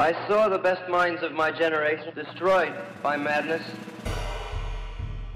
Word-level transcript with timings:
I 0.00 0.14
saw 0.26 0.48
the 0.48 0.58
best 0.58 0.88
minds 0.88 1.22
of 1.22 1.32
my 1.36 1.52
generation 1.52 2.14
destroyed 2.16 2.72
by 3.02 3.16
madness. 3.20 3.60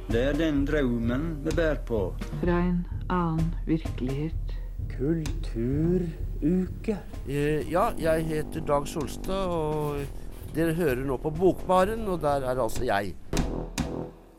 Det 0.09 0.23
er 0.31 0.39
den 0.39 0.65
drømmen 0.65 1.45
vi 1.45 1.53
bærer 1.53 1.83
på. 1.85 2.15
Fra 2.41 2.61
en 2.63 2.87
annen 3.13 3.51
virkelighet. 3.67 4.55
Kulturuke. 4.95 6.97
Eh, 7.29 7.73
ja, 7.73 7.91
jeg 8.01 8.25
heter 8.31 8.61
Dag 8.65 8.89
Solstad, 8.89 9.53
og 9.53 10.01
dere 10.57 10.73
hører 10.81 11.05
nå 11.05 11.21
på 11.21 11.31
Bokbaren, 11.31 12.09
og 12.09 12.25
der 12.25 12.49
er 12.49 12.57
altså 12.57 12.89
jeg. 12.89 13.13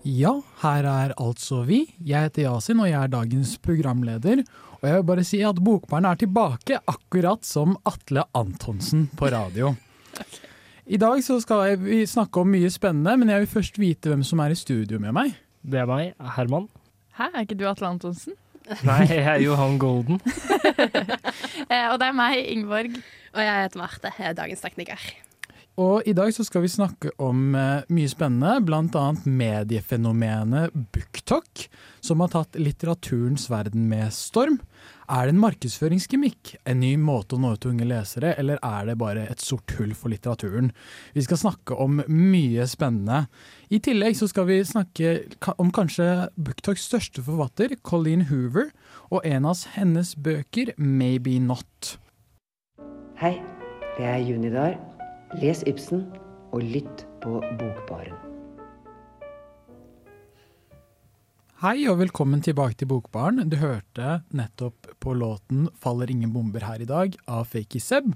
Ja, 0.05 0.41
her 0.65 0.83
er 0.89 1.13
altså 1.21 1.61
vi. 1.69 1.85
Jeg 2.01 2.31
heter 2.31 2.49
Yasin, 2.49 2.81
og 2.81 2.89
jeg 2.89 3.03
er 3.03 3.07
dagens 3.13 3.59
programleder. 3.61 4.41
Og 4.81 4.89
jeg 4.89 4.97
vil 4.97 5.09
bare 5.13 5.23
si 5.23 5.45
at 5.45 5.61
Bokbaren 5.61 6.09
er 6.09 6.17
tilbake, 6.17 6.81
akkurat 6.81 7.45
som 7.45 7.77
Atle 7.85 8.25
Antonsen 8.33 9.05
på 9.13 9.29
radio. 9.29 9.75
I 10.85 10.99
dag 11.01 11.23
så 11.25 11.39
skal 11.41 11.79
vi 11.81 12.03
snakke 12.05 12.43
om 12.43 12.51
mye 12.53 12.69
spennende, 12.69 13.15
men 13.17 13.31
jeg 13.33 13.45
vil 13.45 13.53
først 13.55 13.79
vite 13.81 14.11
hvem 14.11 14.23
som 14.25 14.41
er 14.43 14.53
i 14.53 14.57
studio 14.59 14.99
med 15.01 15.15
meg. 15.17 15.35
Det 15.65 15.81
er 15.81 15.89
meg, 15.89 16.13
Herman. 16.35 16.67
Hæ, 17.17 17.31
er 17.31 17.45
ikke 17.47 17.57
du 17.57 17.65
Atle 17.69 17.89
Antonsen? 17.89 18.35
Nei, 18.85 19.03
jeg 19.09 19.25
er 19.25 19.41
Johan 19.45 19.79
Golden. 19.81 20.21
Eh, 21.65 21.87
og 21.89 21.97
det 21.97 22.05
er 22.11 22.13
meg, 22.13 22.35
Ingeborg. 22.51 22.97
Og 23.33 23.39
jeg 23.41 23.63
heter 23.63 23.79
Marte, 23.79 24.11
jeg 24.19 24.27
er 24.29 24.35
dagens 24.37 24.61
tekniker. 24.61 25.01
Og 25.81 26.05
i 26.07 26.13
dag 26.15 26.29
så 26.31 26.43
skal 26.45 26.61
vi 26.63 26.69
snakke 26.71 27.09
om 27.19 27.55
eh, 27.57 27.87
mye 27.91 28.11
spennende, 28.11 28.59
bl.a. 28.63 29.05
mediefenomenet 29.25 30.75
BookTok, 30.93 31.65
som 32.05 32.21
har 32.21 32.31
tatt 32.35 32.59
litteraturens 32.61 33.49
verden 33.51 33.89
med 33.89 34.13
storm. 34.15 34.59
Er 35.05 35.27
det 35.27 35.35
en 35.35 35.41
markedsføringsgimmick, 35.43 36.55
en 36.65 36.79
ny 36.81 36.95
måte 36.97 37.37
å 37.37 37.41
nå 37.41 37.51
ut 37.53 37.61
til 37.61 37.75
unge 37.75 37.85
lesere, 37.85 38.31
eller 38.41 38.57
er 38.65 38.87
det 38.89 38.95
bare 38.97 39.27
et 39.29 39.43
sort 39.43 39.75
hull 39.77 39.93
for 39.93 40.09
litteraturen? 40.09 40.71
Vi 41.13 41.21
skal 41.21 41.37
snakke 41.43 41.77
om 41.77 42.01
mye 42.09 42.65
spennende. 42.69 43.27
I 43.69 43.77
tillegg 43.85 44.17
så 44.17 44.29
skal 44.31 44.49
vi 44.49 44.57
snakke 44.65 45.13
om 45.61 45.69
kanskje 45.75 46.09
Booktalks 46.41 46.89
største 46.89 47.21
forfatter, 47.21 47.77
Colleen 47.85 48.25
Hoover, 48.31 48.71
og 49.13 49.21
en 49.29 49.45
av 49.45 49.61
hennes 49.77 50.15
bøker, 50.17 50.73
Maybe 50.81 51.37
Not. 51.37 51.99
Hei, 53.21 53.37
det 53.99 54.09
er 54.09 54.21
Junidar. 54.25 54.79
Les 55.37 55.61
Ibsen 55.69 56.07
og 56.49 56.65
lytt 56.65 57.05
på 57.21 57.43
Bokbaren. 57.61 58.24
Hei 61.63 61.85
og 61.87 62.01
velkommen 62.01 62.41
tilbake 62.43 62.75
til 62.75 62.89
Bokbaren. 62.91 63.45
Du 63.47 63.53
hørte 63.61 64.17
nettopp 64.35 64.89
på 64.99 65.13
låten 65.15 65.69
'Faller 65.79 66.11
ingen 66.11 66.33
bomber 66.33 66.59
her 66.67 66.81
i 66.83 66.87
dag' 66.89 67.15
av 67.31 67.45
Fakey 67.47 67.79
Seb. 67.79 68.09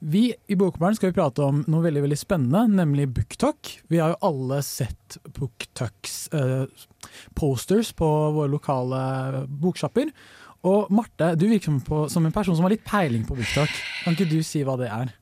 Vi 0.00 0.32
i 0.48 0.56
Bokbaren 0.56 0.96
skal 0.96 1.10
vi 1.10 1.18
prate 1.18 1.44
om 1.44 1.60
noe 1.68 1.84
veldig 1.84 2.00
veldig 2.06 2.16
spennende, 2.16 2.62
nemlig 2.72 3.12
BookTok. 3.12 3.82
Vi 3.90 4.00
har 4.00 4.14
jo 4.14 4.30
alle 4.30 4.62
sett 4.62 5.18
BookToks 5.28 6.32
eh, 6.32 6.64
posters 7.36 7.92
på 7.92 8.08
våre 8.32 8.48
lokale 8.48 9.44
boksjapper. 9.46 10.08
Og 10.64 10.88
Marte, 10.90 11.36
du 11.36 11.50
virker 11.50 11.68
som, 11.68 11.80
på, 11.84 12.08
som 12.08 12.24
en 12.24 12.32
person 12.32 12.56
som 12.56 12.64
har 12.64 12.72
litt 12.72 12.88
peiling 12.88 13.28
på 13.28 13.36
BookTok. 13.36 13.68
Kan 14.06 14.16
ikke 14.16 14.32
du 14.32 14.40
si 14.40 14.64
hva 14.64 14.80
det 14.80 14.88
er? 14.88 15.12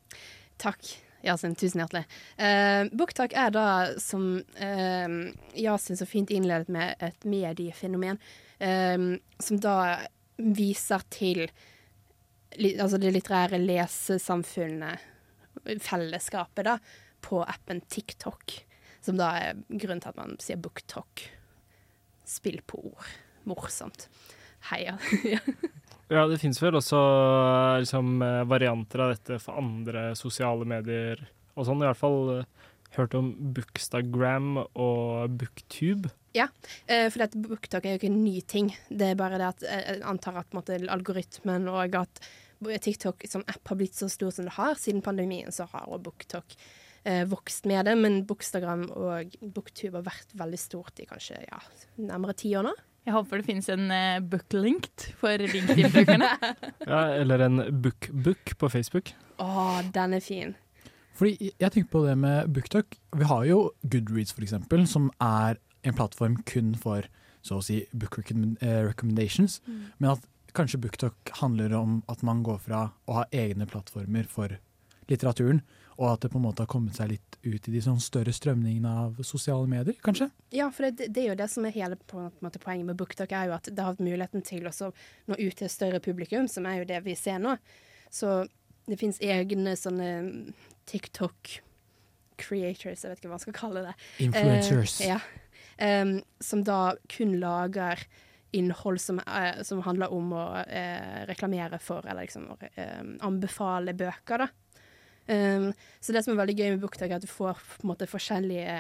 Takk, 0.62 0.94
Yasin. 1.28 1.56
Tusen 1.58 1.82
hjertelig. 1.82 2.04
Uh, 2.40 2.88
Booktalk 2.96 3.34
er 3.36 3.52
da, 3.54 3.66
som 4.02 4.28
uh, 4.40 5.16
Yasin 5.58 5.98
så 6.00 6.08
fint 6.08 6.32
innledet 6.34 6.70
med, 6.72 6.96
et 7.04 7.28
mediefenomen 7.28 8.20
uh, 8.62 9.10
som 9.42 9.60
da 9.62 9.76
viser 10.38 11.04
til 11.12 11.46
altså 12.58 12.98
det 13.00 13.12
litterære 13.12 13.58
lesesamfunnet, 13.60 15.02
fellesskapet, 15.84 16.64
da, 16.64 16.78
på 17.20 17.42
appen 17.44 17.82
TikTok. 17.90 18.54
Som 19.04 19.18
da 19.20 19.30
er 19.38 19.60
grunnen 19.68 20.00
til 20.02 20.12
at 20.12 20.18
man 20.18 20.36
sier 20.42 20.58
booktalk. 20.60 21.26
Spill 22.28 22.60
på 22.66 22.80
ord. 22.90 23.12
Morsomt. 23.48 24.08
Heia. 24.70 24.98
Ja, 26.08 26.24
det 26.24 26.38
fins 26.40 26.60
vel 26.62 26.78
også 26.78 26.98
liksom, 27.82 28.22
eh, 28.24 28.44
varianter 28.48 29.04
av 29.04 29.12
dette 29.12 29.36
for 29.42 29.60
andre 29.60 30.14
sosiale 30.16 30.64
medier 30.68 31.20
og 31.54 31.66
sånn. 31.68 31.82
I 31.82 31.90
hvert 31.90 32.00
fall 32.00 32.20
eh, 32.38 32.46
hørt 32.96 33.16
om 33.18 33.28
Bookstagram 33.54 34.56
og 34.62 35.36
Booktube. 35.36 36.12
Ja, 36.36 36.48
eh, 36.86 37.08
for 37.10 37.24
dette 37.24 37.40
BookTalk 37.40 37.86
er 37.86 37.96
jo 37.96 38.00
ikke 38.00 38.10
en 38.12 38.24
ny 38.24 38.40
ting. 38.40 38.72
Det 38.88 39.12
er 39.12 39.20
bare 39.20 39.40
det 39.40 39.48
at 39.48 39.64
eh, 39.68 39.84
jeg 39.84 40.04
antar 40.08 40.40
at 40.40 40.56
måte, 40.56 40.78
algoritmen 40.88 41.68
og 41.72 41.96
at 41.98 42.22
TikTok 42.58 43.24
som 43.30 43.44
app 43.46 43.70
har 43.70 43.78
blitt 43.78 43.96
så 43.98 44.08
stor 44.10 44.32
som 44.34 44.48
det 44.48 44.56
har. 44.56 44.76
Siden 44.80 45.04
pandemien 45.04 45.52
så 45.54 45.68
har 45.70 45.86
også 45.86 46.04
BookTalk 46.08 46.56
eh, 47.04 47.24
vokst 47.28 47.68
med 47.70 47.88
det, 47.88 47.96
men 48.00 48.22
Bookstagram 48.28 48.88
og 48.92 49.38
Booktube 49.40 50.00
har 50.00 50.08
vært 50.08 50.36
veldig 50.38 50.60
stort 50.60 51.00
i 51.02 51.08
kanskje 51.08 51.42
ja, 51.46 51.60
nærmere 52.00 52.36
ti 52.38 52.54
år 52.58 52.70
nå. 52.70 52.76
Jeg 53.08 53.14
håper 53.14 53.40
det 53.40 53.46
finnes 53.46 53.68
en 53.72 53.86
uh, 53.88 54.20
booklinked 54.20 55.06
for 55.16 55.40
LinkedIn-brukerne. 55.40 56.28
Ja, 56.92 56.98
eller 57.16 57.40
en 57.46 57.62
bookbook 57.80 58.52
på 58.60 58.68
Facebook. 58.68 59.14
Å, 59.40 59.78
den 59.94 60.16
er 60.18 60.20
fin. 60.20 60.52
Fordi 61.16 61.48
jeg 61.48 61.72
tenker 61.72 61.88
på 61.94 62.02
det 62.04 62.18
med 62.20 62.50
BookTok. 62.52 62.98
Vi 63.16 63.28
har 63.30 63.46
jo 63.48 63.62
Goodreads 63.80 64.36
eksempel, 64.36 64.84
som 64.84 65.08
er 65.24 65.56
en 65.88 65.96
plattform 65.96 66.36
kun 66.44 66.74
for 66.76 67.08
så 67.40 67.62
å 67.62 67.64
si 67.64 67.80
book 67.96 68.20
eh, 68.20 68.84
recommendations. 68.84 69.62
Mm. 69.64 69.80
Men 69.98 70.10
at 70.12 70.28
kanskje 70.58 70.82
BookTok 70.84 71.32
handler 71.40 71.72
om 71.80 72.02
at 72.12 72.20
man 72.22 72.44
går 72.44 72.60
fra 72.68 72.90
å 73.08 73.22
ha 73.22 73.24
egne 73.32 73.64
plattformer 73.70 74.28
for 74.28 74.58
litteraturen, 75.08 75.62
og 75.98 76.12
at 76.12 76.22
det 76.22 76.30
på 76.30 76.38
en 76.38 76.44
måte 76.46 76.62
har 76.62 76.70
kommet 76.70 76.94
seg 76.94 77.10
litt 77.10 77.38
ut 77.42 77.68
i 77.68 77.72
de 77.74 77.80
sånn 77.82 77.98
større 78.02 78.32
strømningene 78.34 78.90
av 79.02 79.18
sosiale 79.26 79.66
medier, 79.70 79.96
kanskje? 80.04 80.28
Ja, 80.54 80.68
for 80.74 80.86
det, 80.86 81.08
det 81.10 81.24
er 81.24 81.32
jo 81.32 81.38
det 81.40 81.48
som 81.50 81.66
er 81.66 81.74
hele 81.74 81.98
måte, 82.14 82.62
poenget 82.62 82.86
med 82.86 82.98
BookTok, 83.00 83.34
er 83.34 83.50
jo 83.50 83.56
at 83.56 83.66
det 83.66 83.82
har 83.82 83.96
hatt 83.96 84.04
muligheten 84.04 84.44
til 84.46 84.68
å 84.70 84.74
nå 84.78 85.38
ut 85.38 85.58
til 85.58 85.66
et 85.66 85.74
større 85.74 86.02
publikum, 86.04 86.46
som 86.50 86.68
er 86.70 86.80
jo 86.80 86.88
det 86.92 87.02
vi 87.06 87.16
ser 87.18 87.42
nå. 87.42 87.56
Så 88.14 88.44
det 88.88 89.00
fins 89.00 89.18
egne 89.20 89.74
sånne 89.76 90.12
TikTok 90.88 91.58
creators, 92.38 93.02
jeg 93.02 93.10
vet 93.10 93.18
ikke 93.18 93.32
hva 93.32 93.34
man 93.34 93.42
skal 93.42 93.58
kalle 93.58 93.84
det. 93.88 93.98
Influencers. 94.28 95.00
Eh, 95.02 95.10
ja. 95.16 95.18
Um, 95.78 96.20
som 96.42 96.62
da 96.66 96.94
kun 97.10 97.36
lager 97.42 98.06
innhold 98.50 99.00
som, 99.00 99.18
eh, 99.18 99.62
som 99.62 99.82
handler 99.82 100.12
om 100.12 100.32
å 100.32 100.44
eh, 100.62 101.24
reklamere 101.28 101.78
for, 101.82 102.06
eller 102.06 102.24
liksom 102.24 102.48
eh, 102.74 103.02
anbefale 103.20 103.94
bøker, 103.94 104.44
da. 104.44 104.48
Um, 105.28 105.70
så 106.00 106.14
det 106.14 106.24
som 106.24 106.32
er 106.32 106.40
veldig 106.40 106.56
gøy 106.56 106.70
med 106.72 106.82
BookTalk, 106.82 107.12
er 107.12 107.20
at 107.20 107.26
du 107.26 107.30
får 107.30 107.60
måte 107.88 108.08
forskjellige 108.08 108.76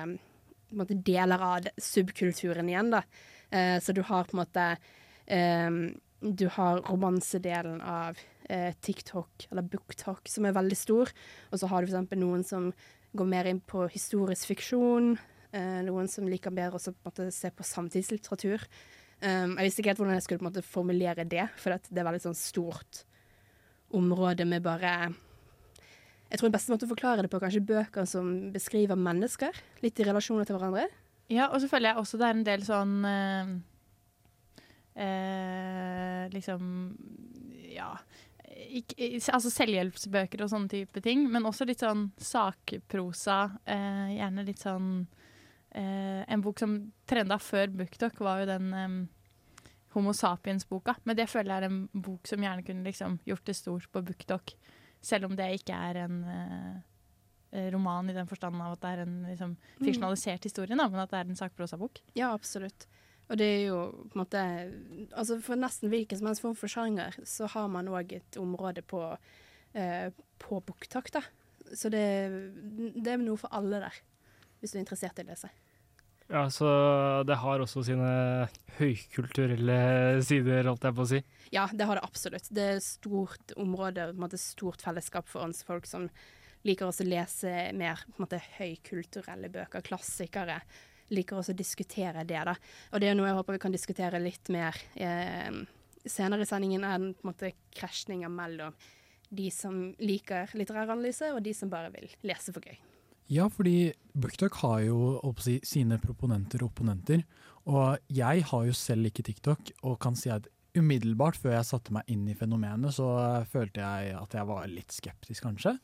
en 0.72 0.80
måte 0.80 0.96
deler 1.04 1.42
av 1.44 1.68
subkulturen 1.80 2.68
igjen, 2.68 2.92
da. 2.94 3.02
Uh, 3.52 3.76
så 3.84 3.94
du 3.96 4.02
har 4.04 4.28
på 4.28 4.36
en 4.36 4.42
måte 4.42 4.66
um, 5.32 5.80
Du 6.18 6.48
har 6.50 6.80
romansedelen 6.88 7.80
av 7.80 8.18
uh, 8.50 8.72
TikTok, 8.80 9.48
eller 9.50 9.62
BookTalk, 9.62 10.28
som 10.28 10.48
er 10.48 10.56
veldig 10.56 10.76
stor. 10.76 11.12
Og 11.52 11.60
så 11.60 11.68
har 11.70 11.82
du 11.82 11.92
eksempel 11.92 12.20
noen 12.20 12.42
som 12.44 12.72
går 13.16 13.28
mer 13.28 13.48
inn 13.48 13.60
på 13.60 13.86
historisk 13.92 14.50
fiksjon. 14.50 15.14
Uh, 15.54 15.80
noen 15.86 16.10
som 16.10 16.28
liker 16.28 16.52
bedre 16.52 16.80
måte 17.04 17.30
se 17.32 17.52
på 17.54 17.64
samtidslitteratur. 17.64 18.66
Um, 19.22 19.54
jeg 19.56 19.68
visste 19.68 19.82
ikke 19.82 19.92
helt 19.92 20.02
hvordan 20.02 20.18
jeg 20.18 20.26
skulle 20.26 20.48
måte 20.48 20.64
formulere 20.66 21.28
det, 21.28 21.46
for 21.58 21.74
det 21.74 22.02
er 22.02 22.06
veldig 22.08 22.26
sånn 22.28 22.38
stort 22.38 23.04
område 23.94 24.44
med 24.46 24.62
bare 24.62 24.92
Jeg 26.28 26.40
tror 26.40 26.50
den 26.50 26.56
beste 26.58 26.72
måten 26.72 26.88
å 26.88 26.92
forklare 26.92 27.24
det 27.24 27.30
på 27.32 27.38
er 27.38 27.46
kanskje 27.46 27.64
bøker 27.64 28.08
som 28.08 28.26
beskriver 28.52 29.00
mennesker, 29.00 29.56
litt 29.80 30.00
i 30.00 30.04
relasjoner 30.04 30.48
til 30.48 30.58
hverandre. 30.58 30.88
Ja, 31.32 31.48
og 31.52 31.60
så 31.62 31.68
føler 31.68 31.90
jeg 31.92 32.00
også 32.00 32.20
det 32.20 32.26
er 32.28 32.36
en 32.36 32.46
del 32.46 32.64
sånn 32.64 32.94
eh, 33.08 33.50
eh, 35.04 36.24
Liksom 36.32 36.62
Ja. 37.74 37.92
Ikke, 38.68 39.06
altså 39.32 39.50
selvhjelpsbøker 39.52 40.42
og 40.44 40.50
sånne 40.50 40.68
type 40.72 41.00
ting, 41.04 41.22
men 41.30 41.46
også 41.48 41.64
litt 41.68 41.84
sånn 41.84 42.08
sakprosa. 42.20 43.38
Eh, 43.64 44.16
gjerne 44.18 44.44
litt 44.44 44.60
sånn 44.64 44.90
eh, 45.70 46.24
En 46.28 46.42
bok 46.44 46.60
som 46.60 46.74
trenda 47.08 47.38
før 47.40 47.70
BookTok, 47.78 48.20
var 48.24 48.42
jo 48.42 48.50
den 48.50 48.74
eh, 48.74 48.98
Homo 49.94 50.12
sapiens-boka. 50.12 50.98
Men 51.08 51.16
det 51.16 51.30
føler 51.32 51.54
jeg 51.54 51.62
er 51.62 51.68
en 51.70 51.80
bok 51.92 52.28
som 52.28 52.44
gjerne 52.44 52.66
kunne 52.66 52.84
liksom 52.84 53.20
gjort 53.28 53.46
det 53.48 53.56
stort 53.56 53.88
på 53.92 54.04
BookTok. 54.04 54.52
Selv 55.04 55.28
om 55.28 55.36
det 55.38 55.48
ikke 55.60 55.76
er 55.76 56.02
en 56.04 56.20
eh, 56.32 56.78
eh, 57.52 57.68
roman 57.74 58.10
i 58.10 58.16
den 58.16 58.28
forstand 58.30 58.58
av 58.62 58.76
at 58.76 58.82
det 58.82 58.92
er 58.94 59.02
en 59.04 59.18
liksom, 59.28 59.56
fiksjonalisert 59.80 60.48
historie, 60.48 60.74
da, 60.74 60.88
men 60.88 61.02
at 61.04 61.12
det 61.12 61.20
er 61.20 61.30
en 61.30 61.38
sakprosabok. 61.38 62.02
Ja, 62.18 62.32
absolutt. 62.32 62.88
Og 63.28 63.36
det 63.36 63.46
er 63.46 63.64
jo 63.66 63.80
på 64.08 64.16
en 64.16 64.22
måte 64.22 64.42
Altså 65.12 65.36
for 65.44 65.60
nesten 65.60 65.92
hvilken 65.92 66.16
som 66.16 66.30
helst 66.30 66.44
form 66.44 66.56
for 66.56 66.72
sjanger, 66.72 67.18
så 67.28 67.48
har 67.52 67.68
man 67.72 67.90
òg 67.92 68.14
et 68.16 68.40
område 68.40 68.82
på, 68.82 69.02
eh, 69.76 70.08
på 70.40 70.60
booktak, 70.64 71.12
da. 71.14 71.22
Så 71.76 71.90
det, 71.92 72.04
det 72.96 73.12
er 73.12 73.20
noe 73.20 73.36
for 73.36 73.52
alle 73.52 73.82
der, 73.84 73.96
hvis 74.60 74.72
du 74.72 74.78
er 74.78 74.86
interessert 74.86 75.20
i 75.20 75.26
å 75.26 75.28
lese. 75.28 75.50
Ja, 76.28 76.44
så 76.52 76.68
det 77.24 77.38
har 77.40 77.62
også 77.64 77.82
sine 77.86 78.08
høykulturelle 78.76 79.78
sider, 80.26 80.66
holdt 80.68 80.84
jeg 80.84 80.96
på 80.98 81.06
å 81.06 81.08
si. 81.08 81.20
Ja, 81.54 81.64
det 81.72 81.86
har 81.88 81.96
det 81.96 82.04
absolutt. 82.04 82.50
Det 82.52 82.66
er 82.74 82.82
stort 82.84 83.54
område, 83.56 84.10
på 84.10 84.18
en 84.18 84.26
måte 84.26 84.40
stort 84.40 84.84
fellesskap 84.84 85.28
for 85.30 85.46
oss 85.48 85.62
folk 85.64 85.88
som 85.88 86.04
liker 86.68 86.90
også 86.90 87.06
å 87.06 87.08
lese 87.08 87.54
mer 87.78 88.02
på 88.04 88.18
en 88.18 88.26
måte, 88.26 88.42
høykulturelle 88.58 89.48
bøker, 89.54 89.84
klassikere. 89.86 90.60
Liker 91.16 91.40
også 91.40 91.54
å 91.54 91.58
diskutere 91.58 92.26
det, 92.28 92.42
da. 92.44 92.52
Og 92.92 93.00
det 93.00 93.08
er 93.08 93.16
noe 93.16 93.30
jeg 93.30 93.38
håper 93.38 93.56
vi 93.56 93.62
kan 93.64 93.72
diskutere 93.72 94.20
litt 94.20 94.52
mer 94.52 94.76
eh, 95.00 95.62
senere 96.04 96.44
i 96.44 96.50
sendingen, 96.50 96.84
enn 96.84 97.14
på 97.16 97.24
en 97.24 97.32
måte 97.32 97.54
krasjninga 97.72 98.28
mellom 98.28 98.76
de 99.28 99.48
som 99.52 99.80
liker 100.00 100.52
litteræranalyse, 100.56 101.32
og 101.32 101.40
de 101.44 101.56
som 101.56 101.72
bare 101.72 101.92
vil 101.96 102.12
lese 102.28 102.52
for 102.52 102.68
gøy. 102.68 102.76
Ja, 103.28 103.48
fordi 103.52 103.92
BookTok 104.16 104.56
har 104.62 104.84
jo 104.86 105.32
si, 105.42 105.58
sine 105.66 105.98
proponenter 106.00 106.62
og 106.64 106.72
opponenter. 106.72 107.24
Og 107.68 107.98
jeg 108.08 108.46
har 108.48 108.64
jo 108.64 108.76
selv 108.76 109.10
ikke 109.10 109.26
TikTok, 109.26 109.74
og 109.84 109.98
kan 110.00 110.16
si 110.16 110.32
at 110.32 110.48
umiddelbart 110.78 111.36
før 111.36 111.56
jeg 111.56 111.68
satte 111.68 111.92
meg 111.92 112.08
inn 112.12 112.24
i 112.30 112.36
fenomenet, 112.38 112.94
så 112.96 113.08
følte 113.50 113.82
jeg 113.82 114.14
at 114.16 114.36
jeg 114.36 114.48
var 114.48 114.70
litt 114.70 114.94
skeptisk, 114.94 115.44
kanskje. 115.44 115.74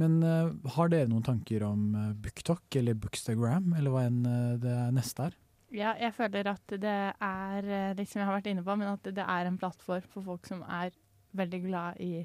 Men 0.00 0.20
uh, 0.24 0.54
har 0.76 0.88
dere 0.88 1.10
noen 1.10 1.24
tanker 1.26 1.64
om 1.66 1.90
uh, 1.92 2.10
BookTok 2.16 2.78
eller 2.80 2.96
Bookstagram, 2.96 3.74
eller 3.76 3.92
hva 3.92 4.06
enn 4.08 4.20
eh, 4.24 4.58
det 4.62 4.76
neste 4.96 5.28
er? 5.28 5.36
Ja, 5.70 5.92
jeg 6.00 6.14
føler 6.16 6.48
at 6.50 6.72
det 6.82 6.98
er, 7.14 7.66
eh, 7.66 7.92
liksom 7.98 8.20
jeg 8.20 8.26
har 8.26 8.34
vært 8.34 8.48
inne 8.50 8.64
på, 8.66 8.74
men 8.74 8.90
at 8.90 9.04
det 9.06 9.22
er 9.22 9.46
en 9.46 9.58
plattform 9.58 10.06
for 10.10 10.26
folk 10.26 10.48
som 10.50 10.64
er 10.66 10.90
veldig 11.38 11.60
glad 11.62 12.00
i 12.02 12.24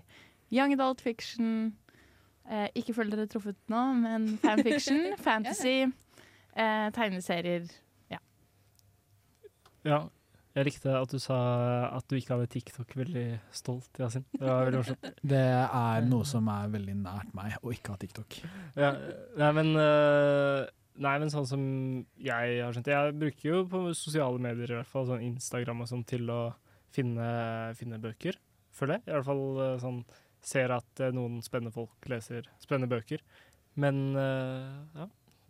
young 0.54 0.74
adult 0.74 1.04
fiction. 1.06 1.76
Eh, 2.46 2.68
ikke 2.78 2.94
føler 2.94 3.18
dere 3.18 3.30
truffet 3.32 3.58
nå, 3.74 3.82
men 4.04 4.28
fanfiction, 4.44 5.16
fantasy, 5.28 5.88
eh, 6.54 6.90
tegneserier. 6.94 7.66
Ja. 8.12 8.22
ja. 9.88 10.04
Jeg 10.56 10.70
likte 10.70 10.94
at 10.96 11.12
du 11.12 11.20
sa 11.20 11.38
at 11.90 12.06
du 12.08 12.16
ikke 12.16 12.38
hadde 12.38 12.48
TikTok. 12.54 12.94
Veldig 12.96 13.26
stolt, 13.52 13.90
Yasin. 14.00 14.24
Det 14.32 14.46
var 14.46 14.70
veldig 14.70 14.80
morsomt. 14.80 15.10
Det 15.34 15.42
er 15.66 16.06
noe 16.08 16.28
som 16.30 16.48
er 16.54 16.70
veldig 16.72 16.96
nært 17.02 17.34
meg, 17.36 17.58
å 17.60 17.74
ikke 17.76 17.92
ha 17.92 18.00
TikTok. 18.00 18.38
Ja, 18.80 18.94
nei, 19.42 19.50
men, 19.58 19.74
øh, 19.76 20.62
nei, 21.04 21.16
men 21.20 21.34
sånn 21.34 21.50
som 21.50 21.66
jeg 22.24 22.62
har 22.62 22.72
skjønt 22.72 22.88
Jeg 22.94 23.18
bruker 23.20 23.50
jo 23.50 23.66
på 23.74 23.82
sosiale 24.00 24.40
medier, 24.40 24.72
i 24.72 24.80
hvert 24.80 24.94
fall 24.94 25.10
sånn 25.10 25.26
Instagram 25.28 25.84
og 25.84 25.92
sånn, 25.92 26.06
til 26.08 26.32
å 26.32 26.40
finne, 26.96 27.28
finne 27.76 28.00
bøker, 28.00 28.40
føler 28.72 29.02
jeg. 29.02 29.10
I 29.10 29.18
hvert 29.18 29.28
fall 29.28 29.44
øh, 29.60 29.76
sånn 29.84 30.00
ser 30.46 30.74
at 30.76 31.04
øh, 31.04 31.14
noen 31.16 31.42
spennende 31.46 31.74
folk 31.76 32.10
leser 32.12 32.48
spennende 32.62 32.92
bøker. 32.92 33.24
Men 33.82 34.16
øh, 34.16 34.84
ja, 34.96 35.08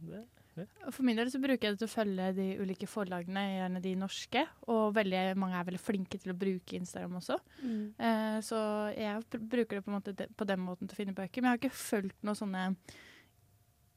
det, 0.09 0.21
det. 0.55 0.67
For 0.89 1.03
min 1.05 1.17
del 1.19 1.29
så 1.31 1.41
bruker 1.43 1.67
jeg 1.67 1.75
det 1.75 1.81
til 1.81 1.89
å 1.89 1.93
følge 1.93 2.29
de 2.37 2.45
ulike 2.63 2.87
forlagene, 2.89 3.43
gjerne 3.57 3.81
de 3.83 3.91
norske. 3.99 4.45
Og 4.71 4.95
veldig 4.95 5.23
mange 5.41 5.59
er 5.59 5.67
veldig 5.67 5.81
flinke 5.83 6.19
til 6.21 6.33
å 6.33 6.37
bruke 6.39 6.79
Instagram 6.79 7.19
også. 7.19 7.37
Eh, 7.65 8.39
så 8.45 8.61
jeg 8.95 9.25
pr 9.29 9.43
bruker 9.55 9.79
det 9.79 9.83
på, 9.85 9.91
en 9.91 9.97
måte 9.99 10.15
de, 10.15 10.29
på 10.31 10.47
den 10.47 10.63
måten 10.63 10.87
til 10.87 10.97
å 10.97 11.01
finne 11.03 11.17
bøker. 11.17 11.41
Men 11.43 11.51
jeg 11.51 11.57
har 11.57 11.63
ikke 11.63 11.83
fulgt 11.83 12.25
noen 12.25 12.39
sånne 12.39 12.65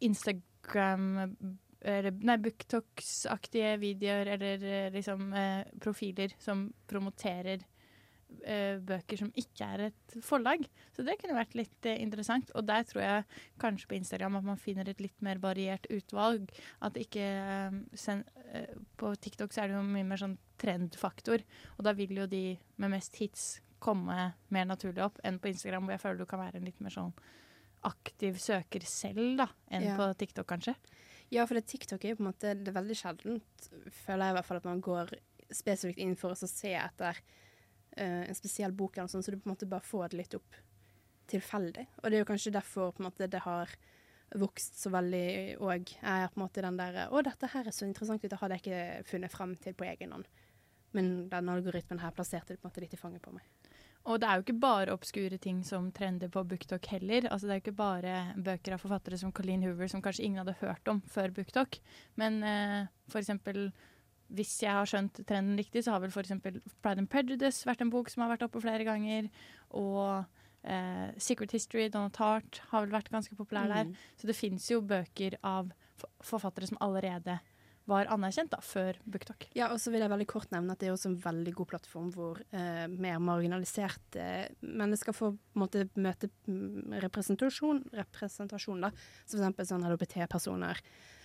Instagram 0.05 1.09
eller, 1.79 2.15
Nei, 2.27 2.39
Booktalks-aktige 2.43 3.77
videoer 3.79 4.33
eller 4.35 4.65
eh, 4.67 4.93
liksom 4.95 5.33
eh, 5.33 5.61
profiler 5.79 6.35
som 6.43 6.67
promoterer 6.91 7.63
eh, 7.63 7.78
bøker 8.89 9.19
som 9.21 9.31
ikke 9.37 9.67
er 9.75 9.83
et 9.89 10.17
forlag. 10.25 10.65
Så 10.97 11.05
det 11.07 11.19
kunne 11.21 11.37
vært 11.37 11.57
litt 11.59 11.87
eh, 11.89 12.01
interessant. 12.03 12.51
Og 12.59 12.67
der 12.69 12.85
tror 12.89 13.03
jeg 13.05 13.25
kanskje 13.63 13.89
på 13.91 13.97
Instagram 13.99 14.39
at 14.41 14.47
man 14.51 14.61
finner 14.61 14.89
et 14.89 15.01
litt 15.03 15.17
mer 15.25 15.41
variert 15.43 15.87
utvalg. 15.93 16.49
At 16.85 16.99
ikke 17.01 17.25
eh, 17.25 17.79
send, 17.99 18.29
eh, 18.53 18.75
På 19.01 19.15
TikTok 19.17 19.53
så 19.53 19.65
er 19.65 19.73
det 19.73 19.79
jo 19.79 19.87
mye 19.87 20.07
mer 20.09 20.21
sånn 20.21 20.39
trendfaktor, 20.59 21.45
og 21.79 21.85
da 21.87 21.93
vil 21.95 22.17
jo 22.19 22.25
de 22.27 22.59
med 22.83 22.91
mest 22.97 23.15
hits 23.21 23.61
komme 23.79 24.15
mer 24.51 24.65
naturlig 24.67 25.05
opp 25.05 25.21
enn 25.23 25.37
på 25.39 25.53
Instagram, 25.53 25.85
hvor 25.87 25.95
jeg 25.95 26.03
føler 26.03 26.19
du 26.19 26.27
kan 26.27 26.41
være 26.43 26.59
en 26.59 26.65
litt 26.67 26.81
mer 26.83 26.91
sånn 26.91 27.13
aktiv 27.87 28.41
søker 28.43 28.83
selv, 28.83 29.37
da, 29.39 29.47
enn 29.71 29.85
Ja. 29.87 29.95
på 29.95 30.09
TikTok, 30.19 30.49
kanskje. 30.51 30.75
Ja, 31.31 31.45
for 31.47 31.55
det, 31.55 31.69
TikTok 31.71 32.03
er 32.05 32.11
jo 32.11 32.17
på 32.19 32.25
en 32.25 32.31
måte 32.33 32.55
Det 32.59 32.73
er 32.73 32.81
veldig 32.81 32.97
sjeldent, 32.99 33.69
føler 33.93 34.25
jeg 34.25 34.35
i 34.35 34.37
hvert 34.39 34.49
fall, 34.49 34.57
at 34.57 34.65
man 34.67 34.81
går 34.83 35.15
spesifikt 35.55 36.03
inn 36.03 36.17
for 36.19 36.35
å 36.35 36.49
se 36.49 36.73
etter 36.75 37.21
eh, 37.21 37.48
en 38.05 38.39
spesiell 38.39 38.73
bok 38.73 38.97
eller 38.97 39.11
sånt, 39.13 39.27
så 39.27 39.35
du 39.35 39.39
på 39.39 39.49
en 39.49 39.55
måte 39.55 39.69
bare 39.71 39.87
får 39.87 40.13
det 40.13 40.21
litt 40.23 40.37
opp 40.39 40.59
tilfeldig. 41.29 41.87
Og 42.01 42.09
det 42.09 42.19
er 42.19 42.25
jo 42.25 42.31
kanskje 42.31 42.55
derfor 42.55 42.93
på 42.95 43.03
en 43.03 43.09
måte 43.11 43.29
det 43.31 43.45
har 43.45 43.73
vokst 44.37 44.77
så 44.83 44.93
veldig 44.93 45.57
og 45.65 45.93
er 46.05 46.29
på 46.29 46.37
en 46.37 46.43
måte 46.43 46.65
den 46.65 46.77
der 46.77 47.07
Å, 47.09 47.23
dette 47.25 47.49
her 47.55 47.69
er 47.69 47.75
så 47.75 47.87
interessant 47.89 48.25
ut, 48.25 48.29
det 48.31 48.41
hadde 48.41 48.59
jeg 48.59 48.65
ikke 48.67 49.09
funnet 49.09 49.33
frem 49.33 49.55
til 49.57 49.77
på 49.77 49.89
egen 49.89 50.13
hånd. 50.13 50.29
Men 50.97 51.29
den 51.33 51.51
algoritmen 51.53 52.01
her 52.03 52.15
plasserte 52.17 52.55
det 52.55 52.61
på 52.61 52.67
en 52.67 52.73
måte 52.73 52.85
litt 52.85 52.97
i 52.97 53.01
fanget 53.01 53.25
på 53.25 53.33
meg. 53.35 53.45
Og 54.09 54.21
det 54.21 54.29
er 54.29 54.39
jo 54.39 54.45
ikke 54.47 54.61
bare 54.63 54.95
obskure 54.95 55.37
ting 55.43 55.61
som 55.67 55.91
trender 55.93 56.31
på 56.33 56.45
BookTok 56.49 56.87
heller. 56.95 57.27
Altså 57.29 57.49
det 57.49 57.55
er 57.55 57.59
jo 57.59 57.65
ikke 57.67 57.81
bare 57.81 58.15
bøker 58.41 58.77
av 58.77 58.81
forfattere 58.81 59.19
som 59.21 59.35
Colleen 59.37 59.65
Hoover 59.67 59.91
som 59.91 60.01
kanskje 60.05 60.25
ingen 60.25 60.41
hadde 60.41 60.57
hørt 60.63 60.89
om 60.89 61.03
før 61.13 61.35
BookTok. 61.37 61.77
Men 62.21 62.41
eh, 62.47 62.89
for 63.11 63.21
eksempel, 63.21 63.69
hvis 64.29 64.59
jeg 64.63 64.75
har 64.75 64.89
skjønt 64.89 65.23
trenden 65.29 65.59
riktig, 65.61 65.85
så 65.85 65.95
har 65.95 66.03
vel 66.03 66.13
eksempel 66.13 66.61
Pride 66.83 67.05
and 67.05 67.11
Prejudice 67.13 67.67
vært 67.69 67.85
en 67.85 67.93
bok 67.93 68.11
som 68.13 68.25
har 68.25 68.35
vært 68.35 68.45
oppe 68.49 68.63
flere 68.63 68.85
ganger. 68.89 69.31
Og 69.79 70.25
eh, 70.69 71.09
Secret 71.17 71.55
History, 71.57 71.89
Donald 71.89 72.17
Tart, 72.17 72.63
har 72.73 72.85
vel 72.85 72.97
vært 72.97 73.13
ganske 73.13 73.37
populær 73.39 73.71
der. 73.73 73.89
Mm. 73.89 73.95
Så 74.21 74.31
det 74.31 74.37
fins 74.37 74.69
jo 74.73 74.83
bøker 74.85 75.39
av 75.47 75.73
forfattere 76.25 76.69
som 76.69 76.81
allerede 76.85 77.39
var 77.89 78.09
anerkjent 78.13 78.53
da, 78.53 78.61
før 78.61 78.99
BookTok. 79.09 79.47
Ja, 79.57 79.71
og 79.73 79.81
så 79.81 79.93
vil 79.93 80.03
jeg 80.05 80.13
veldig 80.13 80.27
kort 80.29 80.51
nevne 80.53 80.75
at 80.75 80.83
det 80.83 80.91
er 80.91 80.95
også 80.95 81.09
en 81.09 81.21
veldig 81.23 81.55
god 81.57 81.71
plattform 81.71 82.11
hvor 82.13 82.41
eh, 82.53 82.85
mer 82.91 83.17
marginaliserte 83.25 84.27
mennesker 84.61 85.17
får 85.17 85.39
måte 85.59 85.87
møte 85.97 86.29
mm, 86.45 86.99
representasjon, 87.07 87.81
representasjon 87.97 88.85
da. 88.85 88.93
Så 89.25 89.39
for 89.39 89.41
eksempel 89.41 89.71
sånn 89.71 89.89
LHBT-personer, 89.89 90.83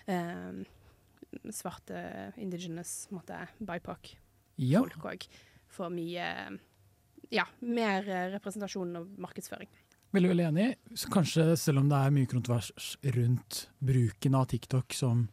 eh, 0.08 0.64
svarte 1.54 2.34
indigenous, 2.42 3.08
måte, 3.12 3.38
BIPOC, 3.60 4.14
Ja, 4.62 4.82
folk 4.86 5.06
òg, 5.10 5.28
får 5.74 5.90
mye 5.94 6.28
ja, 7.34 7.46
mer 7.66 8.06
eh, 8.10 8.28
representasjon 8.36 8.96
og 9.00 9.16
markedsføring. 9.24 9.70
veldig 10.14 10.30
veldig 10.30 10.46
enig. 10.52 10.68
Så 10.94 11.10
kanskje 11.10 11.56
selv 11.58 11.80
om 11.82 11.88
det 11.90 11.98
er 11.98 12.12
mye 12.14 12.30
kontrovers 12.30 12.98
rundt 13.16 13.64
bruken 13.82 14.36
av 14.38 14.46
TikTok 14.52 14.94
som 14.94 15.28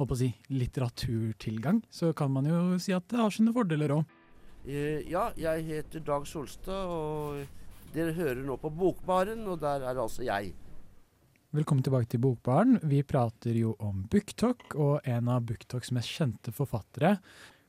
håper 0.00 0.16
å 0.16 0.18
si, 0.18 0.32
litteraturtilgang, 0.50 1.82
så 1.90 2.12
kan 2.18 2.32
man 2.34 2.48
jo 2.50 2.78
si 2.82 2.92
at 2.96 3.06
det 3.12 3.20
har 3.20 3.30
sine 3.30 3.52
fordeler 3.54 3.94
òg. 3.94 4.04
Eh, 4.66 5.04
ja, 5.06 5.28
jeg 5.38 5.62
heter 5.68 6.00
Dag 6.02 6.26
Solstad, 6.26 6.88
og 6.90 7.44
dere 7.94 8.14
hører 8.16 8.42
nå 8.42 8.56
på 8.58 8.72
Bokbaren, 8.74 9.44
og 9.46 9.60
der 9.62 9.84
er 9.86 10.00
altså 10.02 10.24
jeg. 10.26 10.50
Velkommen 11.54 11.84
tilbake 11.86 12.08
til 12.10 12.18
Bokbaren. 12.18 12.80
Vi 12.82 13.04
prater 13.06 13.54
jo 13.54 13.76
om 13.78 14.00
BookTok, 14.10 14.72
og 14.74 15.04
en 15.06 15.28
av 15.30 15.44
BookToks 15.46 15.92
mest 15.94 16.10
kjente 16.10 16.50
forfattere, 16.50 17.12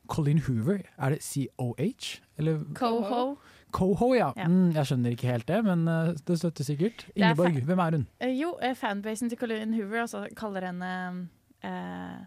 Colin 0.10 0.40
Hoover. 0.48 0.80
Er 0.98 1.14
det 1.14 1.20
COH? 1.22 2.08
Eller 2.42 2.64
Coho. 2.74 3.36
Coho, 3.70 4.10
ja. 4.18 4.32
Ja. 4.34 4.50
Mm, 4.50 4.74
jeg 4.74 4.90
skjønner 4.90 5.14
ikke 5.14 5.30
helt 5.30 5.46
det, 5.52 5.62
men 5.70 5.86
eh, 5.86 6.12
det 6.18 6.40
støtter 6.42 6.66
sikkert. 6.66 7.06
er 7.12 7.28
Ingeborg, 7.28 7.62
er 7.62 7.70
hvem 7.70 7.86
er 7.86 8.00
hun? 8.00 8.10
Uh, 8.26 8.34
jo, 8.34 8.52
uh, 8.58 8.74
fanbasen 8.74 9.30
til 9.30 9.44
Colleen 9.44 9.78
Hoover 9.78 10.08
altså, 10.08 10.26
kaller 10.34 10.66
henne 10.72 10.92
uh, 11.62 12.26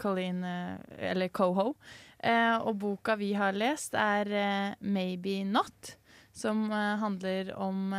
Colleen 0.00 0.40
eh, 0.48 0.74
Eller 1.12 1.28
Coho. 1.28 1.74
Eh, 2.16 2.56
og 2.56 2.78
boka 2.80 3.20
vi 3.20 3.34
har 3.36 3.52
lest, 3.52 3.92
er 3.92 4.78
Maybe 4.80 5.42
Not, 5.44 5.98
som 6.32 6.70
handler 6.72 7.52
om 7.52 7.92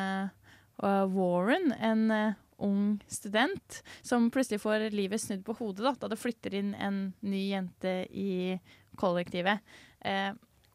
Warren, 0.82 1.76
en 1.78 2.34
ung 2.64 3.02
student 3.12 3.82
som 4.06 4.30
plutselig 4.34 4.62
får 4.64 4.90
livet 4.96 5.22
snudd 5.22 5.44
på 5.48 5.56
hodet 5.60 5.86
da, 5.86 5.96
da 6.04 6.12
det 6.12 6.20
flytter 6.22 6.56
inn 6.60 6.74
en 6.76 7.02
ny 7.26 7.42
jente 7.50 7.94
i 8.10 8.60
kollektivet. 9.02 9.64
Eh, 10.06 10.32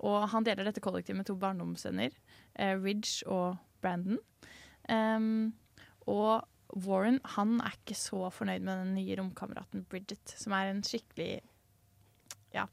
og 0.07 0.27
han 0.33 0.45
deler 0.47 0.69
dette 0.69 0.83
kollektivet 0.85 1.23
med 1.23 1.29
to 1.29 1.37
barndomsvenner, 1.41 2.13
eh, 2.59 2.75
Ridge 2.77 3.25
og 3.31 3.57
Brandon. 3.81 4.21
Um, 4.87 5.55
og 6.07 6.47
Warren 6.87 7.19
han 7.37 7.57
er 7.65 7.75
ikke 7.75 7.97
så 7.99 8.29
fornøyd 8.31 8.63
med 8.67 8.83
den 8.85 8.95
nye 8.99 9.17
romkameraten 9.19 9.87
Bridget, 9.91 10.35
som 10.39 10.55
er 10.55 10.71
en 10.71 10.85
skikkelig 10.87 11.41
Ja, 12.55 12.65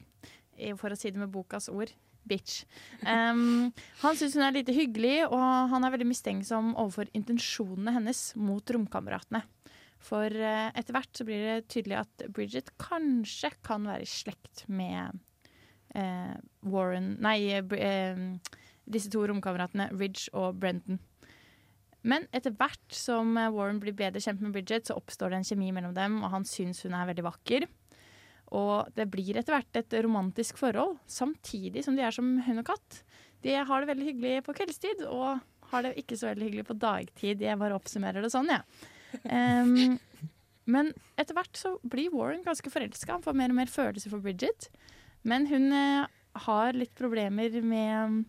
for 0.78 0.94
å 0.94 0.96
si 0.96 1.10
det 1.10 1.20
med 1.20 1.32
bokas 1.34 1.66
ord 1.68 1.90
bitch. 2.28 2.62
Um, 3.02 3.70
han 4.02 4.18
syns 4.18 4.36
hun 4.38 4.46
er 4.46 4.56
lite 4.56 4.74
hyggelig, 4.76 5.26
og 5.28 5.44
han 5.72 5.84
er 5.84 5.94
veldig 5.94 6.08
mistenksom 6.10 6.72
overfor 6.74 7.10
intensjonene 7.16 7.94
hennes 7.96 8.24
mot 8.40 8.74
romkameratene. 8.76 9.44
For 10.04 10.28
uh, 10.28 10.68
etter 10.76 10.96
hvert 10.96 11.16
så 11.16 11.26
blir 11.28 11.46
det 11.46 11.70
tydelig 11.72 12.02
at 12.02 12.26
Bridget 12.34 12.74
kanskje 12.82 13.54
kan 13.64 13.86
være 13.88 14.04
i 14.04 14.10
slekt 14.10 14.66
med 14.68 15.16
uh, 15.96 16.36
Warren 16.68 17.14
Nei, 17.24 17.38
uh, 17.60 18.60
disse 18.84 19.12
to 19.12 19.24
romkameratene 19.28 19.88
Ridge 19.96 20.28
og 20.36 20.60
Brendan. 20.60 21.00
Men 22.04 22.26
etter 22.36 22.52
hvert 22.52 22.92
som 22.92 23.32
eh, 23.40 23.50
Warren 23.52 23.80
blir 23.80 23.96
bedre 23.96 24.20
kjent 24.20 24.42
med 24.44 24.52
Bridget, 24.52 24.88
så 24.88 24.98
oppstår 24.98 25.32
det 25.32 25.40
en 25.40 25.48
kjemi 25.48 25.70
mellom 25.72 25.94
dem, 25.96 26.20
og 26.20 26.34
han 26.34 26.44
syns 26.48 26.84
hun 26.84 26.96
er 26.96 27.08
veldig 27.08 27.24
vakker. 27.24 27.64
Og 28.54 28.90
det 28.96 29.08
blir 29.10 29.38
etter 29.38 29.56
hvert 29.56 29.80
et 29.80 29.96
romantisk 30.04 30.58
forhold, 30.60 30.98
samtidig 31.10 31.84
som 31.86 31.96
de 31.96 32.04
er 32.04 32.14
som 32.14 32.36
hund 32.46 32.62
og 32.62 32.68
katt. 32.68 33.00
De 33.44 33.56
har 33.56 33.80
det 33.80 33.90
veldig 33.90 34.08
hyggelig 34.08 34.44
på 34.46 34.54
kveldstid, 34.56 35.04
og 35.08 35.40
har 35.72 35.86
det 35.86 35.94
ikke 36.00 36.18
så 36.20 36.30
veldig 36.30 36.48
hyggelig 36.48 36.66
på 36.68 36.76
dagtid. 36.80 37.42
Jeg 37.42 37.60
bare 37.60 37.76
oppsummerer 37.76 38.24
det 38.24 38.32
sånn, 38.32 38.52
jeg. 38.52 38.62
Ja. 39.24 39.62
Um, 39.62 39.96
men 40.70 40.92
etter 41.20 41.36
hvert 41.36 41.58
så 41.58 41.74
blir 41.82 42.12
Warren 42.14 42.44
ganske 42.44 42.70
forelska. 42.72 43.18
Han 43.18 43.24
får 43.24 43.36
mer 43.36 43.52
og 43.52 43.58
mer 43.58 43.70
følelser 43.70 44.12
for 44.12 44.24
Bridget. 44.24 44.70
Men 45.28 45.48
hun 45.48 45.72
eh, 45.76 46.06
har 46.46 46.76
litt 46.76 46.94
problemer 46.96 47.60
med 47.64 48.22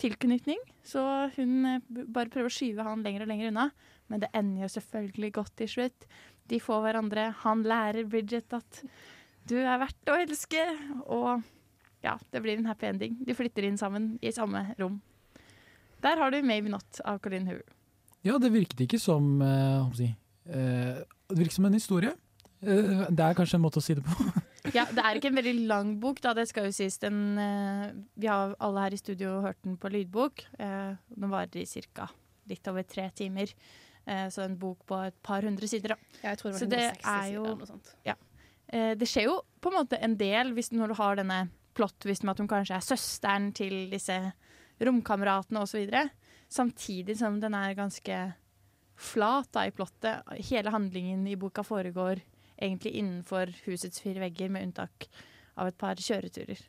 tilknytning, 0.00 0.60
så 0.86 1.30
hun 1.36 1.66
eh, 1.68 1.82
bare 1.90 2.30
prøver 2.32 2.48
å 2.48 2.54
skyve 2.54 2.86
han 2.86 3.02
lenger 3.04 3.24
og 3.24 3.32
lenger 3.32 3.50
unna. 3.50 3.66
Men 4.10 4.22
det 4.22 4.30
ender 4.36 4.64
jo 4.64 4.70
selvfølgelig 4.76 5.32
godt 5.38 5.56
til 5.58 5.72
slutt. 5.74 6.06
De 6.50 6.60
får 6.62 6.86
hverandre. 6.86 7.28
Han 7.42 7.66
lærer 7.66 8.08
Bridget 8.10 8.54
at 8.56 8.82
du 9.48 9.56
er 9.58 9.78
verdt 9.82 10.10
å 10.12 10.16
elske. 10.22 10.62
Og 11.06 11.42
ja, 12.04 12.16
det 12.32 12.42
blir 12.44 12.58
en 12.58 12.66
happy 12.70 12.86
ending. 12.90 13.16
De 13.26 13.34
flytter 13.34 13.66
inn 13.68 13.78
sammen 13.80 14.16
i 14.22 14.32
samme 14.34 14.74
rom. 14.80 15.00
Der 16.02 16.18
har 16.18 16.30
du 16.34 16.40
Maybe 16.42 16.68
Not 16.72 17.00
av 17.06 17.20
Colin 17.22 17.46
Hoover. 17.46 17.66
Ja, 18.26 18.38
det 18.38 18.52
virket 18.54 18.80
ikke 18.86 18.98
som 19.02 19.40
eh, 19.42 19.92
si, 19.98 20.08
eh, 20.46 21.02
Det 21.30 21.38
virket 21.38 21.56
som 21.58 21.66
en 21.66 21.74
historie. 21.78 22.12
Eh, 22.62 23.06
det 23.10 23.20
er 23.26 23.34
kanskje 23.38 23.58
en 23.58 23.64
måte 23.64 23.78
å 23.82 23.84
si 23.84 23.94
det 23.98 24.04
på. 24.06 24.16
Ja, 24.72 24.84
Det 24.86 25.02
er 25.02 25.18
ikke 25.18 25.26
en 25.32 25.34
veldig 25.40 25.66
lang 25.66 25.88
bok, 25.98 26.20
da, 26.22 26.30
det 26.38 26.44
skal 26.46 26.68
jo 26.68 26.72
sies. 26.74 26.94
Den, 27.02 27.16
eh, 27.42 27.88
vi 28.22 28.28
har 28.30 28.52
alle 28.62 28.84
her 28.84 28.94
i 28.94 28.98
studio 29.00 29.40
hørt 29.42 29.58
den 29.66 29.74
på 29.76 29.90
lydbok. 29.90 30.44
Eh, 30.54 30.92
den 31.10 31.32
varer 31.32 31.58
i 31.58 31.64
ca. 31.66 32.06
litt 32.46 32.68
over 32.70 32.82
tre 32.86 33.08
timer. 33.10 33.50
Eh, 34.06 34.28
så 34.30 34.44
en 34.46 34.54
bok 34.58 34.84
på 34.86 35.00
et 35.06 35.16
par 35.22 35.42
hundre 35.42 35.66
sider. 35.70 35.96
Da. 35.96 35.96
Ja, 36.22 36.30
jeg 36.30 36.38
tror 36.38 36.52
det 36.54 36.60
Så 36.62 36.66
var 36.68 36.76
det 36.76 36.84
160 36.94 37.10
er 37.10 37.32
jo- 37.34 37.42
sider 37.42 37.50
eller 37.50 37.58
noe 37.58 37.70
sånt. 37.72 37.90
Eh, 38.06 38.14
det 38.72 39.06
skjer 39.08 39.26
jo 39.28 39.34
på 39.60 39.68
en 39.68 39.76
måte 39.76 39.98
en 40.00 40.14
del 40.16 40.54
hvis, 40.56 40.70
når 40.72 40.92
du 40.92 40.96
har 40.96 41.18
denne 41.18 41.42
plot-twisten 41.76 42.26
med 42.26 42.34
at 42.34 42.42
hun 42.42 42.50
kanskje 42.50 42.78
er 42.78 42.86
søsteren 42.86 43.50
til 43.56 43.74
disse 43.92 44.16
romkameratene 44.82 45.62
osv. 45.62 45.92
Samtidig 46.52 47.16
som 47.20 47.38
den 47.40 47.56
er 47.56 47.76
ganske 47.78 48.18
flat 49.02 49.48
da, 49.54 49.66
i 49.66 49.74
plottet. 49.74 50.26
Hele 50.50 50.72
handlingen 50.72 51.24
i 51.28 51.38
boka 51.40 51.64
foregår 51.66 52.22
egentlig 52.62 52.94
innenfor 53.00 53.52
husets 53.66 54.02
fire 54.02 54.22
vegger, 54.26 54.52
med 54.52 54.68
unntak 54.68 55.08
av 55.58 55.70
et 55.70 55.78
par 55.78 55.98
kjøreturer. 56.00 56.60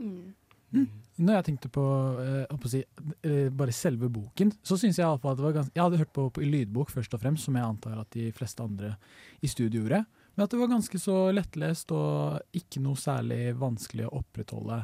Mm. 0.00 0.32
Når 0.72 1.34
jeg 1.36 1.44
tenkte 1.50 1.68
på, 1.68 1.82
eh, 2.22 2.46
å 2.48 2.68
si, 2.70 2.80
eh, 3.22 3.50
bare 3.50 3.74
selve 3.76 4.08
boken, 4.08 4.54
så 4.64 4.78
syns 4.78 4.96
jeg 4.96 5.04
iallfall 5.04 5.32
at 5.32 5.36
det 5.36 5.44
var 5.44 5.52
ganske 5.52 5.74
Jeg 5.74 5.82
hadde 5.82 5.98
hørt 5.98 6.12
på, 6.12 6.30
på 6.32 6.40
lydbok 6.40 6.90
først 6.90 7.12
og 7.12 7.20
fremst, 7.20 7.44
som 7.44 7.54
jeg 7.54 7.64
antar 7.64 8.00
at 8.00 8.10
de 8.10 8.32
fleste 8.32 8.60
andre 8.60 8.96
i 9.42 9.46
studio 9.46 9.82
gjorde. 9.82 10.06
Men 10.34 10.44
at 10.46 10.50
det 10.54 10.60
var 10.62 10.70
ganske 10.72 10.98
så 11.00 11.16
lettlest 11.34 11.92
og 11.92 12.40
ikke 12.56 12.80
noe 12.84 12.96
særlig 12.96 13.52
vanskelig 13.60 14.06
å 14.08 14.14
opprettholde 14.22 14.78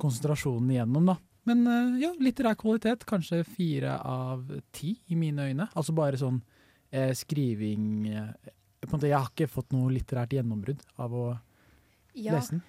konsentrasjonen 0.00 0.72
igjennom, 0.74 1.10
da. 1.12 1.16
Men 1.48 1.62
eh, 1.66 2.00
ja, 2.04 2.10
litterær 2.20 2.56
kvalitet. 2.60 3.06
Kanskje 3.08 3.42
fire 3.46 3.96
av 4.06 4.42
ti 4.76 4.94
i 5.12 5.16
mine 5.18 5.46
øyne. 5.50 5.68
Altså 5.78 5.94
bare 5.96 6.18
sånn 6.20 6.40
eh, 6.92 7.12
skriving 7.16 7.86
eh, 8.10 8.50
måte, 8.90 9.08
Jeg 9.08 9.16
har 9.18 9.30
ikke 9.30 9.48
fått 9.50 9.72
noe 9.76 9.92
litterært 9.94 10.34
gjennombrudd 10.36 10.84
av 11.00 11.14
å 11.16 11.24
Ja. 12.14 12.34
lese 12.34 12.56
den. 12.56 12.62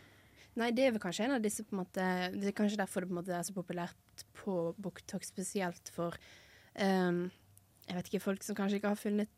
Nei, 0.60 0.68
det 0.76 0.84
er 0.86 0.92
vel 0.92 1.02
kanskje 1.02 1.26
en 1.26 1.38
av 1.38 1.42
disse 1.44 1.64
på 1.64 1.72
en 1.74 1.80
måte 1.80 2.06
Det 2.36 2.50
er 2.50 2.56
kanskje 2.56 2.78
derfor 2.82 3.06
det 3.08 3.16
måte 3.16 3.32
er 3.34 3.44
så 3.48 3.54
populært 3.56 4.26
på 4.36 4.74
Booktalk, 4.78 5.24
spesielt 5.24 5.88
for 5.96 6.18
um, 6.76 7.30
Jeg 7.88 7.96
vet 7.96 8.10
ikke, 8.10 8.22
folk 8.22 8.44
som 8.44 8.58
kanskje 8.60 8.82
ikke 8.82 8.92
har 8.92 9.00
funnet 9.00 9.32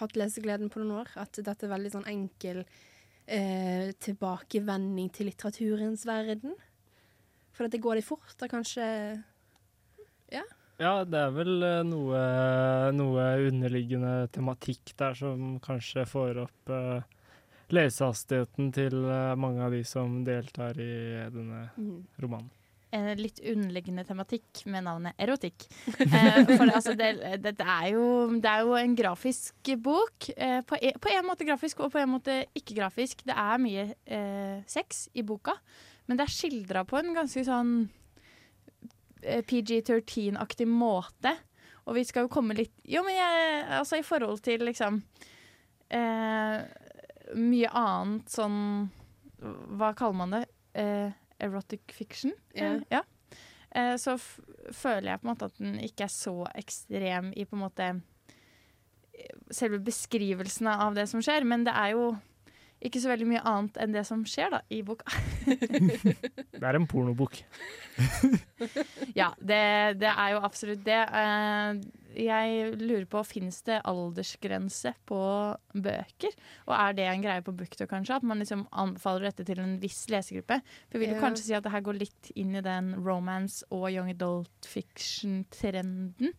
hatt 0.00 0.16
lesegleden 0.18 0.70
på 0.72 0.82
noen 0.82 1.02
år. 1.02 1.10
At 1.20 1.38
dette 1.38 1.66
er 1.66 1.72
veldig 1.72 1.92
sånn 1.94 2.08
enkel 2.10 2.62
eh, 2.62 3.92
tilbakevending 4.02 5.10
til 5.14 5.30
litteraturens 5.30 6.06
verden. 6.08 6.56
For 7.56 7.66
at 7.66 7.74
det 7.74 7.82
går 7.84 8.00
litt 8.00 8.08
fort, 8.08 8.34
da 8.40 8.50
kanskje 8.52 8.86
Ja, 10.76 10.92
det 11.08 11.20
er 11.22 11.32
vel 11.32 11.54
eh, 11.64 11.82
noe, 11.88 12.22
noe 12.92 13.28
underliggende 13.46 14.26
tematikk 14.34 14.92
der 15.00 15.16
som 15.16 15.56
kanskje 15.64 16.04
får 16.10 16.42
opp 16.44 16.72
eh, 16.74 17.06
lesehastigheten 17.72 18.70
til 18.76 18.98
eh, 19.08 19.32
mange 19.40 19.64
av 19.64 19.72
de 19.72 19.80
som 19.88 20.20
deltar 20.26 20.76
i 20.82 20.92
denne 21.32 21.68
mm. 21.78 21.98
romanen. 22.22 22.52
En 22.96 23.08
litt 23.20 23.40
underliggende 23.44 24.04
tematikk 24.08 24.62
med 24.72 24.86
navnet 24.86 25.18
erotikk. 25.20 25.68
Eh, 26.06 26.46
for 26.48 26.70
altså, 26.70 26.94
det, 26.96 27.10
det, 27.42 27.56
det, 27.58 27.66
er 27.66 27.90
jo, 27.92 28.04
det 28.40 28.50
er 28.50 28.62
jo 28.64 28.76
en 28.78 28.94
grafisk 28.96 29.72
bok. 29.84 30.30
Eh, 30.32 30.60
på, 30.66 30.78
en, 30.80 31.00
på 31.02 31.12
en 31.12 31.26
måte 31.26 31.46
grafisk 31.48 31.82
og 31.84 31.92
på 31.92 32.00
en 32.00 32.14
måte 32.14 32.38
ikke 32.56 32.78
grafisk. 32.78 33.24
Det 33.26 33.36
er 33.36 33.60
mye 33.60 33.88
eh, 34.04 34.62
sex 34.70 35.06
i 35.14 35.24
boka, 35.26 35.56
men 36.06 36.18
det 36.18 36.26
er 36.26 36.36
skildra 36.36 36.86
på 36.88 37.00
en 37.00 37.12
ganske 37.16 37.44
sånn 37.46 37.74
eh, 39.22 39.42
PG-13-aktig 39.44 40.68
måte. 40.70 41.34
Og 41.86 41.94
vi 41.98 42.04
skal 42.06 42.26
jo 42.26 42.32
komme 42.32 42.56
litt 42.58 42.74
Jo, 42.88 43.04
men 43.06 43.14
jeg, 43.14 43.60
altså 43.78 44.00
i 44.00 44.06
forhold 44.06 44.42
til 44.44 44.64
liksom 44.66 45.00
eh, 45.94 46.58
Mye 47.36 47.70
annet 47.70 48.32
sånn 48.32 48.58
Hva 49.78 49.92
kaller 49.98 50.18
man 50.18 50.34
det? 50.34 50.42
Eh, 50.76 51.14
erotic 51.42 51.92
fiction? 51.92 52.34
Eh, 52.54 52.80
ja. 52.92 53.02
Eh, 53.70 53.94
så 54.00 54.16
føler 54.72 55.10
jeg 55.10 55.20
på 55.20 55.26
en 55.26 55.32
måte 55.32 55.50
at 55.50 55.58
den 55.60 55.76
ikke 55.84 56.06
er 56.06 56.12
så 56.12 56.36
ekstrem 56.56 57.32
i 57.36 57.44
på 57.48 57.58
en 57.58 57.64
måte 57.66 57.88
eh, 57.92 59.36
selve 59.54 59.82
beskrivelsene 59.84 60.76
av 60.86 60.96
det 60.96 61.08
som 61.10 61.24
skjer, 61.24 61.46
men 61.48 61.66
det 61.66 61.74
er 61.76 61.94
jo 61.96 62.08
ikke 62.88 63.02
så 63.02 63.10
veldig 63.12 63.28
mye 63.28 63.42
annet 63.46 63.78
enn 63.82 63.94
det 63.94 64.04
som 64.08 64.22
skjer 64.28 64.52
da, 64.54 64.62
i 64.72 64.82
boka. 64.86 65.10
Det 66.56 66.64
er 66.64 66.78
en 66.78 66.88
pornobok. 66.88 67.42
Ja, 69.16 69.30
det, 69.36 69.60
det 70.00 70.08
er 70.08 70.32
jo 70.34 70.40
absolutt 70.44 70.82
det. 70.84 70.96
Eh, 70.96 71.78
jeg 72.16 72.76
lurer 72.80 73.04
på, 73.08 73.20
Fins 73.28 73.60
det 73.66 73.78
aldersgrense 73.88 74.92
på 75.08 75.20
bøker? 75.72 76.36
Og 76.66 76.74
er 76.76 76.96
det 76.96 77.06
en 77.10 77.24
greie 77.24 77.44
på 77.44 77.54
Booktalk, 77.56 77.90
kanskje? 77.92 78.18
At 78.18 78.26
man 78.26 78.40
liksom 78.40 78.66
anbefaler 78.72 79.28
dette 79.28 79.46
til 79.48 79.60
en 79.62 79.76
viss 79.82 80.06
lesegruppe? 80.12 80.60
For 80.88 80.96
jeg 80.96 81.04
vil 81.04 81.14
jo 81.16 81.24
kanskje 81.24 81.46
si 81.48 81.56
at 81.56 81.66
det 81.66 81.74
her 81.74 81.84
går 81.84 82.00
litt 82.00 82.32
inn 82.36 82.56
i 82.56 82.64
den 82.64 82.94
romance 83.04 83.66
og 83.68 83.90
young 83.92 84.12
adult 84.12 84.70
fiction-trenden. 84.70 86.32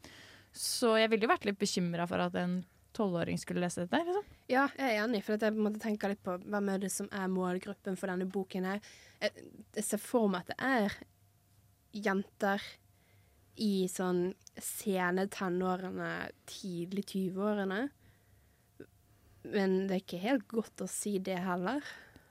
Så 0.58 0.96
jeg 0.98 1.14
ville 1.14 1.28
jo 1.28 1.34
vært 1.34 1.46
litt 1.50 1.62
bekymra 1.62 2.10
for 2.10 2.26
at 2.26 2.38
en 2.42 2.60
tolvåring 2.98 3.40
skulle 3.42 3.64
lese 3.64 3.86
dette. 3.86 4.02
Liksom. 4.08 4.26
Ja, 4.52 4.66
jeg 4.78 4.96
er 4.96 5.04
enig, 5.04 5.22
for 5.26 5.38
at 5.38 5.46
jeg 5.46 5.56
på 5.56 5.62
en 5.62 5.68
måte 5.70 5.84
tenker 5.84 6.14
litt 6.14 6.24
på 6.26 6.38
hvem 6.42 6.74
er 6.74 6.82
det 6.84 6.92
som 6.94 7.10
er 7.14 7.30
målgruppen 7.32 8.00
for 8.00 8.12
denne 8.12 8.28
boken 8.30 8.68
her. 8.72 8.82
Jeg, 9.22 9.46
jeg 9.78 9.88
ser 9.88 10.02
for 10.02 10.32
meg 10.34 10.46
at 10.46 10.52
det 10.54 10.58
er 10.72 10.98
jenter 12.08 12.66
i 13.58 13.88
sånn 13.90 14.28
sene 14.62 15.26
tenårene, 15.34 16.12
tidlig 16.50 17.08
20-årene. 17.14 17.80
Men 19.48 19.78
det 19.88 19.96
er 19.96 20.04
ikke 20.04 20.22
helt 20.22 20.46
godt 20.52 20.84
å 20.86 20.90
si 20.92 21.18
det 21.24 21.40
heller. 21.46 21.86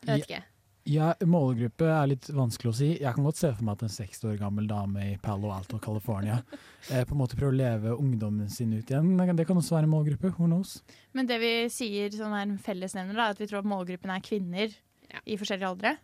Jeg 0.04 0.10
vet 0.12 0.28
ikke. 0.28 0.44
Ja, 0.86 1.08
målgruppe 1.26 1.88
er 1.90 2.06
litt 2.12 2.28
vanskelig 2.30 2.70
å 2.70 2.76
si. 2.78 2.88
Jeg 3.02 3.14
kan 3.16 3.24
godt 3.26 3.40
se 3.40 3.50
for 3.56 3.66
meg 3.66 3.74
at 3.74 3.86
en 3.88 3.90
60 3.90 4.28
år 4.30 4.36
gammel 4.38 4.68
dame 4.70 5.02
i 5.02 5.16
Palo 5.18 5.50
Alto, 5.50 5.80
California, 5.82 6.36
eh, 6.92 7.02
på 7.02 7.16
en 7.16 7.20
måte 7.24 7.34
prøver 7.38 7.52
å 7.54 7.58
leve 7.58 7.94
ungdommen 7.98 8.48
sin 8.52 8.70
ut 8.76 8.86
igjen. 8.92 9.12
Det 9.34 9.46
kan 9.48 9.58
også 9.58 9.74
være 9.80 9.88
en 9.90 9.94
målgruppe. 9.96 10.30
Who 10.38 10.46
knows? 10.46 10.76
Men 11.16 11.26
det 11.26 11.40
vi 11.42 11.52
sier 11.74 12.14
som 12.14 12.30
er 12.38 12.46
en 12.46 12.58
fellesnevner, 12.62 13.18
er 13.18 13.34
at 13.34 13.42
vi 13.42 13.50
tror 13.50 13.64
at 13.64 13.70
målgruppen 13.72 14.14
er 14.14 14.22
kvinner 14.22 14.70
Ja. 15.10 15.20
i 15.26 15.36
forskjellige 15.38 15.68
aldre. 15.74 15.96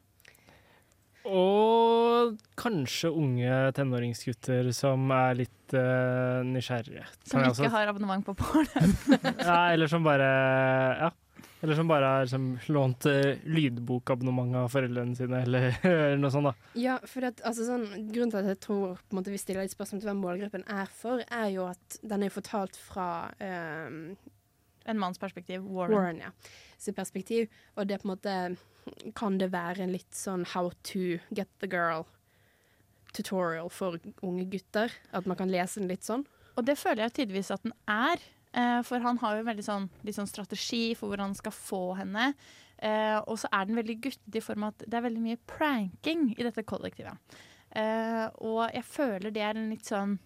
Og 1.30 2.34
kanskje 2.58 3.12
unge 3.14 3.58
tenåringsgutter 3.76 4.72
som 4.74 5.06
er 5.14 5.36
litt 5.44 5.74
uh, 5.78 6.42
nysgjerrige. 6.42 7.04
Som 7.30 7.44
ikke 7.46 7.70
har 7.70 7.90
abonnement 7.92 8.26
på 8.26 8.34
porn. 8.40 8.66
Ja, 9.38 9.60
eller 9.70 9.86
som 9.90 10.02
bare 10.06 10.30
Ja. 10.98 11.12
Eller 11.62 11.78
som 11.78 11.88
bare 11.88 12.06
har 12.10 12.24
liksom, 12.26 12.46
lånt 12.74 13.06
eh, 13.06 13.38
lydbokabonnement 13.44 14.56
av 14.56 14.68
foreldrene 14.72 15.14
sine, 15.14 15.44
eller, 15.46 15.68
eller 15.86 16.18
noe 16.18 16.32
sånt. 16.34 16.50
da. 16.50 16.70
Ja, 16.82 16.96
for 17.06 17.28
at, 17.28 17.42
altså, 17.46 17.66
sånn, 17.68 17.86
grunnen 18.10 18.32
til 18.34 18.40
at 18.40 18.50
jeg 18.50 18.60
tror 18.64 18.96
på 18.98 19.14
en 19.14 19.20
måte, 19.20 19.30
vi 19.30 19.38
stiller 19.38 19.62
litt 19.62 19.74
spørsmål 19.74 20.02
til 20.02 20.10
hvem 20.10 20.22
målgruppen 20.24 20.66
er 20.66 20.90
for, 20.90 21.22
er 21.30 21.52
jo 21.54 21.68
at 21.70 21.98
den 22.02 22.26
er 22.26 22.34
fortalt 22.34 22.78
fra 22.78 23.08
um, 23.38 24.16
En 24.90 24.98
manns 24.98 25.20
perspektiv. 25.22 25.62
Warren. 25.62 25.94
Warren, 25.94 26.18
ja, 26.24 26.32
sitt 26.82 26.96
perspektiv. 26.96 27.46
Og 27.78 27.86
det 27.86 28.00
på 28.02 28.08
en 28.08 28.14
måte 28.16 29.12
kan 29.14 29.38
det 29.38 29.52
være 29.52 29.84
en 29.84 29.94
litt 29.94 30.10
sånn 30.18 30.42
how 30.56 30.72
to 30.90 31.20
get 31.30 31.46
the 31.62 31.70
girl 31.70 32.08
tutorial 33.14 33.70
for 33.70 34.00
unge 34.26 34.48
gutter. 34.50 34.90
At 35.14 35.30
man 35.30 35.38
kan 35.38 35.52
lese 35.52 35.78
den 35.78 35.92
litt 35.92 36.02
sånn. 36.02 36.26
Og 36.56 36.66
det 36.66 36.74
føler 36.80 37.06
jeg 37.06 37.20
tidvis 37.20 37.52
at 37.54 37.62
den 37.62 37.76
er. 37.86 38.18
Eh, 38.52 38.80
for 38.84 39.00
han 39.00 39.20
har 39.22 39.38
jo 39.38 39.46
veldig 39.46 39.64
sånn, 39.64 39.86
sånn 40.12 40.28
strategi 40.28 40.92
for 40.98 41.12
hvor 41.12 41.22
han 41.24 41.36
skal 41.36 41.54
få 41.56 41.84
henne. 42.00 42.32
Eh, 42.82 43.18
og 43.20 43.38
så 43.40 43.48
er 43.54 43.68
den 43.68 43.78
veldig 43.78 43.98
guttete 44.08 44.40
i 44.40 44.44
form 44.44 44.66
av 44.66 44.74
at 44.74 44.84
det 44.90 44.98
er 44.98 45.06
veldig 45.06 45.22
mye 45.24 45.40
pranking 45.48 46.32
i 46.34 46.44
dette 46.44 46.64
kollektivet. 46.68 47.38
Eh, 47.72 48.26
og 48.44 48.66
jeg 48.68 48.84
føler 48.84 49.32
det 49.32 49.44
er 49.46 49.56
en 49.56 49.70
litt 49.72 49.88
sånn 49.88 50.18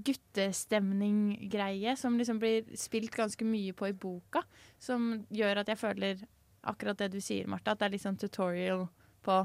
guttestemning-greie 0.00 1.94
som 1.96 2.16
liksom 2.18 2.40
blir 2.42 2.66
spilt 2.78 3.14
ganske 3.16 3.44
mye 3.46 3.72
på 3.76 3.90
i 3.90 3.96
boka. 3.96 4.42
Som 4.82 5.26
gjør 5.30 5.62
at 5.62 5.70
jeg 5.70 5.80
føler 5.80 6.24
akkurat 6.66 6.98
det 7.00 7.12
du 7.14 7.20
sier, 7.24 7.46
Martha, 7.48 7.72
at 7.72 7.80
det 7.80 7.86
er 7.86 7.94
litt 7.94 8.04
sånn 8.04 8.20
tutorial 8.20 8.88
på 9.24 9.44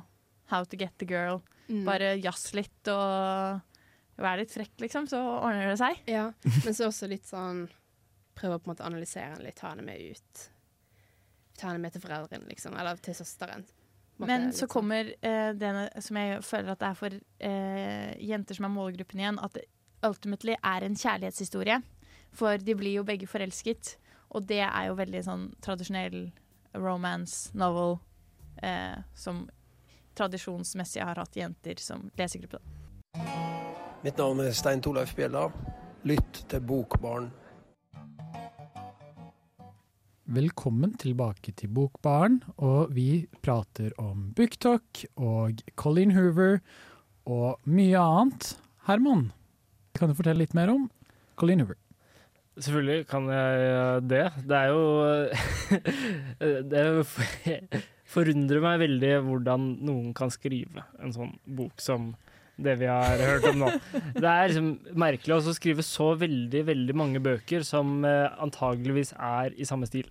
how 0.52 0.64
to 0.64 0.78
get 0.80 0.98
the 0.98 1.08
girl. 1.10 1.42
Mm. 1.68 1.86
Bare 1.86 2.16
jazz 2.22 2.54
litt 2.58 2.90
og 2.92 3.62
være 4.22 4.44
litt 4.44 4.54
frekk, 4.54 4.76
liksom, 4.86 5.08
så 5.12 5.20
ordner 5.20 5.72
det 5.72 5.80
seg. 5.82 6.04
Ja, 6.10 6.30
men 6.66 6.76
så 6.76 6.90
også 6.90 7.10
litt 7.12 7.28
sånn 7.30 7.66
Prøve 8.36 8.58
å 8.58 8.60
på 8.60 8.68
en 8.68 8.74
måte 8.74 8.84
analysere 8.84 9.30
henne 9.32 9.46
litt, 9.46 9.56
ta 9.56 9.70
henne 9.72 9.86
med 9.88 9.96
ut. 10.12 10.42
Ta 11.56 11.70
henne 11.70 11.80
med 11.80 11.94
til 11.96 12.02
foreldrene, 12.04 12.50
liksom. 12.50 12.74
Eller 12.76 13.00
til 13.00 13.16
søsteren. 13.16 13.64
Men 14.20 14.50
så 14.52 14.66
sånn. 14.66 14.72
kommer 14.74 15.12
eh, 15.24 15.54
det 15.56 15.72
som 16.04 16.20
jeg 16.20 16.42
føler 16.44 16.74
at 16.74 16.82
det 16.82 16.90
er 16.90 16.98
for 17.00 17.16
eh, 17.16 18.12
jenter 18.20 18.60
som 18.60 18.68
er 18.68 18.74
målgruppen 18.76 19.24
igjen, 19.24 19.40
at 19.40 19.56
det 19.56 19.64
ultimately 20.04 20.56
er 20.60 20.84
en 20.84 21.00
kjærlighetshistorie. 21.00 21.80
For 22.36 22.60
de 22.60 22.76
blir 22.76 23.00
jo 23.00 23.08
begge 23.08 23.32
forelsket, 23.32 23.96
og 24.36 24.48
det 24.52 24.64
er 24.68 24.90
jo 24.90 25.00
veldig 25.00 25.24
sånn 25.24 25.48
tradisjonell 25.64 26.20
romance 26.76 27.56
novel 27.56 28.02
eh, 28.64 29.00
som 29.16 29.46
tradisjonsmessig 30.16 31.04
har 31.04 31.24
hatt 31.24 31.40
jenter 31.40 31.80
som 31.80 32.10
lesegruppe. 32.20 32.60
Mitt 34.06 34.20
navn 34.22 34.38
er 34.44 34.52
Stein 34.54 34.84
Torleif 34.86 35.16
Bjella. 35.18 35.48
Lytt 36.06 36.44
til 36.52 36.60
Bokbarn. 36.62 37.32
Velkommen 40.30 40.92
tilbake 41.02 41.56
til 41.58 41.72
Bokbaren, 41.74 42.36
og 42.62 42.94
vi 42.94 43.26
prater 43.42 43.96
om 43.98 44.28
BookTok 44.38 45.02
og 45.18 45.64
Colleen 45.74 46.14
Hoover 46.14 46.60
og 47.26 47.58
mye 47.66 47.98
annet. 47.98 48.52
Herman, 48.86 49.32
kan 49.98 50.14
du 50.14 50.20
fortelle 50.20 50.44
litt 50.44 50.54
mer 50.54 50.70
om 50.76 50.86
Colleen 51.34 51.66
Hoover? 51.66 51.80
Selvfølgelig 52.62 53.08
kan 53.10 53.26
jeg 53.34 53.66
eh, 53.72 53.96
det. 54.06 54.24
Det 54.46 54.60
er 54.60 54.70
jo 54.70 54.86
Det 56.70 56.86
er 56.86 57.02
forundrer 58.20 58.62
meg 58.70 58.86
veldig 58.86 59.14
hvordan 59.32 59.68
noen 59.82 60.14
kan 60.14 60.30
skrive 60.30 60.86
en 61.02 61.18
sånn 61.18 61.34
bok 61.58 61.82
som 61.82 62.12
det 62.56 62.78
vi 62.80 62.88
har 62.88 63.20
hørt 63.20 63.48
om 63.50 63.66
nå. 63.66 63.72
Det 64.16 64.30
er 64.30 64.52
liksom 64.52 64.70
merkelig 64.96 65.36
å 65.36 65.56
skrive 65.56 65.84
så 65.86 66.14
veldig, 66.20 66.62
veldig 66.70 66.96
mange 66.98 67.22
bøker 67.24 67.66
som 67.68 68.00
eh, 68.08 68.30
antageligvis 68.42 69.14
er 69.18 69.56
i 69.60 69.68
samme 69.68 69.90
stil. 69.90 70.08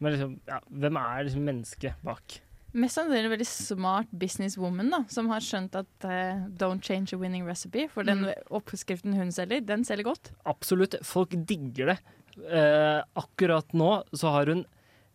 Men 0.00 0.16
liksom, 0.16 0.34
ja, 0.48 0.58
hvem 0.68 0.98
er 1.00 1.26
liksom 1.26 1.46
mennesket 1.48 2.04
bak? 2.06 2.38
Mest 2.74 2.98
sannsynlig 2.98 3.28
en 3.28 3.34
veldig 3.36 3.46
smart 3.46 4.14
businesswoman 4.18 4.90
da, 4.90 5.04
som 5.12 5.28
har 5.30 5.44
skjønt 5.44 5.76
at 5.78 6.06
uh, 6.08 6.42
don't 6.58 6.82
change 6.82 7.14
a 7.14 7.18
winning 7.20 7.44
recipe. 7.46 7.86
For 7.92 8.06
den 8.06 8.26
oppskriften 8.50 9.14
hun 9.14 9.30
selger, 9.34 9.62
den 9.62 9.86
selger 9.86 10.08
godt. 10.08 10.32
Absolutt. 10.50 10.98
Folk 11.06 11.36
digger 11.46 11.92
det. 11.92 11.98
Uh, 12.34 12.98
akkurat 13.20 13.68
nå 13.78 13.92
så 14.10 14.32
har 14.34 14.50
hun 14.50 14.64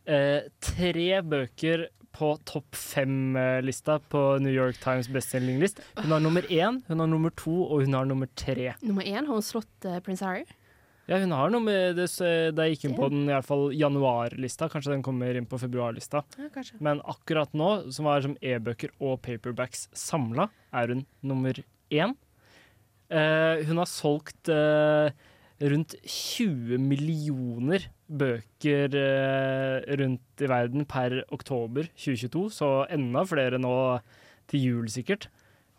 uh, 0.07 0.47
tre 0.63 1.09
bøker 1.19 1.89
på 2.15 2.33
topp 2.49 2.75
fem-lista 2.75 3.99
på 4.11 4.21
New 4.43 4.53
York 4.53 4.79
Times 4.81 5.09
bestselginglist. 5.13 5.81
Hun 5.99 6.15
har 6.15 6.23
nummer 6.23 6.47
én, 6.49 6.81
hun 6.87 7.03
har 7.03 7.09
nummer 7.09 7.33
to 7.37 7.53
og 7.67 7.85
hun 7.85 7.97
har 7.97 8.07
nummer 8.09 8.29
tre. 8.39 8.73
Nummer 8.81 9.05
én 9.05 9.25
har 9.27 9.33
hun 9.33 9.45
slått 9.45 9.87
uh, 9.87 9.99
prins 10.05 10.23
Harry. 10.25 10.47
Ja, 11.09 11.17
hun 11.17 11.31
har 11.33 11.49
nummer 11.49 11.93
det, 11.97 12.05
Da 12.53 12.67
gikk 12.69 12.83
hun 12.85 12.95
på 12.97 13.07
den 13.09 13.23
i 13.25 13.33
hvert 13.33 13.47
fall 13.47 13.71
januarlista, 13.73 14.67
kanskje 14.69 14.93
den 14.93 15.03
kommer 15.05 15.33
inn 15.33 15.47
på 15.49 15.57
februarlista. 15.57 16.21
Ja, 16.37 16.51
kanskje. 16.53 16.77
Men 16.85 17.01
akkurat 17.01 17.55
nå, 17.57 17.69
som 17.95 18.05
var 18.05 18.21
som 18.21 18.35
e-bøker 18.45 18.93
og 19.01 19.17
paperbacks 19.25 19.87
samla, 19.97 20.51
er 20.69 20.93
hun 20.93 21.07
nummer 21.25 21.57
én. 21.89 22.13
Eh, 23.09 23.65
hun 23.65 23.81
har 23.81 23.89
solgt 23.89 24.51
eh, 24.53 25.09
rundt 25.65 25.95
20 26.05 26.77
millioner 26.77 27.89
bøker 28.09 28.95
eh, 28.97 29.95
rundt 29.99 30.41
i 30.41 30.49
verden 30.49 30.85
per 30.89 31.19
oktober 31.35 31.89
2022, 31.93 32.47
så 32.57 32.69
enda 32.89 33.23
flere 33.29 33.59
nå 33.61 33.73
til 34.49 34.65
jul 34.65 34.89
sikkert. 34.89 35.27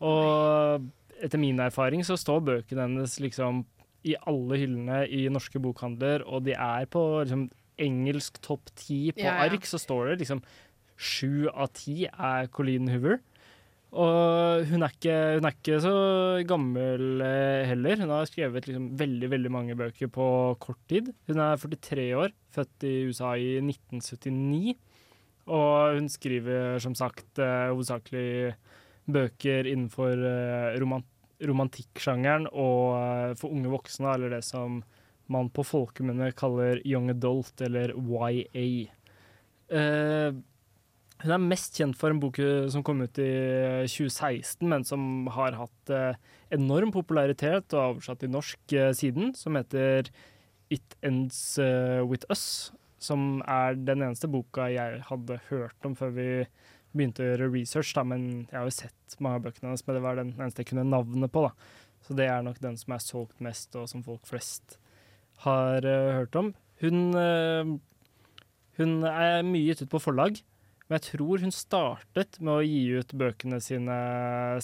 Og 0.00 0.86
etter 1.20 1.40
min 1.42 1.58
erfaring 1.60 2.04
så 2.06 2.16
står 2.16 2.44
bøkene 2.46 2.86
hennes 2.86 3.18
liksom 3.20 3.64
i 4.08 4.14
alle 4.30 4.56
hyllene 4.62 5.02
i 5.12 5.26
norske 5.32 5.60
bokhandler, 5.60 6.22
og 6.24 6.46
de 6.46 6.54
er 6.56 6.86
på 6.88 7.02
liksom, 7.24 7.48
engelsk 7.80 8.38
topp 8.44 8.70
ti 8.78 9.10
på 9.12 9.24
Ja, 9.26 9.34
ja. 9.42 9.50
ark, 9.50 9.66
så 9.68 9.80
står 9.80 10.12
det 10.12 10.22
liksom 10.22 10.40
sju 11.00 11.48
av 11.52 11.72
ti 11.76 12.06
er 12.08 12.48
Colleen 12.52 12.88
Hoover. 12.92 13.18
Og 13.90 14.68
hun 14.70 14.84
er 14.86 14.92
ikke, 14.94 15.14
hun 15.40 15.48
er 15.48 15.54
ikke 15.56 15.78
så 15.82 15.94
gammel 16.46 17.24
eh, 17.26 17.66
heller. 17.66 17.98
Hun 17.98 18.12
har 18.14 18.28
skrevet 18.30 18.68
liksom 18.68 18.92
veldig 19.00 19.30
veldig 19.32 19.50
mange 19.50 19.74
bøker 19.78 20.12
på 20.14 20.26
kort 20.62 20.78
tid. 20.90 21.10
Hun 21.26 21.42
er 21.42 21.58
43 21.58 22.04
år, 22.14 22.34
født 22.54 22.86
i 22.86 22.94
USA 23.10 23.32
i 23.34 23.56
1979. 23.58 24.76
Og 25.50 25.96
hun 25.98 26.06
skriver 26.12 26.78
som 26.82 26.94
sagt 26.94 27.40
eh, 27.42 27.72
hovedsakelig 27.72 28.54
bøker 29.10 29.66
innenfor 29.66 30.22
eh, 30.28 30.78
romantikksjangeren 31.50 32.46
og 32.52 33.34
for 33.40 33.50
unge 33.50 33.72
voksne, 33.72 34.14
eller 34.14 34.36
det 34.36 34.44
som 34.46 34.82
man 35.30 35.50
på 35.54 35.64
folkemunne 35.66 36.30
kaller 36.38 36.78
young 36.86 37.10
adult, 37.10 37.58
eller 37.62 37.94
YA. 37.94 38.66
Eh, 39.70 40.30
hun 41.20 41.34
er 41.34 41.42
mest 41.42 41.76
kjent 41.76 41.98
for 42.00 42.12
en 42.12 42.20
bok 42.22 42.38
eh, 42.40 42.66
som 42.72 42.84
kom 42.86 43.02
ut 43.04 43.20
i 43.20 43.30
2016, 43.84 44.64
men 44.68 44.86
som 44.88 45.28
har 45.34 45.58
hatt 45.58 45.92
eh, 45.92 46.18
enorm 46.56 46.92
popularitet 46.94 47.74
og 47.74 47.80
er 47.80 47.94
oversatt 47.94 48.22
til 48.22 48.32
norsk 48.32 48.74
eh, 48.76 48.92
siden, 48.96 49.34
som 49.36 49.58
heter 49.58 50.08
It 50.72 50.96
Ends 51.02 51.58
eh, 51.58 52.00
With 52.06 52.26
Us. 52.32 52.72
Som 53.00 53.40
er 53.48 53.78
den 53.80 54.04
eneste 54.04 54.28
boka 54.28 54.68
jeg 54.68 55.00
hadde 55.08 55.38
hørt 55.48 55.88
om 55.88 55.94
før 55.96 56.12
vi 56.16 56.28
begynte 56.92 57.24
å 57.24 57.28
gjøre 57.30 57.52
research. 57.54 57.92
Da, 57.96 58.04
men 58.04 58.26
jeg 58.50 58.58
har 58.58 58.68
jo 58.68 58.76
sett 58.76 59.16
mange 59.18 59.40
av 59.40 59.46
bøkene 59.46 59.70
hennes, 59.70 59.84
men 59.86 59.96
det 59.96 60.04
var 60.04 60.20
den 60.20 60.34
eneste 60.36 60.64
jeg 60.64 60.72
kunne 60.72 60.88
navnet 60.88 61.32
på. 61.32 61.46
Da. 61.46 61.52
Så 62.06 62.16
det 62.18 62.28
er 62.28 62.44
nok 62.44 62.60
den 62.62 62.76
som 62.80 62.96
er 62.96 63.04
solgt 63.04 63.44
mest, 63.44 63.76
og 63.78 63.88
som 63.90 64.04
folk 64.04 64.26
flest 64.28 64.76
har 65.46 65.86
uh, 65.86 66.12
hørt 66.18 66.36
om. 66.36 66.52
Hun, 66.82 67.00
uh, 67.16 67.72
hun 68.80 68.94
er 69.08 69.40
mye 69.46 69.70
gitt 69.70 69.84
ut 69.86 69.92
på 69.94 70.02
forlag. 70.02 70.40
Men 70.90 70.98
jeg 70.98 71.12
tror 71.12 71.44
hun 71.44 71.54
startet 71.54 72.40
med 72.42 72.50
å 72.50 72.64
gi 72.66 72.80
ut 72.98 73.12
bøkene 73.14 73.60
sine 73.62 73.98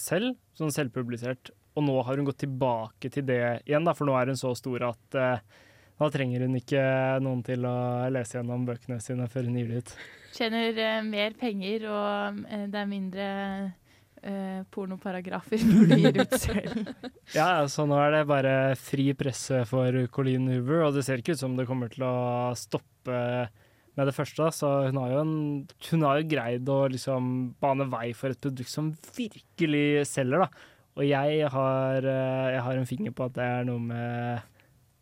selv, 0.03 0.35
sånn 0.59 0.73
selvpublisert. 0.75 1.53
Og 1.79 1.85
nå 1.87 1.95
har 2.03 2.19
hun 2.19 2.27
gått 2.27 2.41
tilbake 2.43 3.07
til 3.13 3.23
det 3.29 3.39
igjen, 3.63 3.87
da, 3.87 3.93
for 3.95 4.09
nå 4.09 4.17
er 4.19 4.33
hun 4.33 4.39
så 4.39 4.51
stor 4.59 4.89
at 4.89 5.15
eh, 5.15 5.63
nå 6.01 6.09
trenger 6.11 6.43
hun 6.43 6.57
ikke 6.59 6.81
noen 7.23 7.39
til 7.47 7.63
å 7.69 7.77
lese 8.11 8.37
gjennom 8.37 8.65
bøkene 8.67 8.99
sine 9.01 9.29
før 9.31 9.47
hun 9.47 9.55
gir 9.61 9.71
det 9.71 9.79
ut. 9.85 9.93
Tjener 10.35 10.81
eh, 10.83 10.99
mer 11.07 11.37
penger, 11.39 11.85
og 11.89 12.41
eh, 12.51 12.65
det 12.73 12.81
er 12.81 12.89
mindre 12.91 13.29
eh, 14.19 14.65
pornoparagrafer 14.75 15.63
når 15.63 15.93
du 15.93 15.95
gir 16.03 16.19
ut 16.25 16.35
selv. 16.43 16.91
Ja, 17.37 17.63
så 17.71 17.87
nå 17.87 17.95
er 18.03 18.17
det 18.17 18.25
bare 18.27 18.57
fri 18.75 19.13
presse 19.15 19.63
for 19.69 19.95
Colleen 20.11 20.51
Hoover, 20.51 20.89
og 20.89 20.99
det 20.99 21.07
ser 21.07 21.23
ikke 21.23 21.37
ut 21.37 21.45
som 21.45 21.55
det 21.55 21.69
kommer 21.71 21.95
til 21.95 22.03
å 22.03 22.17
stoppe 22.59 23.47
med 23.97 24.09
det 24.09 24.15
første. 24.15 24.49
Så 24.55 24.71
hun 24.87 24.99
har 25.01 25.13
jo, 25.13 25.21
en, 25.23 25.37
hun 25.91 26.05
har 26.07 26.21
jo 26.21 26.29
greid 26.31 26.69
å 26.71 26.79
liksom 26.93 27.31
bane 27.61 27.89
vei 27.91 28.11
for 28.17 28.33
et 28.33 28.41
produkt 28.41 28.71
som 28.71 28.91
virkelig 29.17 30.05
selger, 30.09 30.45
da. 30.45 30.73
Og 30.97 31.05
jeg 31.05 31.49
har, 31.53 32.05
eh, 32.09 32.51
jeg 32.55 32.61
har 32.65 32.77
en 32.77 32.89
finger 32.89 33.13
på 33.13 33.27
at 33.27 33.35
det 33.35 33.45
er 33.45 33.67
noe 33.67 33.81
med 33.91 34.45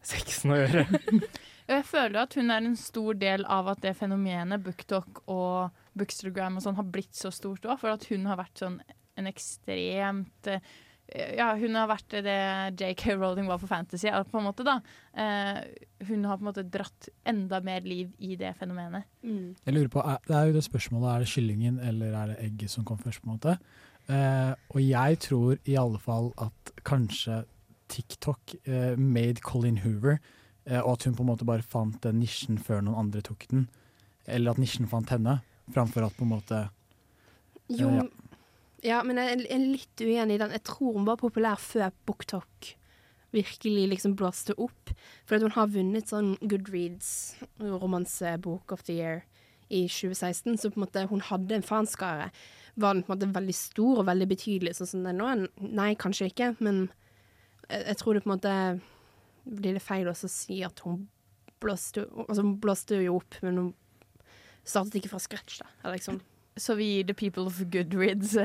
sexen 0.05 0.55
å 0.55 0.61
gjøre. 0.61 0.87
Jeg 1.65 1.81
føler 1.89 2.19
at 2.21 2.35
hun 2.37 2.51
er 2.53 2.61
en 2.61 2.75
stor 2.77 3.15
del 3.17 3.41
av 3.49 3.71
at 3.71 3.79
det 3.81 3.95
fenomenet 3.97 4.61
BookTok 4.61 5.23
og 5.33 5.73
Bookstagram 5.97 6.59
og 6.59 6.61
sånn 6.61 6.75
har 6.77 6.85
blitt 6.93 7.17
så 7.17 7.31
stort 7.33 7.65
òg, 7.65 7.79
for 7.81 7.89
at 7.95 8.05
hun 8.11 8.27
har 8.29 8.37
vært 8.37 8.61
sånn 8.61 8.75
en 9.17 9.29
ekstremt 9.31 10.51
eh, 10.51 10.61
ja, 11.13 11.51
hun 11.59 11.75
har 11.77 11.87
vært 11.91 12.15
det 12.25 12.37
JK 12.81 13.03
Rowling 13.19 13.47
var 13.47 13.59
for 13.61 13.69
fantasy, 13.69 14.09
på 14.09 14.39
en 14.39 14.47
måte, 14.47 14.65
da. 14.65 14.79
Eh, 15.13 15.59
hun 16.09 16.25
har 16.25 16.39
på 16.39 16.45
en 16.45 16.49
måte 16.49 16.65
dratt 16.65 17.09
enda 17.27 17.59
mer 17.61 17.85
liv 17.85 18.11
i 18.19 18.35
det 18.39 18.55
fenomenet. 18.59 19.05
Jeg 19.21 19.73
lurer 19.75 19.91
på, 19.93 20.03
Det 20.27 20.35
er 20.35 20.47
jo 20.49 20.55
det 20.57 20.63
spørsmålet, 20.65 21.09
er 21.13 21.19
det 21.19 21.33
kyllingen 21.33 21.79
eller 21.79 22.13
er 22.13 22.27
det 22.33 22.39
egget 22.47 22.73
som 22.73 22.85
kom 22.85 22.97
først? 22.97 23.21
på 23.21 23.29
en 23.29 23.37
måte? 23.37 23.57
Eh, 24.09 24.53
og 24.69 24.81
jeg 24.81 25.19
tror 25.19 25.57
i 25.65 25.77
alle 25.81 25.99
fall 25.99 26.33
at 26.37 26.73
kanskje 26.85 27.43
TikTok 27.89 28.55
eh, 28.65 28.97
made 28.97 29.41
Colin 29.41 29.77
Hoover, 29.77 30.19
eh, 30.65 30.81
og 30.81 30.91
at 30.97 31.03
hun 31.05 31.15
på 31.15 31.23
en 31.23 31.31
måte 31.31 31.45
bare 31.45 31.65
fant 31.65 31.97
den 32.03 32.19
nisjen 32.19 32.57
før 32.57 32.81
noen 32.81 33.05
andre 33.05 33.21
tok 33.25 33.47
den. 33.51 33.67
Eller 34.27 34.51
at 34.51 34.61
nisjen 34.61 34.89
fant 34.89 35.09
henne, 35.13 35.39
framfor 35.73 36.05
at 36.05 36.17
på 36.17 36.25
en 36.25 36.33
måte 36.33 36.67
Jo, 37.69 37.89
ja. 37.89 38.03
Ja. 38.85 39.01
men 39.05 39.19
jeg 39.19 39.35
er 39.49 39.61
litt 39.61 40.01
uenig 40.01 40.37
i 40.37 40.41
den. 40.41 40.55
Jeg 40.55 40.65
tror 40.69 40.97
hun 40.97 41.07
var 41.07 41.21
populær 41.21 41.61
før 41.61 41.93
BookTok 42.07 42.75
virkelig 43.35 43.87
liksom 43.91 44.15
blåste 44.15 44.55
opp. 44.61 44.91
For 45.27 45.41
hun 45.41 45.55
har 45.55 45.71
vunnet 45.73 46.11
sånn 46.11 46.35
Goodreads 46.41 47.09
romansebok 47.59 48.75
of 48.75 48.85
the 48.87 48.97
year 48.99 49.23
i 49.67 49.85
2016, 49.89 50.59
så 50.61 50.69
på 50.69 50.79
en 50.79 50.85
måte 50.85 51.07
hun 51.09 51.23
hadde 51.25 51.57
en 51.57 51.65
fanskare. 51.65 52.29
Var 52.75 52.93
den 52.93 53.05
på 53.05 53.11
en 53.11 53.15
måte 53.15 53.33
veldig 53.35 53.55
stor 53.57 54.03
og 54.03 54.09
veldig 54.09 54.27
betydelig, 54.29 54.75
sånn 54.77 54.91
som 54.91 55.07
den 55.07 55.19
nå? 55.21 55.31
Nei, 55.65 55.93
kanskje 55.99 56.29
ikke, 56.29 56.53
men 56.59 56.85
jeg, 57.69 57.81
jeg 57.81 57.97
tror 58.01 58.15
det 58.15 58.23
på 58.25 58.29
en 58.29 58.35
måte 58.35 58.55
blir 59.45 59.77
det 59.77 59.83
feil 59.85 60.09
også 60.09 60.29
å 60.29 60.35
si 60.35 60.61
at 60.65 60.81
hun 60.85 61.07
blåste, 61.63 62.05
altså 62.27 62.43
hun 62.43 62.55
blåste 62.61 63.01
jo 63.01 63.19
opp, 63.19 63.37
men 63.45 63.59
hun 63.61 63.73
startet 64.65 64.99
ikke 64.99 65.13
fra 65.13 65.21
scratch, 65.21 65.59
da. 65.61 65.69
Eller 65.83 65.99
liksom 65.99 66.21
Så 66.57 66.75
vi 66.79 66.85
gir 66.93 67.07
The 67.09 67.13
People 67.19 67.43
of 67.49 67.57
Goodreads 67.67 68.35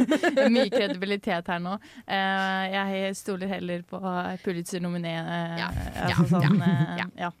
mye 0.54 0.68
kredibilitet 0.70 1.48
her 1.50 1.58
nå. 1.64 1.72
Eh, 2.06 2.66
jeg 2.70 3.16
stoler 3.18 3.50
heller 3.50 3.82
på 3.90 3.98
Pulitzer-nominé. 4.44 5.14
eh, 5.18 5.56
Ja, 5.64 5.70
altså 6.04 6.12
ja, 6.12 6.28
sånn, 6.30 6.60
ja, 6.60 6.68
eh, 6.68 7.00
ja. 7.00 7.06
ja. 7.26 7.32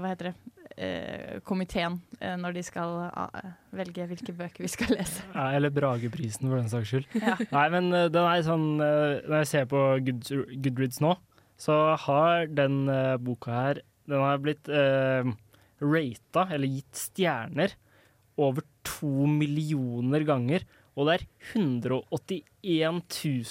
Hva 0.00 0.12
heter 0.14 0.30
det? 0.30 0.34
Eh, 0.80 1.34
komiteen 1.44 1.98
når 2.40 2.54
de 2.56 2.62
skal 2.64 2.94
velge 3.76 4.06
hvilke 4.08 4.32
bøker 4.38 4.64
vi 4.64 4.70
skal 4.72 4.94
lese. 4.96 5.20
Ja, 5.34 5.50
eller 5.58 5.72
Brageprisen, 5.74 6.48
for 6.48 6.56
den 6.56 6.70
saks 6.72 6.88
skyld. 6.94 7.10
Ja. 7.20 7.36
Nei, 7.52 7.66
men 7.76 7.90
den 7.92 8.22
er 8.24 8.44
sånn 8.46 8.66
Når 8.80 9.36
jeg 9.42 9.50
ser 9.52 9.68
på 9.68 9.82
Good, 10.06 10.30
Goodreads 10.64 11.02
nå, 11.04 11.12
så 11.60 11.76
har 12.06 12.48
den 12.48 12.86
boka 13.20 13.52
her 13.52 13.82
Den 14.08 14.24
har 14.24 14.40
blitt 14.40 14.70
uh, 14.72 15.28
rata, 15.84 16.46
eller 16.56 16.72
gitt 16.78 17.04
stjerner, 17.04 17.76
over 18.40 18.64
to 18.86 19.26
millioner 19.30 20.24
ganger. 20.28 20.64
Og 20.98 21.06
det 21.06 21.20
er 21.20 21.24
181 21.54 23.00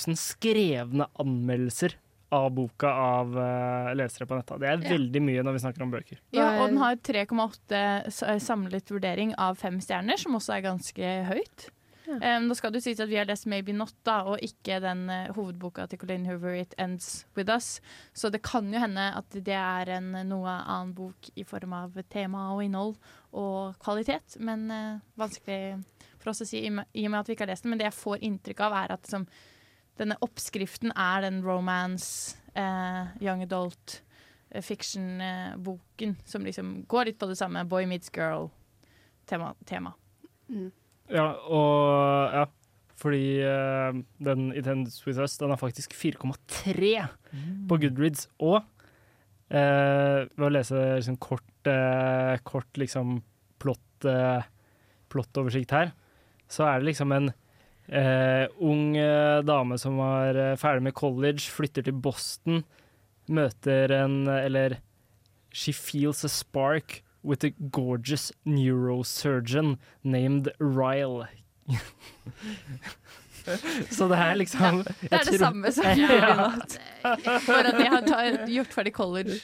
000 0.07 0.19
skrevne 0.19 1.07
anmeldelser 1.19 1.95
av 2.35 2.51
boka 2.53 2.89
av 2.93 3.31
uh, 3.33 3.89
lesere 3.97 4.27
på 4.29 4.37
netta. 4.37 4.57
Det 4.61 4.67
er 4.69 4.77
Ja. 4.83 4.91
veldig 4.93 5.21
mye 5.25 5.43
når 5.45 5.55
vi 5.55 5.61
snakker 5.63 5.81
om 5.81 5.91
bøker. 5.91 6.19
Ja, 6.35 6.61
og 6.61 6.69
den 6.69 6.77
har 6.77 6.95
3,8 6.95 7.79
eh, 8.27 8.37
samlet 8.43 8.91
vurdering 8.93 9.33
av 9.37 9.57
fem 9.57 9.79
stjerner, 9.81 10.19
som 10.21 10.35
også 10.37 10.53
er 10.57 10.61
ganske 10.67 11.13
høyt. 11.25 11.69
Um, 12.09 12.47
da 12.49 12.55
skal 12.57 12.73
du 12.73 12.79
si 12.81 12.95
at 12.97 13.09
vi 13.09 13.17
har 13.19 13.27
lest 13.29 13.45
'Maybe 13.45 13.73
Not', 13.75 13.93
da, 14.05 14.23
og 14.25 14.39
ikke 14.41 14.79
den 14.81 15.09
uh, 15.09 15.29
hovedboka 15.35 15.85
til 15.85 15.99
Colin 15.99 16.25
Hoover, 16.25 16.55
'It 16.55 16.73
Ends 16.79 17.27
With 17.37 17.51
Us'. 17.51 17.79
Så 18.13 18.31
det 18.31 18.41
kan 18.41 18.73
jo 18.73 18.79
hende 18.79 19.13
at 19.15 19.29
det 19.29 19.53
er 19.53 19.97
en 19.97 20.11
noe 20.27 20.49
annen 20.49 20.93
bok 20.95 21.29
i 21.35 21.43
form 21.43 21.73
av 21.73 21.93
tema 22.09 22.55
og 22.55 22.63
innhold 22.63 22.97
og 23.33 23.75
kvalitet, 23.79 24.37
men 24.39 24.71
uh, 24.71 24.99
vanskelig 25.17 25.83
for 26.17 26.31
oss 26.31 26.41
å 26.41 26.47
si 26.47 26.65
i 26.65 26.67
og 26.67 27.11
med- 27.11 27.19
at 27.19 27.27
vi 27.27 27.35
ikke 27.35 27.45
har 27.45 27.53
lest 27.53 27.63
den. 27.63 27.69
Men 27.69 27.79
det 27.79 27.85
jeg 27.85 28.01
får 28.01 28.17
inntrykk 28.23 28.59
av, 28.59 28.73
er 28.73 28.91
at 28.91 29.01
liksom, 29.03 29.27
denne 29.97 30.17
oppskriften 30.21 30.91
er 30.95 31.21
den 31.21 31.43
romance, 31.45 32.37
uh, 32.57 33.07
young 33.21 33.43
adult, 33.43 34.01
fiction-boken 34.49 36.17
som 36.25 36.41
liksom 36.43 36.85
går 36.87 37.05
litt 37.05 37.19
på 37.19 37.27
det 37.29 37.37
samme 37.37 37.63
boy 37.69 37.85
meets 37.85 38.09
girl-tema. 38.09 39.53
Tema. 39.65 39.93
Ja, 41.09 41.33
og 41.49 42.35
ja. 42.35 42.45
Fordi 42.99 43.39
uh, 43.47 43.95
den 44.19 44.49
It 44.59 44.67
Ends 44.67 44.97
With 45.05 45.21
Us 45.23 45.37
den 45.39 45.53
er 45.53 45.59
faktisk 45.59 45.93
4,3 45.95 46.89
på 47.69 47.77
Goodreads. 47.79 48.27
Og 48.43 48.59
uh, 48.59 50.25
ved 50.27 50.47
å 50.47 50.51
lese 50.51 50.81
liksom 50.97 51.19
kort, 51.23 51.69
uh, 51.69 52.35
kort 52.43 52.79
liksom 52.79 53.21
plott, 53.61 54.07
uh, 54.07 54.43
plottoversikt 55.11 55.75
her, 55.77 55.93
så 56.51 56.67
er 56.67 56.81
det 56.81 56.91
liksom 56.91 57.15
en 57.15 57.31
ung 58.61 58.93
dame 59.47 59.73
som 59.81 59.95
var 59.97 60.37
ferdig 60.61 60.83
med 60.85 60.93
college, 60.93 61.47
flytter 61.49 61.87
til 61.87 61.95
Boston, 61.97 62.59
møter 63.33 63.89
en 63.95 64.27
Eller 64.29 64.75
she 65.49 65.73
feels 65.73 66.21
a 66.21 66.29
spark 66.29 66.99
with 67.23 67.43
a 67.43 67.49
gorgeous 67.49 68.31
neurosurgeon 68.45 69.77
named 70.03 70.51
Ryle. 70.59 71.27
Så 73.89 74.07
det 74.09 74.17
er 74.19 74.35
liksom 74.37 74.83
Det 74.83 75.13
er 75.15 75.23
det 75.25 75.39
samme 75.39 75.71
som 75.73 75.85
Maybe 75.85 76.35
Not. 76.37 76.75
Bare 77.47 77.71
at 77.71 77.79
jeg 77.79 77.91
har 77.93 78.05
ta, 78.05 78.19
gjort 78.51 78.75
ferdig 78.75 78.93
college. 78.93 79.39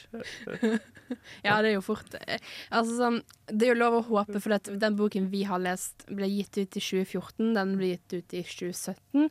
Ja, 1.44 1.60
det 1.62 1.70
er 1.70 1.74
jo 1.76 1.84
fort 1.86 2.16
eh, 2.18 2.42
Altså 2.74 2.96
sånn 2.98 3.20
Det 3.46 3.68
er 3.68 3.72
jo 3.74 3.78
lov 3.78 3.98
å 4.00 4.04
håpe, 4.08 4.40
for 4.42 4.56
at 4.56 4.70
den 4.70 4.98
boken 4.98 5.28
vi 5.32 5.44
har 5.48 5.62
lest, 5.62 6.06
ble 6.10 6.28
gitt 6.30 6.58
ut 6.58 6.78
i 6.78 6.82
2014. 6.82 7.52
Den 7.56 7.76
ble 7.78 7.94
gitt 7.94 8.16
ut 8.18 8.34
i 8.34 8.42
2017. 8.42 9.30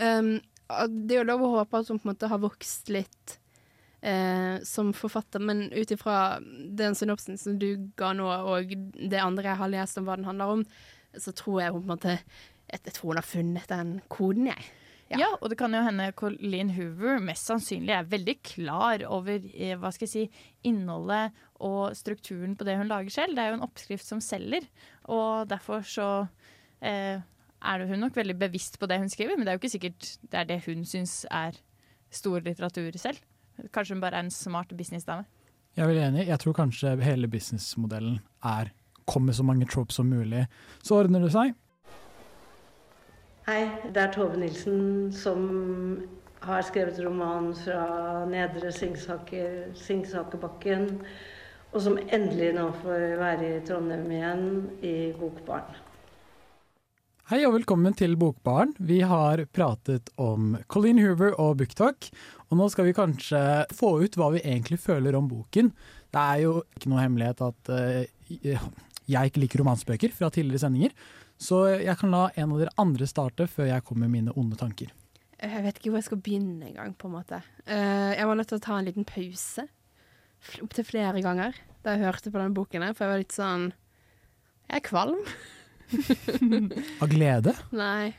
Um, 0.00 0.32
det 0.88 1.16
er 1.16 1.22
jo 1.22 1.28
lov 1.28 1.44
å 1.44 1.54
håpe 1.58 1.80
at 1.80 1.90
hun 1.90 2.00
på 2.00 2.08
en 2.08 2.12
måte 2.14 2.30
har 2.30 2.40
vokst 2.42 2.92
litt 2.92 3.39
eh, 4.02 4.60
som 4.66 4.92
forfatter, 4.96 5.42
men 5.42 5.68
ut 5.72 5.94
ifra 5.94 6.40
den 6.40 6.96
synopsen 6.98 7.38
som 7.40 7.58
du 7.60 7.90
ga 8.00 8.12
nå, 8.16 8.26
og 8.26 8.74
det 8.96 9.22
andre 9.22 9.52
jeg 9.52 9.62
har 9.62 9.72
lest 9.72 10.00
om 10.00 10.08
hva 10.08 10.18
den 10.18 10.28
handler 10.28 10.56
om, 10.58 10.66
så 11.18 11.34
tror 11.36 11.62
jeg 11.62 11.74
hun 11.74 11.82
på 11.82 11.88
en 11.88 11.94
måte 11.96 12.16
jeg, 12.70 12.84
jeg 12.84 12.94
tror 12.94 13.12
hun 13.12 13.20
har 13.20 13.26
funnet 13.26 13.72
den 13.72 13.96
koden, 14.12 14.52
jeg. 14.52 14.70
Ja. 15.10 15.26
og 15.40 15.50
det 15.50 15.56
kan 15.58 15.72
jo 15.74 15.80
hende 15.82 16.12
Colleen 16.14 16.68
Hoover 16.76 17.16
mest 17.18 17.48
sannsynlig 17.48 17.90
er 17.96 18.06
veldig 18.06 18.36
klar 18.46 19.02
over 19.10 19.42
eh, 19.50 19.74
hva 19.74 19.90
skal 19.90 20.06
jeg 20.06 20.12
si, 20.12 20.44
innholdet 20.70 21.34
og 21.66 21.96
strukturen 21.98 22.54
på 22.54 22.66
det 22.68 22.76
hun 22.78 22.90
lager 22.90 23.10
selv. 23.10 23.34
Det 23.34 23.42
er 23.42 23.50
jo 23.50 23.58
en 23.58 23.66
oppskrift 23.66 24.06
som 24.06 24.22
selger, 24.22 24.68
og 25.10 25.50
derfor 25.50 25.82
så 25.82 26.06
eh, 26.78 27.18
er 27.18 27.86
hun 27.90 28.04
nok 28.04 28.14
veldig 28.16 28.38
bevisst 28.38 28.78
på 28.78 28.86
det 28.86 29.00
hun 29.02 29.10
skriver, 29.10 29.34
men 29.34 29.46
det 29.46 29.52
er 29.52 29.58
jo 29.58 29.64
ikke 29.64 29.74
sikkert 29.74 30.12
det 30.22 30.40
er 30.40 30.48
det 30.52 30.62
hun 30.68 30.86
syns 30.86 31.24
er 31.26 31.58
stor 32.14 32.46
litteratur 32.46 32.94
selv. 32.98 33.18
Kanskje 33.72 33.96
hun 33.96 34.02
bare 34.02 34.20
er 34.20 34.26
en 34.26 34.34
smart 34.34 34.72
businessdame. 34.76 35.26
Jeg 35.76 35.84
er 35.84 35.90
veldig 35.90 36.06
enig. 36.08 36.26
Jeg 36.28 36.42
tror 36.42 36.56
kanskje 36.56 36.96
hele 37.04 37.28
businessmodellen 37.30 38.20
er 38.44 38.72
kom 39.10 39.26
med 39.26 39.34
så 39.34 39.42
mange 39.42 39.66
tropes 39.66 39.96
som 39.98 40.06
mulig, 40.06 40.46
så 40.82 41.00
ordner 41.02 41.24
det 41.24 41.32
seg. 41.34 41.54
Hei, 43.48 43.64
det 43.90 44.02
er 44.04 44.12
Tove 44.14 44.38
Nilsen 44.38 45.10
som 45.16 45.46
har 46.44 46.62
skrevet 46.64 47.00
roman 47.04 47.50
fra 47.58 48.24
Nedre 48.30 48.70
Singsaker, 48.72 49.72
Singsakerbakken, 49.76 50.86
og 51.72 51.82
som 51.82 51.98
endelig 51.98 52.52
nå 52.56 52.68
får 52.80 53.06
være 53.20 53.48
i 53.48 53.60
Trondheim 53.66 54.06
igjen, 54.14 54.46
i 54.86 54.94
Bokbaren. 55.18 55.89
Hei 57.30 57.44
og 57.46 57.52
velkommen 57.54 57.94
til 57.94 58.16
Bokbaren. 58.18 58.72
Vi 58.82 58.96
har 59.06 59.38
pratet 59.54 60.08
om 60.18 60.56
Colleen 60.66 60.98
Hoover 60.98 61.36
og 61.38 61.60
BookTalk, 61.60 62.08
og 62.50 62.56
nå 62.58 62.64
skal 62.72 62.88
vi 62.88 62.94
kanskje 62.96 63.42
få 63.70 63.92
ut 64.02 64.16
hva 64.18 64.32
vi 64.34 64.40
egentlig 64.40 64.80
føler 64.82 65.14
om 65.14 65.28
boken. 65.30 65.68
Det 66.10 66.24
er 66.24 66.40
jo 66.42 66.56
ikke 66.74 66.90
noe 66.90 67.04
hemmelighet 67.04 67.44
at 67.46 67.70
uh, 67.70 68.00
jeg 68.26 69.30
ikke 69.30 69.44
liker 69.44 69.62
romansbøker 69.62 70.16
fra 70.16 70.32
tidligere 70.34 70.64
sendinger, 70.64 70.96
så 71.38 71.60
jeg 71.76 71.94
kan 72.00 72.10
la 72.10 72.24
en 72.34 72.56
av 72.56 72.64
dere 72.64 72.74
andre 72.82 73.06
starte 73.06 73.46
før 73.52 73.70
jeg 73.70 73.86
kommer 73.86 74.10
med 74.10 74.16
mine 74.16 74.34
onde 74.34 74.58
tanker. 74.58 74.90
Jeg 75.38 75.62
vet 75.68 75.78
ikke 75.78 75.94
hvor 75.94 76.02
jeg 76.02 76.08
skal 76.08 76.22
begynne 76.26 76.72
engang, 76.72 76.98
på 76.98 77.12
en 77.12 77.14
måte. 77.20 77.38
Uh, 77.62 78.10
jeg 78.10 78.26
var 78.26 78.42
nødt 78.42 78.50
til 78.50 78.58
å 78.58 78.66
ta 78.66 78.80
en 78.80 78.90
liten 78.90 79.06
pause. 79.06 79.68
Opptil 80.66 80.90
flere 80.90 81.22
ganger 81.22 81.62
da 81.86 81.94
jeg 81.94 82.08
hørte 82.08 82.34
på 82.34 82.42
denne 82.42 82.58
boken, 82.58 82.90
for 82.90 83.06
jeg 83.06 83.14
var 83.14 83.22
litt 83.22 83.38
sånn 83.38 83.70
Jeg 83.70 84.82
er 84.82 84.86
kvalm. 84.90 85.22
Av 87.02 87.08
glede? 87.10 87.54
Nei. 87.76 88.10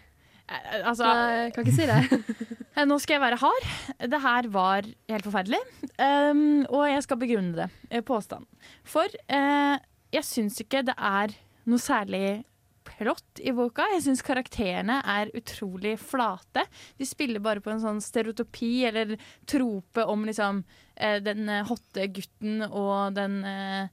Eh, 0.48 0.82
Altså, 0.82 1.08
Nei, 1.08 1.46
jeg 1.46 1.54
kan 1.56 1.68
ikke 1.68 1.78
si 1.80 1.90
det. 1.90 2.02
Eh, 2.72 2.86
Nå 2.88 2.96
skal 3.04 3.18
jeg 3.18 3.22
være 3.26 3.38
hard. 3.42 3.66
Det 4.14 4.20
her 4.24 4.46
var 4.48 4.86
helt 5.12 5.26
forferdelig. 5.28 5.58
Um, 6.00 6.62
og 6.72 6.86
jeg 6.88 7.02
skal 7.04 7.20
begrunne 7.20 7.52
det. 7.58 7.66
Påstanden. 8.08 8.08
Påstand. 8.08 8.46
For 8.88 9.18
uh, 9.28 9.76
jeg 10.16 10.24
syns 10.24 10.62
ikke 10.64 10.80
det 10.88 10.96
er 10.96 11.36
noe 11.68 11.84
særlig 11.84 12.46
plott 12.88 13.42
i 13.42 13.52
boka. 13.56 13.86
Jeg 13.96 14.06
syns 14.06 14.24
karakterene 14.26 15.00
er 15.08 15.32
utrolig 15.38 15.96
flate. 16.02 16.64
De 17.00 17.08
spiller 17.08 17.44
bare 17.44 17.64
på 17.64 17.72
en 17.74 17.82
sånn 17.84 18.02
stereotopi 18.04 18.72
eller 18.90 19.16
trope 19.50 20.06
om 20.10 20.26
liksom 20.28 20.64
eh, 20.96 21.20
den 21.24 21.50
eh, 21.50 21.66
hotte 21.68 22.08
gutten 22.14 22.66
og 22.68 23.16
den 23.18 23.40
eh, 23.48 23.92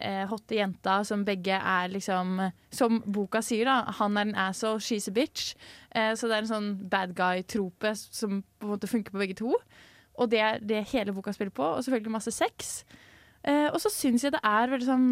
eh, 0.00 0.24
hotte 0.30 0.56
jenta 0.56 1.00
som 1.06 1.24
begge 1.26 1.56
er 1.56 1.92
liksom 1.92 2.50
Som 2.74 3.00
boka 3.06 3.42
sier, 3.44 3.68
da. 3.68 3.92
Han 4.00 4.16
er 4.16 4.28
en 4.28 4.38
asshole, 4.48 4.80
she's 4.80 5.08
a 5.10 5.14
bitch. 5.14 5.54
Eh, 5.94 6.14
så 6.14 6.28
det 6.28 6.36
er 6.36 6.44
en 6.44 6.52
sånn 6.54 6.70
bad 6.90 7.14
guy-trope 7.18 7.94
som 7.98 8.42
på 8.42 8.66
en 8.68 8.74
måte 8.74 8.90
funker 8.90 9.14
på 9.14 9.22
begge 9.22 9.38
to. 9.40 9.54
Og 10.20 10.30
det 10.32 10.40
er 10.44 10.60
det 10.60 10.84
hele 10.92 11.14
boka 11.16 11.32
spiller 11.34 11.54
på. 11.54 11.64
Og 11.64 11.84
selvfølgelig 11.84 12.14
masse 12.16 12.34
sex. 12.34 12.84
Eh, 13.44 13.68
og 13.70 13.78
så 13.82 13.92
syns 13.92 14.24
jeg 14.26 14.34
det 14.34 14.42
er 14.44 14.72
veldig 14.72 14.88
sånn 14.88 15.10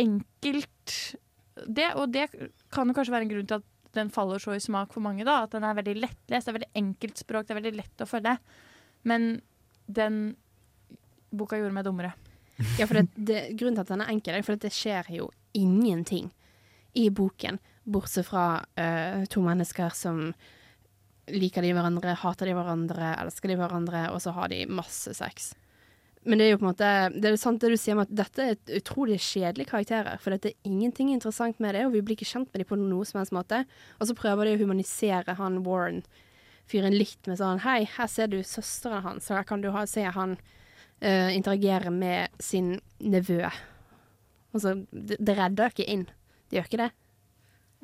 enkelt 0.00 0.96
det, 1.66 1.90
Og 1.98 2.08
det 2.10 2.30
kan 2.72 2.88
jo 2.88 2.94
kanskje 2.96 3.12
være 3.12 3.26
en 3.26 3.30
grunn 3.34 3.48
til 3.50 3.60
at 3.60 3.66
den 3.94 4.10
faller 4.14 4.38
så 4.40 4.54
i 4.54 4.62
smak 4.62 4.94
for 4.94 5.02
mange. 5.04 5.24
da 5.26 5.42
At 5.44 5.54
den 5.54 5.66
er 5.66 5.76
veldig 5.76 5.96
lettlest. 5.98 6.46
Det 6.46 6.52
er 6.52 6.58
veldig 6.58 6.74
enkelt 6.82 7.18
språk, 7.18 7.46
det 7.46 7.54
er 7.54 7.60
veldig 7.60 7.76
lett 7.76 8.04
å 8.04 8.08
følge. 8.08 8.36
Men 9.04 9.30
den 9.90 10.36
boka 11.34 11.58
gjorde 11.58 11.74
meg 11.74 11.86
dummere. 11.86 12.14
Ja, 12.78 12.86
for 12.86 13.00
det, 13.00 13.08
det, 13.16 13.40
grunnen 13.58 13.78
til 13.78 13.86
at 13.86 13.92
den 13.92 14.04
er 14.04 14.12
enkel, 14.12 14.36
er 14.36 14.46
for 14.46 14.58
at 14.58 14.64
det 14.64 14.72
skjer 14.74 15.10
jo 15.14 15.30
ingenting 15.56 16.30
i 16.98 17.08
boken, 17.14 17.58
bortsett 17.90 18.26
fra 18.28 18.60
uh, 18.60 19.22
to 19.30 19.42
mennesker 19.44 19.94
som 19.96 20.30
liker 21.30 21.62
de 21.62 21.72
hverandre, 21.74 22.16
hater 22.18 22.50
de 22.50 22.54
hverandre, 22.58 23.14
elsker 23.22 23.52
de 23.52 23.58
hverandre, 23.60 24.06
og 24.14 24.22
så 24.22 24.34
har 24.34 24.50
de 24.50 24.64
masse 24.70 25.14
sex. 25.14 25.52
Men 26.28 26.40
det 26.40 26.46
er 26.46 26.50
jo 26.50 26.58
på 26.60 26.66
en 26.66 26.68
måte 26.74 26.88
Det 27.14 27.30
er 27.30 27.36
sant 27.40 27.62
det 27.62 27.70
du 27.72 27.78
sier 27.80 27.96
om 27.96 28.02
at 28.02 28.10
dette 28.12 28.44
er 28.44 28.50
et 28.52 28.72
utrolig 28.76 29.16
kjedelige 29.24 29.70
karakterer, 29.70 30.20
for 30.20 30.34
det 30.34 30.50
er 30.50 30.68
ingenting 30.68 31.14
interessant 31.14 31.60
med 31.64 31.76
det, 31.76 31.86
og 31.86 31.94
vi 31.94 32.02
blir 32.04 32.18
ikke 32.18 32.28
kjent 32.28 32.50
med 32.50 32.60
dem 32.60 32.68
på 32.68 32.80
noen 32.80 33.08
som 33.08 33.22
helst 33.22 33.32
måte. 33.32 33.62
Og 33.98 34.10
så 34.10 34.16
prøver 34.18 34.50
de 34.50 34.58
å 34.58 34.60
humanisere 34.60 35.38
han 35.38 35.62
Warren, 35.64 36.02
fyren 36.68 36.94
litt 36.94 37.30
med 37.30 37.40
sånn 37.40 37.62
Hei, 37.64 37.84
her 37.96 38.10
ser 38.10 38.28
du 38.32 38.42
søsteren 38.44 39.06
hans, 39.06 39.30
her 39.32 39.46
kan 39.48 39.64
du 39.64 39.70
ha, 39.74 39.86
se 39.88 40.04
han 40.04 40.36
eh, 41.00 41.36
interagere 41.36 41.90
med 41.90 42.28
sin 42.40 42.78
nevø. 43.00 43.42
Altså, 44.54 44.74
det, 44.90 45.16
det 45.20 45.36
redder 45.38 45.72
ikke 45.72 45.88
inn. 45.88 46.06
Det 46.50 46.58
gjør 46.58 46.68
ikke 46.70 46.82
det. 46.84 46.90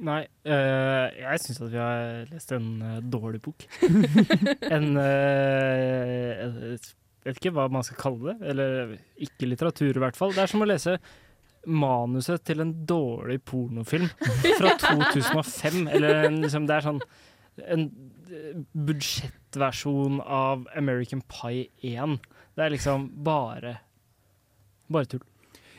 Nei, 0.07 0.23
øh, 0.45 1.07
jeg 1.23 1.41
syns 1.41 1.61
at 1.65 1.71
vi 1.73 1.79
har 1.81 2.27
lest 2.29 2.53
en 2.53 2.83
eh, 2.85 3.05
dårlig 3.13 3.41
bok. 3.47 3.65
en, 4.77 4.89
Jeg 5.01 6.81
vet 7.25 7.39
ikke 7.41 7.55
hva 7.57 7.69
man 7.73 7.87
skal 7.87 8.01
kalle 8.01 8.33
det. 8.33 8.37
Eller 8.53 8.97
ikke 9.17 9.49
litteratur, 9.49 9.95
i 9.95 10.05
hvert 10.05 10.19
fall. 10.19 10.35
Det 10.37 10.45
er 10.45 10.53
som 10.53 10.65
å 10.67 10.69
lese 10.69 10.99
manuset 11.67 12.45
til 12.47 12.63
en 12.63 12.75
dårlig 12.87 13.41
pornofilm 13.49 14.11
fra 14.59 14.77
2005. 14.85 15.89
Eller 15.97 16.29
liksom, 16.35 16.69
det 16.69 16.77
er 16.77 16.87
sånn 16.91 17.03
en 17.65 17.87
budsjettversjon 18.87 20.21
av 20.21 20.67
American 20.77 21.23
Pie 21.31 21.71
1. 21.81 22.19
Det 22.57 22.65
er 22.65 22.73
liksom 22.73 23.11
bare 23.25 23.77
bare 24.93 25.11
tull. 25.11 25.25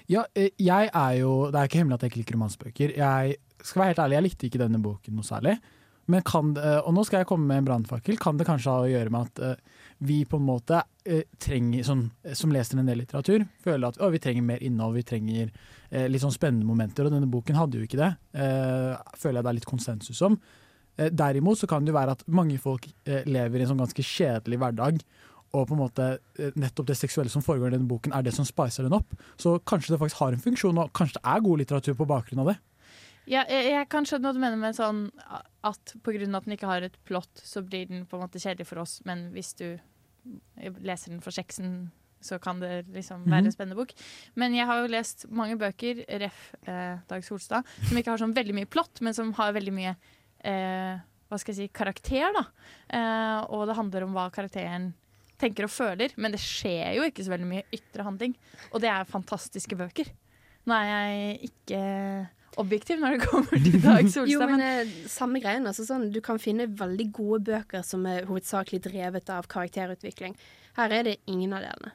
Ja, 0.08 0.26
eh, 0.36 0.54
jeg 0.58 0.92
er 0.94 1.18
jo 1.20 1.50
Det 1.52 1.60
er 1.60 1.70
ikke 1.70 1.82
hemmelig 1.82 1.98
at 1.98 2.06
jeg 2.06 2.12
ikke 2.12 2.22
liker 2.22 2.38
romansbøker. 2.38 2.94
Jeg 2.98 3.36
skal 3.64 3.82
være 3.82 3.92
helt 3.94 4.04
ærlig, 4.06 4.16
jeg 4.16 4.26
likte 4.28 4.48
ikke 4.48 4.62
denne 4.62 4.84
boken 4.84 5.18
noe 5.18 5.28
særlig. 5.28 5.58
Men 6.08 6.24
kan 6.24 6.54
og 6.56 6.94
nå 6.96 7.04
skal 7.04 7.20
jeg 7.20 7.28
komme 7.28 7.50
med 7.50 7.58
en 7.58 7.66
brannfakkel. 7.68 8.16
Kan 8.16 8.38
det 8.40 8.46
kanskje 8.48 8.72
ha 8.72 8.84
å 8.86 8.88
gjøre 8.88 9.12
med 9.12 9.28
at 9.28 9.42
uh, 9.44 9.82
vi 10.08 10.22
på 10.24 10.38
en 10.40 10.46
måte 10.48 10.80
trenger, 11.44 11.84
som, 11.84 12.06
som 12.32 12.54
leser 12.56 12.80
en 12.80 12.88
del 12.88 13.02
litteratur, 13.02 13.44
føler 13.60 13.90
at 13.90 14.00
å, 14.00 14.08
vi 14.14 14.22
trenger 14.24 14.46
mer 14.46 14.64
innhold, 14.64 14.96
vi 14.96 15.04
trenger 15.04 15.52
litt 16.08 16.24
sånn 16.24 16.32
spennende 16.32 16.68
momenter. 16.68 17.10
Og 17.10 17.12
denne 17.12 17.28
boken 17.28 17.60
hadde 17.60 17.82
jo 17.82 17.90
ikke 17.90 18.00
det. 18.00 18.10
føler 19.20 19.42
jeg 19.42 19.48
det 19.48 19.52
er 19.52 19.58
litt 19.60 19.68
konsensus 19.68 20.24
om. 20.24 20.40
derimot 20.96 21.60
så 21.60 21.68
kan 21.68 21.84
det 21.84 21.92
jo 21.92 22.00
være 22.00 22.16
at 22.16 22.24
mange 22.28 22.56
folk 22.62 22.88
lever 23.04 23.60
i 23.60 23.66
en 23.66 23.74
sånn 23.74 23.84
ganske 23.84 24.08
kjedelig 24.16 24.62
hverdag. 24.64 25.04
Og 25.54 25.68
på 25.68 25.74
en 25.74 25.80
måte 25.80 26.20
nettopp 26.56 26.88
det 26.88 26.98
seksuelle 26.98 27.30
som 27.32 27.42
foregår 27.42 27.68
i 27.72 27.78
denne 27.78 27.88
boken, 27.88 28.14
er 28.14 28.22
det 28.24 28.34
som 28.34 28.46
spicer 28.46 28.84
den 28.84 28.94
opp. 28.94 29.14
Så 29.38 29.60
kanskje 29.64 29.94
det 29.96 30.00
faktisk 30.02 30.20
har 30.20 30.34
en 30.34 30.40
funksjon, 30.44 30.78
og 30.78 30.92
kanskje 30.94 31.14
det 31.22 31.26
er 31.26 31.40
god 31.46 31.58
litteratur 31.60 31.96
på 31.96 32.08
bakgrunn 32.08 32.40
av 32.44 32.52
det. 32.52 32.58
Ja, 33.28 33.44
jeg, 33.50 33.72
jeg 33.74 33.90
kan 33.90 34.06
skjønne 34.08 34.28
hva 34.30 34.34
du 34.34 34.40
mener 34.40 34.58
med 34.58 34.76
sånn 34.76 35.12
at 35.64 35.94
pga. 36.04 36.38
at 36.38 36.46
den 36.46 36.54
ikke 36.56 36.68
har 36.68 36.82
et 36.82 36.98
plott, 37.06 37.32
så 37.44 37.62
blir 37.62 37.88
den 37.88 38.06
på 38.06 38.16
en 38.18 38.24
måte 38.28 38.40
kjedelig 38.40 38.68
for 38.68 38.80
oss, 38.80 39.02
men 39.06 39.32
hvis 39.34 39.54
du 39.56 39.80
leser 40.84 41.12
den 41.12 41.22
for 41.24 41.32
sexen, 41.32 41.92
så 42.24 42.40
kan 42.42 42.60
det 42.60 42.88
liksom 42.92 43.26
være 43.26 43.38
en 43.38 43.44
Mhm. 43.46 43.54
spennende 43.54 43.76
bok. 43.78 43.92
Men 44.36 44.54
jeg 44.56 44.66
har 44.66 44.82
jo 44.82 44.88
lest 44.92 45.26
mange 45.30 45.56
bøker, 45.58 46.04
ref. 46.20 46.56
Eh, 46.66 46.98
Dag 47.08 47.24
Solstad, 47.24 47.64
som 47.88 47.98
ikke 47.98 48.08
har 48.12 48.18
sånn 48.18 48.34
veldig 48.34 48.54
mye 48.56 48.66
plott, 48.66 49.00
men 49.02 49.14
som 49.14 49.32
har 49.34 49.54
veldig 49.54 49.74
mye 49.74 49.96
eh, 50.44 51.00
hva 51.30 51.38
skal 51.40 51.54
jeg 51.54 51.56
si, 51.56 51.68
karakter. 51.74 52.32
da. 52.34 52.46
Eh, 52.90 53.46
og 53.50 53.68
det 53.68 53.76
handler 53.76 54.04
om 54.04 54.14
hva 54.14 54.32
karakteren 54.32 54.94
tenker 55.42 55.68
og 55.68 55.74
føler, 55.74 56.14
men 56.18 56.34
det 56.34 56.42
skjer 56.42 56.98
jo 56.98 57.06
ikke 57.08 57.26
så 57.26 57.34
veldig 57.34 57.50
mye 57.50 57.68
ytre 57.76 58.06
handling. 58.08 58.34
Og 58.72 58.82
det 58.84 58.90
er 58.94 59.10
fantastiske 59.10 59.78
bøker. 59.80 60.10
Nå 60.68 60.76
er 60.76 60.90
jeg 60.90 61.52
ikke 61.52 61.82
objektiv 62.58 63.00
når 63.02 63.16
det 63.16 63.28
kommer 63.30 63.62
til 63.62 63.78
Dag 63.84 64.10
Solstad. 64.10 64.32
Jo, 64.32 64.42
men 64.42 64.58
men 64.58 64.66
eh, 64.66 64.96
samme 65.12 65.42
greien. 65.44 65.68
Altså, 65.70 65.86
sånn, 65.88 66.10
du 66.14 66.20
kan 66.26 66.42
finne 66.42 66.68
veldig 66.80 67.08
gode 67.16 67.44
bøker 67.52 67.86
som 67.86 68.06
er 68.10 68.28
hovedsakelig 68.28 68.82
drevet 68.90 69.32
av 69.34 69.48
karakterutvikling. 69.52 70.36
Her 70.78 70.94
er 71.00 71.10
det 71.12 71.18
ingen 71.30 71.56
av 71.56 71.64
delene. 71.66 71.94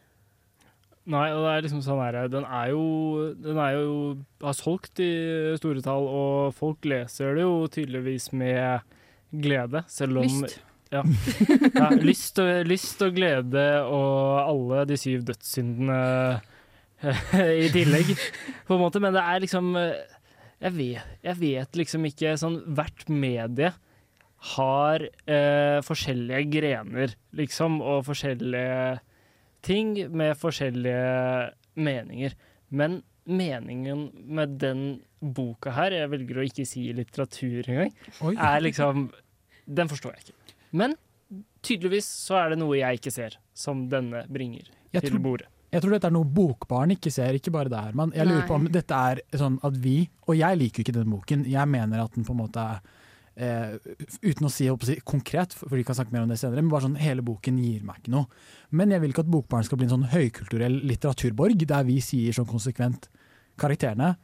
Nei, 1.13 1.29
og 1.35 1.43
det 1.43 1.53
er 1.53 1.65
liksom 1.65 1.81
sånn 1.83 1.99
her 1.99 2.29
Den 2.31 2.45
er 2.47 2.69
jo 2.71 2.83
Den 3.35 3.57
er 3.59 3.73
jo 3.75 3.95
har 4.45 4.55
solgt 4.55 5.01
i 5.03 5.09
store 5.59 5.83
tall, 5.83 6.07
og 6.07 6.53
folk 6.55 6.87
leser 6.87 7.35
det 7.35 7.43
jo 7.43 7.67
tydeligvis 7.67 8.29
med 8.31 8.87
glede, 9.33 9.83
selv 9.91 10.23
om 10.23 10.29
Lyst. 10.29 10.61
Ja. 10.93 11.03
ja 11.73 11.91
lyst, 11.97 12.39
og, 12.43 12.67
lyst 12.69 13.01
og 13.05 13.15
glede 13.17 13.67
og 13.87 14.43
alle 14.43 14.83
de 14.91 14.99
syv 15.01 15.23
dødssyndene 15.31 16.01
i 17.65 17.71
tillegg, 17.75 18.13
på 18.69 18.77
en 18.77 18.83
måte. 18.83 19.01
Men 19.03 19.17
det 19.17 19.23
er 19.25 19.41
liksom 19.43 19.73
Jeg 19.75 20.75
vet, 20.77 21.17
jeg 21.25 21.41
vet 21.41 21.79
liksom 21.81 22.05
ikke 22.07 22.37
sånn 22.39 22.61
Hvert 22.77 23.09
medie 23.11 23.73
har 24.53 25.05
eh, 25.07 25.79
forskjellige 25.87 26.47
grener, 26.51 27.13
liksom, 27.39 27.79
og 27.79 28.07
forskjellige 28.09 28.99
ting 29.63 29.95
med 30.11 30.35
forskjellige 30.39 31.53
meninger. 31.79 32.35
Men 32.75 33.03
meningen 33.25 34.09
med 34.27 34.59
den 34.59 34.83
boka 35.23 35.75
her, 35.77 35.95
jeg 35.95 36.11
velger 36.11 36.41
å 36.41 36.47
ikke 36.49 36.67
si 36.67 36.89
litteratur 36.97 37.69
engang, 37.71 37.93
er 38.35 38.65
liksom 38.65 39.13
Den 39.63 39.87
forstår 39.87 40.17
jeg 40.17 40.25
ikke. 40.25 40.42
Men 40.73 40.97
tydeligvis 41.65 42.07
så 42.27 42.37
er 42.43 42.53
det 42.53 42.59
noe 42.61 42.77
jeg 42.79 43.01
ikke 43.01 43.13
ser, 43.15 43.37
som 43.55 43.87
denne 43.93 44.25
bringer 44.33 44.69
Jeg 44.93 45.03
til 45.07 45.11
tror- 45.15 45.23
bordet. 45.25 45.49
Jeg 45.73 45.81
tror 45.81 45.95
dette 45.95 46.05
er 46.11 46.13
noe 46.13 46.29
bokbarn 46.29 46.91
ikke 46.93 47.11
ser, 47.11 47.33
ikke 47.33 47.51
bare 47.55 47.71
det 47.73 47.79
her. 47.81 47.95
Men 47.97 48.11
jeg 48.13 48.27
lurer 48.29 48.47
på 48.47 48.55
om 48.59 48.67
dette 48.69 48.93
er 48.93 49.23
sånn 49.41 49.55
at 49.65 49.73
vi, 49.81 50.03
og 50.29 50.37
jeg 50.37 50.59
liker 50.61 50.83
jo 50.83 50.85
ikke 50.85 50.99
den 50.99 51.15
boken, 51.15 51.47
jeg 51.49 51.69
mener 51.73 52.03
at 52.03 52.13
den 52.13 52.27
på 52.29 52.35
en 52.35 52.41
måte 52.43 52.61
er 52.61 52.83
eh, 53.41 53.79
uten 54.21 54.45
å 54.45 54.51
si, 54.53 54.67
å 54.69 54.77
si 54.85 54.99
konkret, 55.09 55.55
for 55.57 55.73
vi 55.73 55.85
kan 55.89 55.97
snakke 55.97 56.13
mer 56.13 56.27
om 56.27 56.29
det 56.29 56.37
senere, 56.43 56.61
men 56.61 56.69
bare 56.69 56.85
sånn 56.85 56.99
hele 57.01 57.25
boken 57.25 57.57
gir 57.57 57.87
meg 57.89 58.03
ikke 58.03 58.13
noe. 58.13 58.27
Men 58.77 58.93
jeg 58.93 59.01
vil 59.01 59.15
ikke 59.15 59.25
at 59.25 59.31
Bokbarn 59.33 59.65
skal 59.65 59.81
bli 59.81 59.89
en 59.89 59.95
sånn 59.95 60.11
høykulturell 60.13 60.77
litteraturborg, 60.91 61.65
der 61.73 61.89
vi 61.89 61.97
sier 62.05 62.37
sånn 62.37 62.51
konsekvent 62.53 63.09
karakterene, 63.57 64.17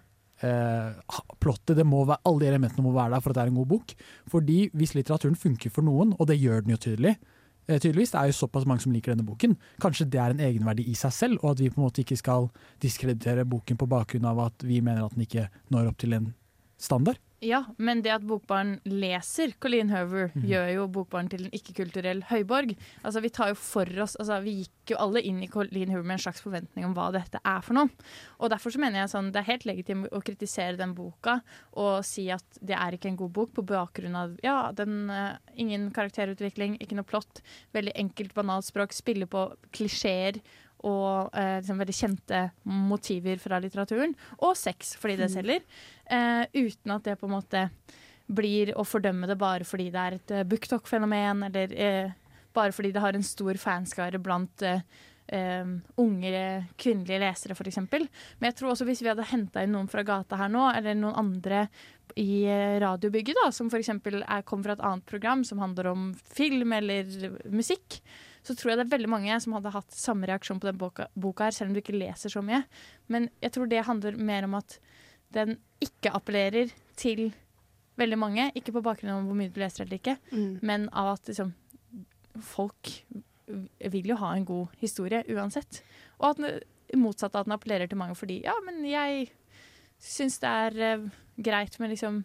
eh, 0.45 1.19
plottet, 1.41 1.79
være, 1.79 2.21
alle 2.25 2.41
de 2.43 2.49
elementene 2.51 2.85
må 2.85 2.93
være 2.95 3.17
der 3.17 3.25
for 3.25 3.33
at 3.33 3.39
det 3.39 3.43
er 3.43 3.53
en 3.53 3.61
god 3.61 3.71
bok. 3.73 3.95
Fordi 4.31 4.59
hvis 4.75 4.95
litteraturen 4.95 5.37
funker 5.37 5.71
for 5.71 5.87
noen, 5.87 6.15
og 6.19 6.31
det 6.31 6.39
gjør 6.41 6.65
den 6.65 6.75
jo 6.75 6.81
tydelig, 6.81 7.17
eh, 7.69 7.79
tydeligvis, 7.79 8.15
det 8.15 8.21
er 8.21 8.33
jo 8.33 8.39
såpass 8.41 8.67
mange 8.67 8.85
som 8.85 8.93
liker 8.93 9.15
denne 9.15 9.27
boken, 9.27 9.57
kanskje 9.83 10.09
det 10.11 10.21
er 10.23 10.35
en 10.35 10.45
egenverdi 10.49 10.89
i 10.89 10.97
seg 10.99 11.15
selv, 11.15 11.39
og 11.43 11.55
at 11.55 11.63
vi 11.63 11.71
på 11.71 11.81
en 11.81 11.89
måte 11.89 12.05
ikke 12.05 12.19
skal 12.19 12.51
diskreditere 12.83 13.47
boken 13.49 13.81
på 13.81 13.91
bakgrunn 13.91 14.29
av 14.29 14.47
at 14.49 14.67
vi 14.67 14.81
mener 14.81 15.05
at 15.05 15.17
den 15.17 15.27
ikke 15.27 15.49
når 15.75 15.93
opp 15.93 15.99
til 15.99 16.19
en 16.19 16.33
standard. 16.79 17.19
Ja, 17.41 17.61
men 17.79 18.01
det 18.03 18.11
at 18.11 18.25
Bokbarn 18.27 18.81
leser 18.83 19.53
Colleen 19.63 19.93
Hover, 19.93 20.33
mm. 20.35 20.43
gjør 20.51 20.71
jo 20.73 20.87
Bokbarn 20.97 21.29
til 21.31 21.45
en 21.47 21.55
ikke-kulturell 21.55 22.25
høyborg. 22.33 22.73
Altså, 23.07 23.23
Vi 23.23 23.31
tar 23.31 23.53
jo 23.53 23.59
for 23.61 23.87
oss, 24.03 24.17
altså, 24.19 24.41
vi 24.43 24.57
gikk 24.65 24.93
jo 24.93 24.99
alle 25.05 25.23
inn 25.23 25.39
i 25.45 25.51
Colleen 25.51 25.93
Hover 25.95 26.03
med 26.03 26.19
en 26.19 26.25
slags 26.25 26.43
forventning 26.43 26.89
om 26.89 26.97
hva 26.99 27.13
dette 27.15 27.39
er 27.39 27.63
for 27.63 27.79
noe. 27.79 28.11
Og 28.43 28.51
Derfor 28.51 28.75
så 28.75 28.83
mener 28.83 29.05
jeg 29.05 29.13
sånn, 29.15 29.31
det 29.31 29.43
er 29.45 29.51
helt 29.53 29.69
legitimt 29.71 30.11
å 30.11 30.23
kritisere 30.25 30.81
den 30.81 30.97
boka 30.99 31.39
og 31.79 32.03
si 32.07 32.27
at 32.35 32.59
det 32.59 32.75
er 32.75 32.97
ikke 32.97 33.13
en 33.13 33.21
god 33.21 33.35
bok 33.37 33.55
på 33.55 33.67
bakgrunn 33.71 34.19
av 34.19 34.35
ja, 34.43 34.73
den, 34.75 35.07
uh, 35.07 35.39
ingen 35.55 35.93
karakterutvikling, 35.95 36.81
ikke 36.83 36.99
noe 36.99 37.07
plott, 37.07 37.45
veldig 37.77 37.95
enkelt, 38.03 38.35
banalt 38.35 38.67
språk, 38.67 38.97
spiller 38.97 39.31
på 39.31 39.47
klisjeer 39.71 40.43
og 40.87 41.31
eh, 41.35 41.59
liksom 41.61 41.81
veldig 41.83 41.97
kjente 41.97 42.43
motiver 42.65 43.41
fra 43.43 43.59
litteraturen. 43.63 44.15
Og 44.43 44.57
sex, 44.57 44.95
fordi 45.01 45.17
det 45.17 45.31
Mm. 45.31 45.35
selger. 45.35 45.61
Eh, 46.07 46.45
uten 46.55 46.95
at 46.95 47.03
det 47.05 47.19
på 47.21 47.27
en 47.27 47.35
måte 47.35 47.71
blir 48.29 48.75
å 48.77 48.85
fordømme 48.85 49.27
det 49.27 49.39
bare 49.41 49.65
fordi 49.65 49.91
det 49.91 50.01
er 50.01 50.17
et 50.19 50.31
uh, 50.37 50.43
booktalk-fenomen, 50.45 51.47
eller 51.49 51.73
eh, 51.73 52.11
bare 52.55 52.73
fordi 52.73 52.93
det 52.93 53.01
har 53.01 53.15
en 53.17 53.23
stor 53.25 53.55
fanskare 53.57 54.19
blant 54.21 54.63
eh, 54.63 54.83
eh, 55.33 55.65
unge 55.97 56.43
kvinnelige 56.77 57.21
lesere, 57.23 57.57
f.eks. 57.57 57.79
Men 57.89 58.51
jeg 58.51 58.55
tror 58.59 58.75
også 58.75 58.85
hvis 58.85 59.01
vi 59.03 59.09
hadde 59.09 59.25
henta 59.33 59.63
inn 59.65 59.73
noen 59.73 59.89
fra 59.89 60.05
gata 60.05 60.37
her 60.37 60.49
nå, 60.53 60.67
eller 60.77 60.95
noen 60.95 61.17
andre 61.17 61.69
i 62.17 62.45
eh, 62.45 62.77
radiobygget, 62.85 63.37
da, 63.43 63.51
som 63.51 63.69
f.eks. 63.73 63.91
kom 64.45 64.63
fra 64.65 64.77
et 64.77 64.85
annet 64.85 65.07
program 65.09 65.45
som 65.45 65.59
handler 65.65 65.87
om 65.93 66.11
film 66.35 66.73
eller 66.73 67.09
musikk, 67.49 68.03
så 68.49 68.57
tror 68.57 68.73
jeg 68.73 68.81
det 68.81 68.87
er 68.87 68.95
veldig 68.97 69.11
mange 69.13 69.37
som 69.45 69.53
hadde 69.59 69.75
hatt 69.75 69.93
samme 69.93 70.29
reaksjon 70.31 70.61
på 70.63 70.71
den 70.71 70.79
boka, 70.81 71.07
boka 71.21 71.49
her, 71.49 71.55
selv 71.57 71.69
om 71.71 71.77
du 71.77 71.83
ikke 71.83 71.97
leser 71.99 72.33
så 72.33 72.41
mye. 72.45 72.63
Men 73.13 73.29
jeg 73.45 73.53
tror 73.55 73.69
det 73.69 73.85
handler 73.85 74.17
mer 74.17 74.47
om 74.49 74.57
at 74.59 74.79
den 75.37 75.59
ikke 75.85 76.15
appellerer 76.17 76.73
til 76.99 77.27
veldig 78.01 78.19
mange. 78.19 78.47
Ikke 78.57 78.73
på 78.73 78.81
bakgrunn 78.87 79.13
av 79.13 79.27
hvor 79.29 79.37
mye 79.37 79.53
du 79.53 79.61
leser 79.61 79.85
eller 79.85 79.99
ikke, 80.01 80.17
Mm. 80.33 80.59
men 80.63 80.89
av 80.97 81.13
at 81.19 81.29
liksom, 81.29 81.53
folk 82.41 82.93
vil 83.93 84.11
jo 84.13 84.17
ha 84.21 84.33
en 84.37 84.45
god 84.49 84.75
historie 84.81 85.23
uansett. 85.35 85.83
Og 86.21 86.31
at 86.31 86.43
den, 86.43 86.59
motsatt 87.03 87.35
av 87.37 87.43
at 87.45 87.49
den 87.51 87.57
appellerer 87.59 87.89
til 87.91 88.01
mange 88.01 88.17
fordi 88.17 88.41
ja, 88.47 88.55
men 88.65 88.81
jeg 88.89 89.29
syns 90.01 90.39
det 90.41 90.49
er 90.49 90.99
uh, 91.03 91.09
greit 91.37 91.77
med 91.83 91.91
liksom 91.93 92.23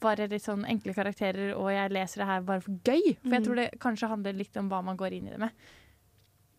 bare 0.00 0.28
litt 0.28 0.42
sånn 0.44 0.64
enkle 0.68 0.94
karakterer, 0.94 1.54
og 1.56 1.70
jeg 1.72 1.90
leser 1.90 2.22
det 2.22 2.26
her 2.28 2.40
bare 2.42 2.60
for 2.60 2.72
gøy. 2.84 3.16
For 3.22 3.30
jeg 3.30 3.40
Mm. 3.40 3.44
tror 3.46 3.56
det 3.56 3.70
kanskje 3.80 4.08
handler 4.08 4.32
litt 4.32 4.56
om 4.56 4.68
hva 4.70 4.82
man 4.84 4.96
går 4.96 5.12
inn 5.12 5.26
i 5.26 5.30
det 5.30 5.38
med. 5.38 5.50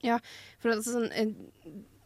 Ja, 0.03 0.19
For 0.59 0.69
er 0.71 0.81
sånn, 0.81 1.11
eh, 1.15 1.31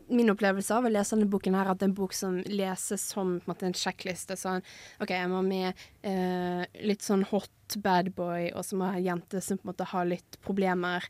min 0.10 0.30
opplevelse 0.30 0.72
av 0.72 0.84
å 0.86 0.92
lese 0.92 1.16
denne 1.18 1.30
boken 1.30 1.56
her, 1.56 1.68
at 1.72 1.80
det 1.80 1.84
er 1.88 1.90
en 1.90 1.96
bok 1.96 2.14
som 2.14 2.38
leses 2.44 3.02
som 3.02 3.40
på 3.40 3.50
en, 3.50 3.56
måte, 3.56 3.64
en 3.68 3.74
sjekkliste. 3.74 4.38
Sånn, 4.38 4.62
OK, 5.02 5.10
jeg 5.10 5.28
må 5.30 5.42
med 5.44 5.74
eh, 6.04 6.66
litt 6.86 7.02
sånn 7.02 7.26
hot 7.26 7.50
bad 7.78 8.14
boy, 8.16 8.52
og 8.54 8.64
så 8.64 8.78
må 8.78 8.86
jeg 8.86 8.94
ha 8.94 8.98
en 9.00 9.20
jente 9.22 9.42
som 9.44 9.58
på 9.58 9.66
en 9.68 9.74
måte 9.74 9.86
har 9.88 10.06
litt 10.06 10.38
problemer. 10.42 11.04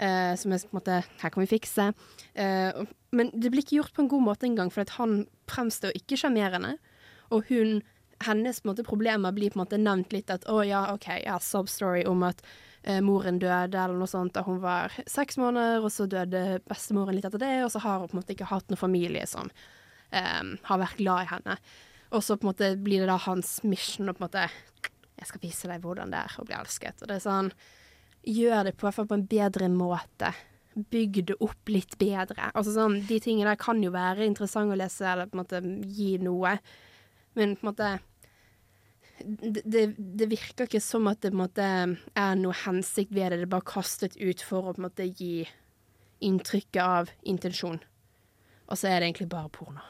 eh, 0.00 0.36
som 0.36 0.52
er 0.52 0.58
på 0.58 0.70
en 0.72 0.80
måte 0.80 1.04
Her 1.18 1.30
kan 1.30 1.44
vi 1.44 1.58
fikse. 1.58 1.92
Eh, 2.36 2.84
men 3.10 3.30
det 3.34 3.50
blir 3.50 3.62
ikke 3.64 3.82
gjort 3.82 3.92
på 3.94 4.02
en 4.04 4.08
god 4.08 4.22
måte 4.22 4.46
engang, 4.46 4.70
for 4.70 4.82
at 4.82 4.90
han 4.90 5.26
fremstår 5.48 5.90
ikke 5.92 6.14
sjarmerende. 6.16 6.78
Og 7.32 7.44
hun 7.48 7.82
hennes 8.24 8.64
måte, 8.64 8.84
problemer 8.84 9.32
blir 9.32 9.52
på 9.52 9.58
en 9.58 9.64
måte 9.64 9.78
nevnt 9.80 10.12
litt 10.12 10.30
at 10.34 10.46
å 10.50 10.62
ja, 10.66 10.86
OK, 10.94 11.06
har 11.26 11.42
substory 11.44 12.04
om 12.08 12.24
at 12.26 12.42
eh, 12.82 13.00
moren 13.04 13.38
døde 13.38 13.78
eller 13.78 13.98
noe 13.98 14.10
sånt 14.10 14.34
da 14.34 14.42
hun 14.46 14.60
var 14.62 14.94
seks 15.06 15.38
måneder, 15.38 15.84
og 15.84 15.92
så 15.94 16.08
døde 16.10 16.60
bestemoren 16.68 17.18
litt 17.18 17.28
etter 17.28 17.42
det, 17.42 17.52
og 17.64 17.72
så 17.74 17.82
har 17.84 18.02
hun 18.02 18.10
på 18.10 18.18
en 18.18 18.22
måte 18.22 18.34
ikke 18.34 18.50
hatt 18.50 18.70
noen 18.70 18.80
familie 18.80 19.26
som 19.30 19.52
eh, 20.10 20.54
har 20.70 20.82
vært 20.82 20.98
glad 20.98 21.26
i 21.26 21.30
henne. 21.34 21.58
Og 22.16 22.24
så 22.24 22.38
på 22.38 22.46
en 22.46 22.52
måte 22.52 22.72
blir 22.80 23.04
det 23.04 23.10
da 23.10 23.18
hans 23.28 23.58
mission 23.68 24.08
å 24.08 24.16
på 24.16 24.24
en 24.24 24.28
måte 24.30 24.48
Jeg 25.18 25.26
skal 25.28 25.42
vise 25.42 25.68
deg 25.68 25.82
hvordan 25.82 26.12
det 26.14 26.20
er 26.24 26.36
å 26.38 26.44
bli 26.46 26.54
elsket. 26.56 27.02
Og 27.02 27.10
det 27.10 27.18
er 27.18 27.26
sånn 27.26 27.50
Gjør 28.28 28.64
det 28.66 28.74
på, 28.76 28.90
på 28.90 29.14
en 29.14 29.26
bedre 29.30 29.68
måte. 29.72 30.32
bygg 30.74 31.24
det 31.26 31.36
opp 31.42 31.70
litt 31.70 31.96
bedre. 31.98 32.50
Altså 32.54 32.74
sånn, 32.74 33.00
De 33.08 33.18
tingene 33.20 33.50
der 33.50 33.60
kan 33.60 33.82
jo 33.82 33.90
være 33.94 34.26
interessante 34.26 34.74
å 34.74 34.78
lese, 34.78 35.06
eller 35.06 35.26
på 35.26 35.36
en 35.38 35.42
måte 35.42 35.60
gi 35.90 36.18
noe, 36.22 36.58
men 37.38 37.56
på 37.56 37.66
en 37.66 37.70
måte 37.70 37.90
det, 39.18 39.62
det, 39.64 39.84
det 39.96 40.28
virker 40.30 40.68
ikke 40.68 40.80
som 40.82 41.08
at 41.10 41.22
det 41.24 41.32
måte 41.34 41.64
er 41.64 42.34
noe 42.38 42.54
hensikt 42.64 43.10
ved 43.10 43.32
det. 43.32 43.40
Det 43.40 43.48
er 43.48 43.54
bare 43.56 43.66
kastet 43.66 44.14
ut 44.20 44.42
for 44.46 44.68
å 44.68 44.74
på 44.74 44.82
en 44.82 44.86
måte 44.86 45.08
gi 45.08 45.42
inntrykket 46.24 46.82
av 46.82 47.10
intensjon. 47.30 47.80
Og 48.68 48.78
så 48.78 48.90
er 48.90 49.00
det 49.00 49.08
egentlig 49.08 49.30
bare 49.32 49.50
porno. 49.52 49.82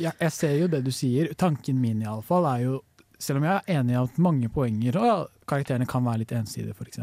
Ja, 0.00 0.14
jeg 0.16 0.32
ser 0.32 0.56
jo 0.56 0.70
det 0.72 0.82
du 0.86 0.92
sier. 0.94 1.34
Tanken 1.36 1.80
min 1.82 2.00
i 2.00 2.08
alle 2.08 2.24
fall 2.24 2.48
er 2.48 2.64
jo 2.64 2.78
selv 3.20 3.42
om 3.42 3.48
jeg 3.48 3.60
er 3.60 3.80
enig 3.80 3.92
i 3.92 4.00
at 4.00 4.20
mange 4.22 4.48
poenger 4.52 4.96
og 5.00 5.39
karakterene 5.50 5.88
kan 5.90 6.04
være 6.06 6.22
litt 6.22 6.34
ensidige, 6.36 6.74
f.eks., 6.76 7.00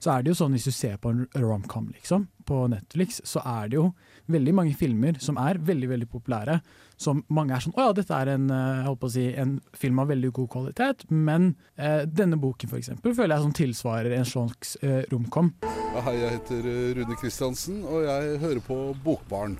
så 0.00 0.12
er 0.14 0.22
det 0.22 0.32
jo 0.32 0.38
sånn 0.38 0.54
hvis 0.56 0.68
du 0.68 0.74
ser 0.74 1.00
på 1.00 1.12
en 1.12 1.24
romcom 1.40 1.90
liksom, 1.92 2.28
på 2.48 2.62
Netflix, 2.72 3.20
så 3.28 3.42
er 3.46 3.70
det 3.70 3.78
jo 3.78 3.90
veldig 4.30 4.54
mange 4.56 4.76
filmer 4.78 5.18
som 5.22 5.38
er 5.40 5.60
veldig 5.66 5.90
veldig 5.90 6.08
populære. 6.10 6.60
Som 7.00 7.22
mange 7.32 7.56
er 7.56 7.64
sånn 7.64 7.76
Å 7.78 7.88
ja, 7.88 7.92
dette 7.96 8.16
er 8.16 8.32
en, 8.34 8.48
eh, 8.52 8.82
jeg 8.84 8.96
å 8.96 9.10
si, 9.12 9.26
en 9.42 9.54
film 9.76 10.02
av 10.02 10.10
veldig 10.12 10.32
god 10.36 10.50
kvalitet, 10.52 11.06
men 11.10 11.54
eh, 11.76 12.04
denne 12.04 12.40
boken 12.40 12.70
f.eks. 12.70 12.92
føler 13.04 13.34
jeg 13.34 13.46
som 13.46 13.56
tilsvarer 13.56 14.16
en 14.16 14.28
slags 14.28 14.76
eh, 14.84 15.02
romcom. 15.12 15.54
Hei, 16.00 16.16
jeg 16.20 16.36
heter 16.38 16.70
eh, 16.70 16.84
Rune 17.00 17.18
Kristiansen, 17.20 17.82
og 17.84 18.04
jeg 18.06 18.40
hører 18.44 18.64
på 18.64 18.82
Bokbaren. 19.04 19.58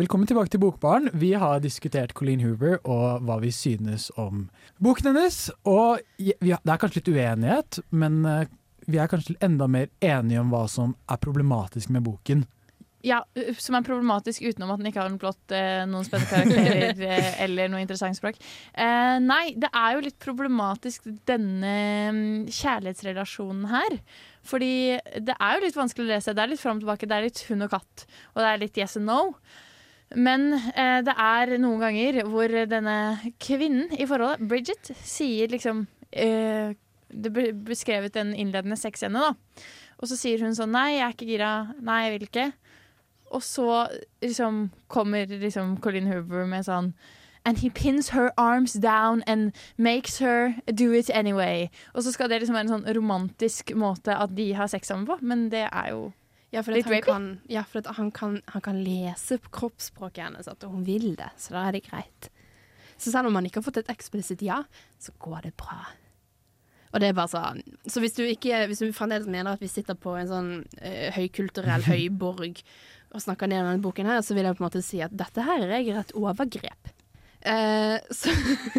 Velkommen 0.00 0.24
tilbake 0.24 0.48
til 0.48 0.60
Bokbaren. 0.62 1.10
Vi 1.12 1.34
har 1.36 1.58
diskutert 1.60 2.14
Colleen 2.16 2.40
Hoover 2.40 2.78
og 2.88 3.26
hva 3.28 3.34
vi 3.42 3.50
synes 3.52 4.06
om 4.16 4.46
boken 4.80 5.10
hennes. 5.10 5.50
Og 5.68 6.00
det 6.16 6.46
er 6.48 6.78
kanskje 6.80 7.02
litt 7.02 7.10
uenighet, 7.12 7.78
men 7.92 8.22
eh, 8.24 8.46
vi 8.88 8.96
er 8.96 9.10
kanskje 9.12 9.36
enda 9.44 9.66
mer 9.68 9.90
enige 10.00 10.40
om 10.40 10.48
hva 10.48 10.62
som 10.72 10.94
er 11.12 11.20
problematisk 11.20 11.92
med 11.92 12.06
boken. 12.06 12.46
Ja, 13.04 13.18
som 13.60 13.76
er 13.76 13.84
problematisk 13.84 14.46
utenom 14.46 14.72
at 14.72 14.80
den 14.80 14.88
ikke 14.88 15.02
har 15.02 15.10
en 15.10 15.18
plott, 15.20 15.42
eh, 15.52 15.82
noen 15.90 16.06
spennende 16.08 16.30
karakterer 16.30 17.02
eh, 17.12 17.28
eller 17.44 17.68
noe 17.68 17.82
interessant 17.84 18.16
språk. 18.16 18.38
Eh, 18.72 19.16
nei, 19.20 19.42
det 19.60 19.68
er 19.76 19.96
jo 19.98 20.04
litt 20.06 20.16
problematisk 20.24 21.10
denne 21.28 21.74
mm, 22.16 22.46
kjærlighetsrelasjonen 22.48 23.68
her. 23.74 23.98
Fordi 24.48 24.72
det 25.20 25.36
er 25.36 25.58
jo 25.58 25.66
litt 25.66 25.76
vanskelig 25.76 26.08
å 26.08 26.12
lese. 26.14 26.32
Det 26.32 26.46
er 26.46 26.54
litt 26.54 26.64
fram 26.64 26.80
og 26.80 26.86
tilbake. 26.86 27.10
Det 27.10 27.18
er 27.18 27.28
litt 27.28 27.44
hund 27.50 27.68
og 27.68 27.76
katt. 27.76 28.06
Og 28.32 28.40
det 28.40 28.48
er 28.48 28.64
litt 28.64 28.80
yes 28.80 28.96
and 28.96 29.10
no. 29.10 29.20
Men 30.16 30.52
eh, 30.52 31.00
det 31.04 31.14
er 31.16 31.54
noen 31.62 31.80
ganger 31.82 32.22
hvor 32.28 32.52
denne 32.68 32.96
kvinnen 33.42 33.92
i 33.96 34.06
forholdet, 34.08 34.48
Bridget, 34.48 34.92
sier 35.06 35.52
liksom 35.52 35.86
eh, 36.10 36.74
Det 37.12 37.32
ble 37.32 37.52
beskrevet 37.66 38.16
en 38.16 38.34
innledende 38.34 38.76
sexscene, 38.80 39.20
da. 39.20 39.64
Og 40.02 40.10
så 40.10 40.18
sier 40.18 40.42
hun 40.42 40.56
sånn 40.56 40.72
Nei, 40.74 40.98
jeg 40.98 41.06
er 41.06 41.16
ikke 41.16 41.30
gira. 41.30 41.52
Nei, 41.80 41.98
jeg 42.06 42.14
vil 42.14 42.28
ikke. 42.28 42.46
Og 43.32 43.42
så 43.44 43.68
liksom 44.20 44.70
kommer 44.92 45.26
liksom 45.26 45.76
Colin 45.80 46.10
Hoover 46.10 46.46
med 46.48 46.68
sånn 46.68 46.92
And 47.44 47.58
he 47.58 47.70
pins 47.70 48.10
her 48.10 48.30
arms 48.38 48.74
down 48.74 49.24
and 49.26 49.50
makes 49.76 50.18
her 50.18 50.54
do 50.72 50.92
it 50.92 51.10
anyway. 51.10 51.70
Og 51.94 52.04
så 52.04 52.12
skal 52.12 52.30
det 52.30 52.38
liksom 52.38 52.54
være 52.54 52.68
en 52.68 52.74
sånn 52.76 52.94
romantisk 52.94 53.72
måte 53.74 54.14
at 54.14 54.36
de 54.36 54.52
har 54.54 54.70
sex 54.70 54.92
sammen 54.92 55.08
på, 55.08 55.16
men 55.26 55.48
det 55.50 55.64
er 55.66 55.88
jo 55.90 56.12
Ja, 56.52 56.60
for 56.60 56.76
han, 56.76 57.02
kan, 57.04 57.26
ja, 57.48 57.62
for 57.64 57.86
han, 57.96 58.10
kan, 58.12 58.36
han 58.52 58.60
kan 58.64 58.82
lese 58.84 59.38
på 59.40 59.54
kroppsspråket 59.56 60.26
hennes 60.26 60.50
at 60.50 60.66
hun 60.68 60.84
vil 60.84 61.14
det, 61.16 61.30
så 61.40 61.56
da 61.56 61.66
er 61.68 61.78
det 61.78 61.86
greit. 61.86 62.28
Så 63.00 63.10
selv 63.10 63.30
om 63.30 63.38
han 63.38 63.48
ikke 63.48 63.62
har 63.62 63.66
fått 63.66 63.80
et 63.80 63.92
eksplisitt 63.92 64.44
ja, 64.44 64.60
så 65.00 65.14
går 65.22 65.48
det 65.48 65.54
bra. 65.56 65.80
Og 66.92 67.00
det 67.00 67.08
er 67.08 67.16
bare 67.16 67.32
sånn 67.32 67.62
Så 67.88 68.02
hvis 68.04 68.12
du, 68.18 68.20
ikke, 68.28 68.66
hvis 68.68 68.82
du 68.82 68.90
fremdeles 68.92 69.24
mener 69.30 69.56
at 69.56 69.62
vi 69.64 69.70
sitter 69.72 69.96
på 69.96 70.12
en 70.18 70.28
sånn 70.28 70.50
uh, 70.60 71.08
høykulturell 71.16 71.86
høyborg 71.92 72.60
og 73.12 73.20
snakker 73.20 73.48
ned 73.48 73.64
denne 73.64 73.84
boken 73.84 74.08
her, 74.08 74.20
så 74.24 74.36
vil 74.36 74.46
jeg 74.48 74.56
på 74.56 74.62
en 74.62 74.68
måte 74.68 74.84
si 74.84 75.00
at 75.04 75.12
dette 75.12 75.44
her 75.44 75.66
er 75.66 75.88
et 76.00 76.14
overgrep. 76.16 76.92
Eh, 77.42 77.96
så 78.14 78.30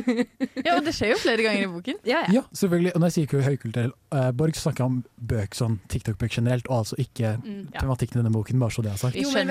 Ja, 0.66 0.78
og 0.78 0.86
det 0.86 0.94
skjer 0.96 1.12
jo 1.12 1.18
flere 1.20 1.44
ganger 1.44 1.66
i 1.66 1.70
boken. 1.72 1.98
Ja, 2.08 2.22
Ja, 2.32 2.44
selvfølgelig. 2.56 2.94
Og 2.96 3.02
når 3.04 3.10
jeg 3.10 3.16
sier 3.18 3.28
ikke 3.28 3.42
høykulturell 3.44 3.92
uh, 4.16 4.30
borg, 4.40 4.56
så 4.56 4.68
snakker 4.70 4.84
jeg 4.84 4.92
om 4.92 5.00
bøk 5.34 5.58
sånn 5.58 5.76
TikTok-bøk 5.92 6.38
generelt, 6.38 6.70
og 6.72 6.78
altså 6.84 6.98
ikke 7.02 7.34
Mm, 7.44 7.70
ja. 7.74 7.82
tematikken 7.82 8.20
i 8.20 8.22
denne 8.22 8.32
boken, 8.34 8.60
bare 8.62 8.72
så 8.76 8.84
det 8.86 8.92
er 8.94 9.00
sagt. 9.02 9.18
Jo, 9.20 9.32
men 9.34 9.50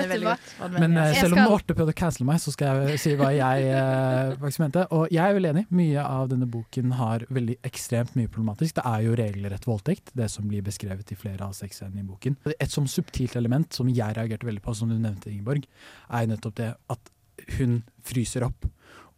Men 0.79 0.97
eh, 0.97 1.13
selv 1.19 1.35
om 1.35 1.41
Marte 1.51 1.75
prøvde 1.75 1.93
å 1.93 1.97
cancele 1.97 2.25
meg, 2.25 2.39
så 2.41 2.53
skal 2.53 2.87
jeg 2.87 2.99
si 3.01 3.13
hva 3.19 3.29
jeg 3.35 3.67
eh, 3.69 4.33
faktisk 4.41 4.63
mente. 4.63 4.85
Og 4.95 5.11
jeg 5.13 5.21
er 5.23 5.35
vel 5.37 5.49
enig. 5.51 5.65
Mye 5.69 6.01
av 6.03 6.29
denne 6.31 6.47
boken 6.49 6.95
har 6.97 7.25
veldig 7.29 7.57
ekstremt 7.67 8.15
mye 8.17 8.31
problematisk. 8.31 8.77
Det 8.79 8.85
er 8.87 9.05
jo 9.05 9.17
regelrett 9.19 9.67
voldtekt, 9.69 10.13
det 10.17 10.29
som 10.31 10.47
blir 10.49 10.63
beskrevet 10.65 11.11
i 11.13 11.19
flere 11.19 11.45
av 11.45 11.53
sexscenene 11.57 12.01
i 12.01 12.07
boken. 12.07 12.37
Et 12.57 12.71
sånn 12.73 12.87
subtilt 12.89 13.35
element 13.39 13.73
som 13.73 13.89
jeg 13.91 14.15
reagerte 14.17 14.47
veldig 14.47 14.63
på, 14.63 14.73
som 14.77 14.89
du 14.89 14.97
nevnte, 14.97 15.29
Ingeborg, 15.33 15.67
er 16.09 16.29
nettopp 16.31 16.55
det 16.61 16.71
at 16.93 17.13
hun 17.57 17.81
fryser 18.05 18.45
opp 18.47 18.67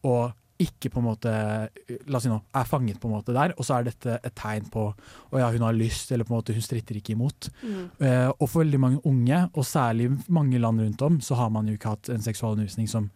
og 0.06 0.34
ikke 0.56 0.88
på 0.88 1.02
en 1.02 1.08
måte 1.10 1.32
La 2.08 2.16
oss 2.16 2.24
si 2.24 2.30
nå, 2.32 2.38
er 2.56 2.68
fanget 2.70 3.00
på 3.02 3.10
en 3.10 3.16
måte 3.18 3.34
der, 3.36 3.52
og 3.58 3.66
så 3.68 3.76
er 3.76 3.90
dette 3.90 4.14
et 4.24 4.36
tegn 4.40 4.70
på 4.72 4.86
å 4.88 5.42
ja, 5.42 5.50
hun 5.52 5.66
har 5.68 5.76
lyst, 5.76 6.14
eller 6.16 6.24
på 6.28 6.32
en 6.32 6.40
måte 6.40 6.56
hun 6.56 6.64
stritter 6.64 6.96
ikke 6.96 7.12
imot. 7.12 7.50
Mm. 7.60 7.82
Eh, 8.00 8.30
og 8.32 8.46
for 8.48 8.64
veldig 8.64 8.80
mange 8.80 9.02
unge, 9.04 9.42
og 9.52 9.68
særlig 9.68 10.08
mange 10.32 10.62
land 10.64 10.80
rundt 10.80 11.04
om, 11.04 11.18
så 11.20 11.36
har 11.42 11.52
man 11.52 11.68
jo 11.68 11.76
ikke 11.76 11.92
hatt 11.98 12.12
en 12.14 12.24
seksualundervisning 12.24 12.88
som 12.88 13.10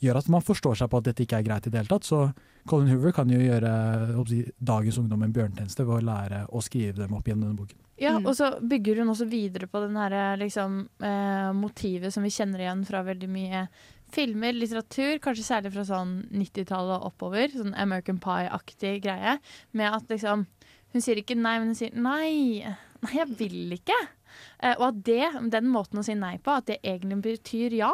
gjør 0.00 0.20
at 0.20 0.30
man 0.32 0.44
forstår 0.46 0.78
seg 0.78 0.88
på 0.88 1.00
at 1.02 1.10
dette 1.10 1.26
ikke 1.26 1.42
er 1.42 1.44
greit 1.50 1.68
i 1.68 1.72
det 1.74 1.82
hele 1.82 1.90
tatt. 1.90 2.06
Så 2.08 2.22
Colin 2.70 2.88
Hoover 2.92 3.12
kan 3.16 3.28
jo 3.32 3.40
gjøre 3.42 3.74
jeg 4.14 4.26
si, 4.30 4.40
dagens 4.70 4.98
ungdom 5.02 5.26
en 5.26 5.34
bjørntjeneste 5.34 5.84
ved 5.84 5.98
å 5.98 6.06
lære 6.08 6.40
å 6.54 6.62
skrive 6.64 7.02
dem 7.02 7.16
opp 7.18 7.28
gjennom 7.28 7.50
denne 7.50 7.58
boken. 7.58 7.84
Ja, 7.98 8.12
Mm. 8.14 8.26
og 8.30 8.36
så 8.38 8.52
bygger 8.62 9.00
hun 9.02 9.08
også 9.10 9.26
videre 9.28 9.66
på 9.66 9.80
den 9.82 9.96
her, 9.96 10.36
liksom, 10.38 10.88
eh, 11.02 11.52
motivet 11.52 12.12
som 12.14 12.22
vi 12.22 12.30
kjenner 12.30 12.60
igjen 12.62 12.86
fra 12.86 13.02
veldig 13.02 13.28
mye 13.28 13.68
filmer, 14.14 14.56
litteratur, 14.56 15.18
kanskje 15.24 15.46
særlig 15.46 15.72
fra 15.74 15.84
sånn 15.88 16.12
90-tallet 16.32 16.98
og 16.98 17.10
oppover. 17.12 17.50
Sånn 17.52 17.76
American 17.78 18.20
Pie-aktig 18.22 19.02
greie. 19.06 19.38
Med 19.76 20.00
at 20.00 20.12
liksom 20.12 20.46
Hun 20.88 21.02
sier 21.04 21.18
ikke 21.20 21.36
nei, 21.36 21.58
men 21.60 21.74
hun 21.74 21.76
sier 21.76 21.92
nei. 21.92 22.64
Nei, 23.04 23.10
jeg 23.12 23.28
vil 23.36 23.74
ikke. 23.76 23.96
Eh, 24.62 24.74
og 24.78 24.86
at 24.86 25.02
det, 25.06 25.24
den 25.52 25.68
måten 25.68 26.00
å 26.00 26.04
si 26.06 26.14
nei 26.18 26.36
på, 26.42 26.54
at 26.54 26.68
det 26.70 26.78
egentlig 26.80 27.20
betyr 27.26 27.76
ja. 27.76 27.90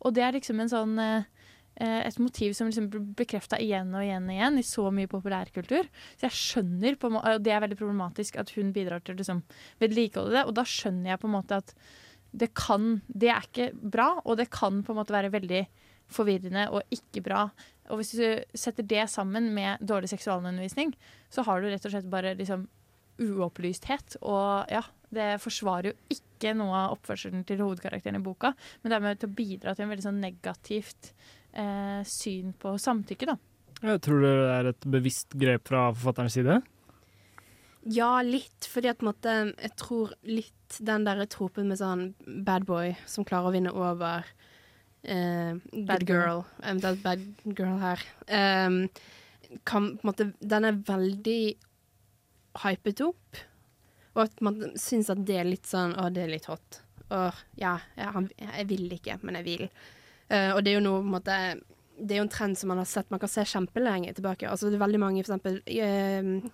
Og 0.00 0.16
det 0.16 0.24
er 0.24 0.36
liksom 0.38 0.62
en 0.62 0.72
sånn 0.72 0.94
eh, 1.02 1.28
eh, 1.76 2.00
et 2.06 2.18
motiv 2.22 2.56
som 2.56 2.70
liksom 2.70 2.88
blir 2.92 3.04
bekrefta 3.18 3.60
igjen 3.62 3.92
og 3.94 4.04
igjen 4.04 4.28
og 4.28 4.34
igjen 4.34 4.60
i 4.60 4.66
så 4.66 4.88
mye 4.94 5.10
populærkultur. 5.10 5.88
Så 6.16 6.28
jeg 6.28 6.38
skjønner, 6.40 6.98
på 7.00 7.12
og 7.14 7.44
det 7.44 7.54
er 7.54 7.64
veldig 7.64 7.80
problematisk, 7.80 8.40
at 8.40 8.52
hun 8.56 8.72
bidrar 8.76 9.04
til 9.04 9.16
å 9.16 9.22
liksom 9.22 9.44
vedlikeholde 9.82 10.38
det. 10.38 10.46
Og 10.48 10.56
da 10.58 10.66
skjønner 10.68 11.14
jeg 11.14 11.22
på 11.22 11.30
en 11.30 11.36
måte 11.36 11.62
at 11.62 11.74
det 12.32 12.50
kan 12.54 13.00
Det 13.08 13.30
er 13.32 13.46
ikke 13.46 13.70
bra, 13.74 14.20
og 14.24 14.36
det 14.36 14.50
kan 14.52 14.82
på 14.84 14.92
en 14.92 15.00
måte 15.00 15.14
være 15.14 15.32
veldig 15.32 15.62
forvirrende 16.12 16.68
og 16.72 16.82
ikke 16.92 17.22
bra. 17.24 17.48
Og 17.92 18.00
hvis 18.00 18.14
du 18.16 18.56
setter 18.56 18.84
det 18.84 19.08
sammen 19.12 19.50
med 19.54 19.80
dårlig 19.84 20.10
seksualundervisning, 20.12 20.94
så 21.32 21.44
har 21.44 21.60
du 21.60 21.68
rett 21.68 21.84
og 21.84 21.92
slett 21.92 22.08
bare 22.10 22.36
liksom 22.38 22.66
uopplysthet. 23.18 24.18
Og 24.22 24.70
ja, 24.72 24.82
det 25.14 25.40
forsvarer 25.42 25.90
jo 25.90 25.96
ikke 26.14 26.54
noe 26.56 26.84
av 26.84 26.96
oppførselen 26.96 27.44
til 27.48 27.60
hovedkarakteren 27.64 28.20
i 28.20 28.24
boka, 28.24 28.54
men 28.80 28.92
det 28.92 28.96
er 28.98 29.04
med 29.04 29.20
til 29.20 29.30
å 29.30 29.36
bidra 29.40 29.74
til 29.74 29.86
en 29.86 29.92
veldig 29.92 30.06
sånn 30.06 30.22
negativt 30.22 31.12
eh, 31.52 32.00
syn 32.08 32.54
på 32.60 32.76
samtykke, 32.80 33.32
da. 33.32 33.38
Jeg 33.78 34.02
tror 34.02 34.24
det 34.24 34.34
er 34.50 34.68
et 34.72 34.86
bevisst 34.90 35.36
grep 35.38 35.68
fra 35.70 35.88
forfatterens 35.94 36.34
side. 36.34 36.58
Ja, 37.88 38.18
litt. 38.22 38.68
Fordi 38.68 38.90
at 38.90 39.04
måte, 39.04 39.34
jeg 39.56 39.74
tror 39.80 40.12
litt 40.28 40.78
den 40.84 41.06
der 41.06 41.24
tropen 41.30 41.70
med 41.70 41.80
sånn 41.80 42.10
bad 42.44 42.66
boy 42.68 42.92
som 43.08 43.24
klarer 43.28 43.48
å 43.48 43.54
vinne 43.54 43.72
over 43.72 44.26
eh, 45.02 45.56
Bad 45.88 46.04
girl. 46.08 46.42
eventuelt 46.60 47.00
bad 47.02 47.22
girl 47.56 47.78
her, 47.80 48.02
um, 48.28 48.82
kan 49.64 49.94
på 49.96 50.04
en 50.04 50.10
måte 50.10 50.26
Den 50.40 50.68
er 50.68 50.82
veldig 50.84 51.42
hypet 52.64 53.00
opp. 53.06 53.40
Og 54.16 54.26
at 54.26 54.44
man 54.44 54.74
syns 54.76 55.08
at 55.12 55.22
det 55.24 55.38
er 55.38 55.48
litt 55.48 55.68
sånn 55.68 55.94
Å, 55.96 56.08
det 56.12 56.26
er 56.26 56.32
litt 56.34 56.48
hot. 56.50 56.82
Og 57.14 57.40
ja, 57.56 57.78
jeg, 57.96 58.28
jeg 58.42 58.68
vil 58.68 58.92
ikke, 58.98 59.16
men 59.22 59.38
jeg 59.40 59.46
vil. 59.46 59.64
Uh, 60.28 60.52
og 60.52 60.60
det 60.64 60.74
er 60.74 60.76
jo 60.76 60.84
noe 60.84 61.00
på 61.00 61.06
en 61.06 61.14
måte 61.14 61.36
Det 61.96 62.12
er 62.12 62.18
jo 62.20 62.26
en 62.26 62.34
trend 62.34 62.58
som 62.60 62.68
man 62.68 62.82
har 62.82 62.88
sett 62.90 63.08
Man 63.08 63.22
kan 63.22 63.32
se 63.32 63.46
kjempelenge 63.48 64.12
tilbake. 64.18 64.50
Altså 64.50 64.68
det 64.68 64.76
er 64.76 64.84
veldig 64.84 65.00
mange, 65.00 65.24
for 65.24 65.32
eksempel 65.32 65.62
eh, 65.64 66.52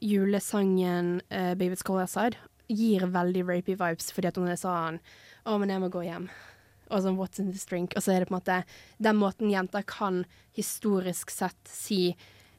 julesangen 0.00 1.20
uh, 1.30 1.54
'Baby 1.54 1.74
It's 1.74 1.82
Cold 1.82 2.02
Outside' 2.02 2.36
gir 2.68 3.06
veldig 3.12 3.44
rapey 3.46 3.76
vibes, 3.76 4.10
fordi 4.12 4.28
at 4.28 4.36
hun 4.36 4.48
er 4.48 4.60
sånn 4.60 5.00
'Å, 5.44 5.58
men 5.60 5.68
jeg 5.68 5.80
må 5.80 5.90
gå 5.92 6.04
hjem'. 6.04 6.30
Og 6.90 7.02
sånn 7.02 7.16
'What's 7.16 7.40
in 7.40 7.52
this 7.52 7.66
drink?' 7.66 7.96
Og 7.96 8.02
så 8.02 8.14
er 8.14 8.20
det 8.20 8.28
på 8.28 8.34
en 8.34 8.40
måte 8.40 8.64
den 9.00 9.16
måten 9.16 9.50
jenter 9.50 9.82
kan 9.82 10.24
historisk 10.56 11.30
sett 11.30 11.68
si 11.68 12.16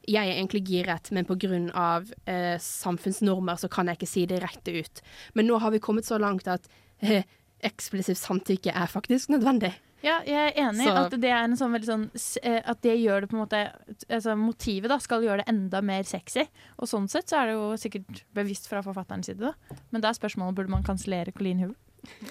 'Jeg 0.08 0.30
er 0.30 0.38
egentlig 0.38 0.68
giret, 0.68 1.12
men 1.12 1.72
av 1.74 2.12
eh, 2.28 2.58
samfunnsnormer 2.60 3.58
så 3.58 3.68
kan 3.68 3.88
jeg 3.88 3.98
ikke 3.98 4.08
si 4.08 4.26
det 4.26 4.44
rett 4.44 4.64
ut'. 4.64 5.02
Men 5.34 5.48
nå 5.48 5.60
har 5.60 5.72
vi 5.72 5.80
kommet 5.80 6.06
så 6.06 6.20
langt 6.20 6.48
at 6.48 6.68
eh, 7.02 7.24
eksplisitt 7.64 8.18
samtykke 8.18 8.72
er 8.72 8.86
faktisk 8.86 9.30
nødvendig. 9.30 9.74
Ja, 10.06 10.20
jeg 10.28 10.52
er 10.52 10.60
enig 10.68 10.86
i 10.86 10.92
at 10.94 11.16
det 11.18 11.32
er 11.32 11.48
en 11.48 11.56
sånn 11.58 11.74
veldig 11.74 11.88
sånn 11.88 12.04
eh, 12.44 12.60
At 12.62 12.84
det 12.86 12.94
gjør 13.00 13.24
det 13.24 13.30
på 13.32 13.38
en 13.38 13.42
måte 13.42 13.62
altså 14.06 14.36
Motivet 14.38 14.92
da 14.92 15.00
skal 15.02 15.26
gjøre 15.26 15.42
det 15.42 15.48
enda 15.50 15.82
mer 15.86 16.06
sexy. 16.06 16.46
Og 16.78 16.90
sånn 16.92 17.08
sett 17.12 17.32
så 17.32 17.40
er 17.42 17.50
det 17.50 17.56
jo 17.58 17.72
sikkert 17.82 18.22
bevisst 18.38 18.70
fra 18.70 18.84
forfatterens 18.86 19.32
side, 19.32 19.42
da. 19.42 19.80
Men 19.90 20.06
da 20.06 20.12
er 20.12 20.20
spørsmålet 20.20 20.60
burde 20.60 20.74
man 20.76 20.86
kansellere 20.86 21.34
Colleen 21.36 21.64
Hoover. 21.64 21.80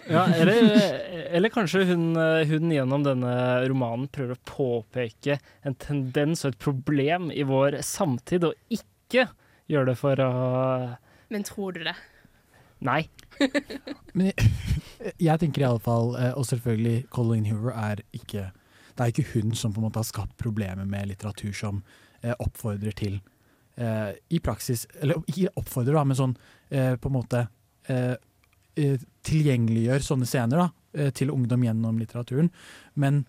Ja, 0.06 0.22
eller, 0.30 0.60
eller 1.34 1.50
kanskje 1.50 1.82
hun, 1.88 2.12
hun 2.46 2.70
gjennom 2.70 3.02
denne 3.02 3.32
romanen 3.66 4.06
prøver 4.14 4.36
å 4.36 4.44
påpeke 4.46 5.40
en 5.66 5.74
tendens 5.82 6.44
og 6.44 6.52
et 6.52 6.60
problem 6.62 7.32
i 7.34 7.42
vår 7.48 7.80
samtid, 7.82 8.46
og 8.46 8.54
ikke 8.70 9.26
gjør 9.70 9.90
det 9.90 9.96
for 9.98 10.22
å 10.22 10.32
Men 11.34 11.46
tror 11.48 11.74
du 11.74 11.82
det? 11.88 11.96
Nei. 12.84 13.02
Men 14.16 14.30
jeg, 14.30 15.14
jeg 15.18 15.40
tenker 15.42 15.64
i 15.64 15.68
alle 15.68 15.82
fall, 15.82 16.14
eh, 16.18 16.32
og 16.38 16.46
selvfølgelig 16.48 17.06
Colin 17.14 17.48
Hoover 17.50 17.74
er 17.74 18.02
ikke 18.14 18.50
Det 18.94 19.02
er 19.02 19.12
ikke 19.12 19.32
hun 19.34 19.54
som 19.58 19.72
på 19.74 19.80
en 19.80 19.88
måte 19.88 20.00
har 20.00 20.08
skapt 20.08 20.36
problemer 20.40 20.86
med 20.86 21.08
litteratur 21.10 21.52
som 21.56 21.82
eh, 22.22 22.34
oppfordrer 22.38 22.94
til 22.96 23.20
eh, 23.76 24.14
I 24.30 24.40
praksis 24.40 24.86
Eller 25.00 25.22
ikke 25.26 25.54
oppfordrer, 25.56 25.98
da, 25.98 26.04
men 26.04 26.20
sånn 26.20 26.36
på 26.74 27.06
en 27.06 27.14
måte 27.14 27.40
tilgjengeliggjør 28.74 30.02
sånne 30.02 30.26
scener 30.26 30.58
da, 30.58 31.10
til 31.14 31.30
ungdom 31.30 31.62
gjennom 31.62 32.00
litteraturen. 32.00 32.48
Men 32.98 33.20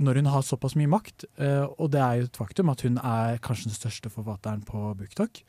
når 0.00 0.20
hun 0.22 0.30
har 0.32 0.46
såpass 0.46 0.76
mye 0.80 0.88
makt, 0.88 1.26
og 1.76 1.90
det 1.92 2.00
er 2.00 2.14
jo 2.22 2.28
et 2.30 2.40
faktum 2.40 2.72
at 2.72 2.86
hun 2.86 2.96
er 3.02 3.42
kanskje 3.44 3.68
den 3.68 3.76
største 3.76 4.12
forfatteren 4.14 4.62
på 4.64 4.94
BookTok, 4.96 5.42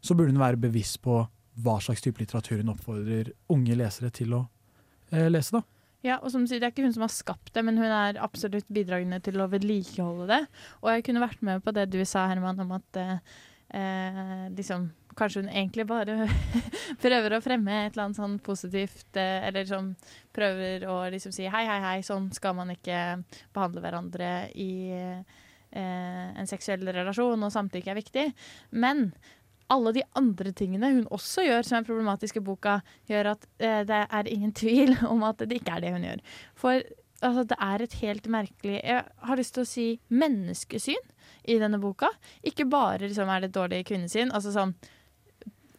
så 0.00 0.16
burde 0.16 0.32
hun 0.32 0.40
være 0.40 0.62
bevisst 0.62 1.02
på 1.04 1.18
hva 1.64 1.78
slags 1.82 2.04
type 2.04 2.22
litteratur 2.22 2.62
hun 2.62 2.72
oppfordrer 2.74 3.32
unge 3.54 3.76
lesere 3.78 4.12
til 4.14 4.36
å 4.36 4.44
eh, 5.12 5.28
lese. 5.30 5.58
da. 5.58 5.64
Ja, 6.06 6.20
og 6.22 6.30
som 6.30 6.44
du 6.44 6.50
sier, 6.50 6.60
Det 6.62 6.68
er 6.68 6.74
ikke 6.74 6.86
hun 6.86 6.94
som 6.94 7.02
har 7.02 7.10
skapt 7.10 7.52
det, 7.54 7.64
men 7.66 7.78
hun 7.80 7.90
er 7.90 8.20
absolutt 8.22 8.68
bidragende 8.70 9.18
til 9.24 9.40
å 9.42 9.48
vedlikeholde 9.50 10.28
det. 10.30 10.42
Og 10.82 10.92
jeg 10.92 11.08
kunne 11.08 11.24
vært 11.24 11.42
med 11.42 11.64
på 11.64 11.74
det 11.74 11.88
du 11.90 11.98
sa, 12.06 12.28
Herman, 12.30 12.60
om 12.62 12.76
at 12.76 13.00
eh, 13.00 13.16
eh, 13.74 14.44
liksom, 14.54 14.86
kanskje 15.18 15.42
hun 15.42 15.50
egentlig 15.50 15.88
bare 15.90 16.28
prøver 17.04 17.34
å 17.34 17.42
fremme 17.42 17.80
et 17.80 17.96
eller 17.96 18.06
annet 18.06 18.20
sånn 18.20 18.38
positivt, 18.44 19.10
eh, 19.18 19.48
eller 19.48 19.66
som 19.66 19.90
prøver 20.36 20.86
å 20.86 21.00
liksom 21.10 21.34
si 21.34 21.48
hei, 21.50 21.64
hei, 21.66 21.80
hei, 21.82 21.98
sånn 22.06 22.30
skal 22.36 22.54
man 22.58 22.70
ikke 22.76 23.00
behandle 23.56 23.82
hverandre 23.82 24.30
i 24.54 24.70
eh, 24.94 25.42
en 25.74 26.48
seksuell 26.48 26.86
relasjon, 26.86 27.42
og 27.42 27.52
samtykke 27.52 27.90
er 27.92 27.98
viktig. 27.98 28.28
Men 28.70 29.08
alle 29.72 29.92
de 29.96 30.04
andre 30.18 30.52
tingene 30.56 30.92
hun 30.94 31.08
også 31.14 31.44
gjør 31.46 31.66
som 31.66 31.78
er 31.78 31.88
problematiske 31.88 32.40
i 32.40 32.46
boka, 32.46 32.78
gjør 33.10 33.34
at 33.34 33.46
eh, 33.60 33.82
det 33.88 34.00
er 34.06 34.32
ingen 34.32 34.54
tvil 34.62 34.96
om 35.08 35.26
at 35.28 35.44
det 35.44 35.60
ikke 35.60 35.76
er 35.76 35.84
det 35.84 35.94
hun 35.94 36.06
gjør. 36.08 36.22
For 36.58 36.82
altså, 37.20 37.44
det 37.50 37.58
er 37.60 37.84
et 37.84 37.96
helt 38.02 38.28
merkelig 38.32 38.78
Jeg 38.82 39.04
har 39.30 39.40
lyst 39.40 39.56
til 39.56 39.64
å 39.64 39.72
si 39.72 39.88
menneskesyn 40.08 41.10
i 41.48 41.58
denne 41.60 41.80
boka. 41.82 42.10
Ikke 42.46 42.68
bare 42.68 43.06
liksom, 43.06 43.28
er 43.28 43.42
det 43.42 43.50
et 43.50 43.58
dårlig 43.58 43.82
kvinnesyn. 43.88 44.32
Altså 44.36 44.52
sånn 44.54 44.74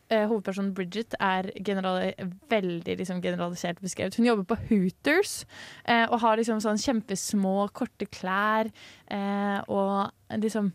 eh, 0.09 0.25
Hovedpersonen 0.29 0.73
Bridget 0.77 1.17
er 1.21 1.51
generali 1.65 2.13
veldig 2.51 2.97
liksom, 3.01 3.21
generalisert 3.25 3.81
beskrevet. 3.83 4.17
Hun 4.19 4.29
jobber 4.29 4.47
på 4.51 4.59
Hooters 4.69 5.43
eh, 5.85 6.05
og 6.05 6.19
har 6.23 6.39
liksom 6.39 6.61
sånn 6.63 6.81
kjempesmå, 6.81 7.57
korte 7.77 8.09
klær. 8.09 8.71
Eh, 9.09 9.59
og 9.69 10.09
liksom 10.41 10.73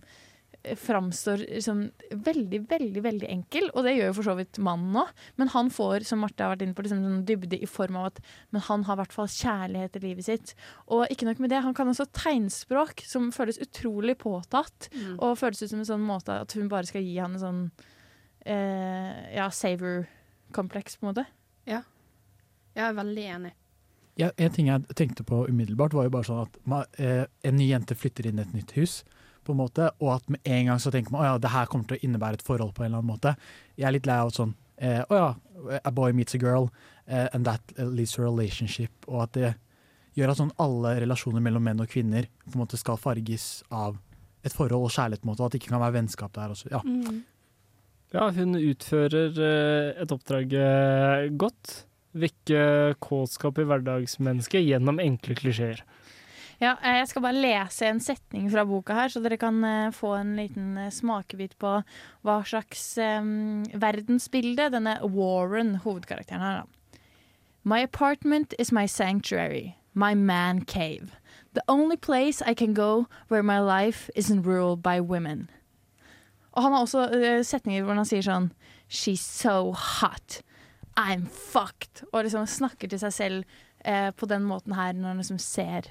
framstår 0.80 1.42
som 1.64 1.82
veldig, 2.10 2.60
veldig 2.70 3.02
veldig 3.04 3.28
enkel, 3.30 3.66
og 3.74 3.84
det 3.84 3.94
gjør 3.96 4.10
jo 4.10 4.16
for 4.16 4.28
så 4.28 4.34
vidt 4.38 4.60
mannen 4.64 4.96
òg. 5.02 5.10
Men 5.40 5.50
han 5.52 5.70
får, 5.72 6.06
som 6.08 6.22
Marte 6.24 6.44
har 6.44 6.54
vært 6.54 6.64
inne 6.66 6.76
på, 6.76 6.84
liksom 6.86 7.02
sånn 7.04 7.24
dybde 7.28 7.58
i 7.60 7.68
form 7.68 7.98
av 8.00 8.10
at 8.12 8.20
men 8.54 8.64
han 8.68 8.86
har 8.88 8.96
i 8.96 9.02
hvert 9.02 9.16
fall 9.16 9.30
kjærlighet 9.30 9.98
i 9.98 10.04
livet 10.04 10.28
sitt. 10.28 10.54
Og 10.88 11.04
ikke 11.12 11.28
nok 11.28 11.42
med 11.44 11.52
det, 11.52 11.62
han 11.66 11.76
kan 11.76 11.90
også 11.90 12.08
tegnspråk, 12.16 13.04
som 13.08 13.32
føles 13.34 13.60
utrolig 13.62 14.16
påtatt. 14.20 14.88
Mm. 14.94 15.18
Og 15.18 15.38
føles 15.40 15.62
ut 15.62 15.72
som 15.72 15.82
en 15.82 15.90
sånn 15.92 16.06
måte 16.06 16.38
at 16.44 16.56
hun 16.56 16.70
bare 16.72 16.88
skal 16.88 17.04
gi 17.04 17.18
han 17.18 17.36
en 17.36 17.44
sånn 17.44 17.60
eh, 18.46 19.36
ja, 19.36 19.50
saver-kompleks, 19.52 20.96
på 20.96 21.06
en 21.06 21.12
måte. 21.12 21.26
Ja. 21.68 21.82
Jeg 22.74 22.88
er 22.88 22.96
veldig 22.96 23.28
enig. 23.36 23.52
Ja, 24.18 24.30
en 24.38 24.54
ting 24.54 24.68
jeg 24.70 24.94
tenkte 24.94 25.26
på 25.26 25.42
umiddelbart, 25.48 25.94
var 25.96 26.06
jo 26.06 26.14
bare 26.14 26.28
sånn 26.28 26.44
at 26.44 26.58
man, 26.70 26.86
eh, 27.02 27.24
en 27.42 27.56
ny 27.58 27.66
jente 27.72 27.96
flytter 27.98 28.28
inn 28.30 28.38
i 28.38 28.44
et 28.44 28.54
nytt 28.54 28.74
hus, 28.78 29.02
på 29.46 29.54
en 29.54 29.60
måte, 29.60 29.88
og 30.02 30.14
at 30.16 30.28
med 30.32 30.40
en 30.44 30.70
gang 30.70 30.80
så 30.82 30.92
tenker 30.94 31.14
man 31.14 31.24
at 31.24 31.32
ja, 31.32 31.40
det 31.44 31.52
her 31.54 31.68
kommer 31.70 31.88
til 31.88 31.98
å 31.98 32.06
innebære 32.06 32.40
et 32.40 32.46
forhold 32.46 32.74
på 32.76 32.84
en 32.84 32.90
eller 32.90 33.02
annen 33.02 33.12
måte. 33.12 33.34
Jeg 33.78 33.88
er 33.88 33.96
litt 33.96 34.08
lei 34.08 34.16
av 34.20 34.32
at 34.32 34.38
sånn 34.40 34.54
eh, 34.76 35.02
å 35.08 35.20
ja, 35.20 35.28
a 35.80 35.92
boy 35.94 36.14
meets 36.16 36.36
a 36.36 36.40
girl, 36.40 36.70
eh, 37.06 37.28
and 37.32 37.46
that 37.48 37.74
leads 37.78 38.16
to 38.16 38.22
a 38.22 38.26
relationship, 38.26 38.92
og 39.08 39.26
at 39.26 39.36
det 39.36 39.52
gjør 40.18 40.32
at 40.32 40.40
sånn 40.40 40.52
alle 40.62 40.96
relasjoner 41.02 41.42
mellom 41.42 41.64
menn 41.66 41.82
og 41.82 41.90
kvinner 41.90 42.28
på 42.44 42.54
en 42.54 42.62
måte 42.62 42.78
skal 42.78 43.00
farges 43.00 43.64
av 43.74 43.98
et 44.44 44.54
forhold 44.54 44.86
og 44.86 44.92
kjærlighet, 44.94 45.22
på 45.22 45.28
en 45.28 45.32
måte, 45.32 45.42
og 45.42 45.48
at 45.48 45.56
det 45.56 45.62
ikke 45.62 45.72
kan 45.72 45.82
være 45.82 45.96
vennskap 45.98 46.34
der 46.36 46.54
også. 46.54 46.70
Ja. 46.74 46.82
Mm. 46.84 47.24
Ja, 48.14 48.28
hun 48.30 48.54
utfører 48.60 49.40
eh, 49.42 49.90
et 50.04 50.14
oppdrag 50.14 50.54
godt. 51.40 51.80
Vekke 52.14 52.94
kåtskap 53.02 53.58
i 53.58 53.64
hverdagsmennesket 53.66 54.62
gjennom 54.62 55.00
enkle 55.02 55.34
klisjeer. 55.34 55.80
Ja, 56.60 56.76
eh, 56.82 57.00
jeg 57.00 57.08
skal 57.10 57.24
bare 57.24 57.40
lese 57.40 57.88
en 57.88 58.00
setning 58.02 58.46
fra 58.52 58.64
boka 58.68 58.94
her, 58.94 59.10
så 59.10 59.22
dere 59.22 59.38
kan 59.40 59.58
eh, 59.66 59.90
få 59.94 60.14
en 60.18 60.34
liten 60.38 60.76
eh, 60.78 60.92
smakebit 60.94 61.56
på 61.58 61.72
hva 62.24 62.36
slags 62.46 62.94
um, 62.98 63.64
verdensbilde 63.74 64.70
denne 64.74 64.98
Warren, 65.02 65.76
hovedkarakteren, 65.84 66.40
har. 66.40 66.64
My 67.64 67.80
apartment 67.82 68.54
is 68.58 68.72
my 68.72 68.86
sanctuary, 68.86 69.74
my 69.94 70.14
man 70.14 70.64
cave. 70.64 71.16
The 71.54 71.62
only 71.68 71.96
place 71.96 72.42
I 72.42 72.54
can 72.54 72.74
go 72.74 73.06
where 73.28 73.42
my 73.42 73.58
life 73.60 74.10
isn't 74.14 74.42
ruled 74.42 74.82
by 74.82 75.00
women. 75.00 75.50
Og 76.52 76.62
han 76.62 76.72
har 76.72 76.80
også 76.80 77.42
setninger 77.42 77.82
hvor 77.82 77.98
han 77.98 78.06
sier 78.06 78.22
sånn 78.22 78.52
She's 78.86 79.22
so 79.22 79.72
hot. 79.72 80.42
I'm 80.94 81.26
fucked. 81.26 82.04
Og 82.12 82.24
liksom 82.24 82.46
snakker 82.46 82.90
til 82.90 83.00
seg 83.02 83.14
selv 83.14 83.44
eh, 83.84 84.10
på 84.14 84.28
den 84.30 84.44
måten 84.46 84.76
her 84.76 84.92
når 84.94 85.08
han 85.08 85.22
liksom 85.22 85.40
ser 85.42 85.90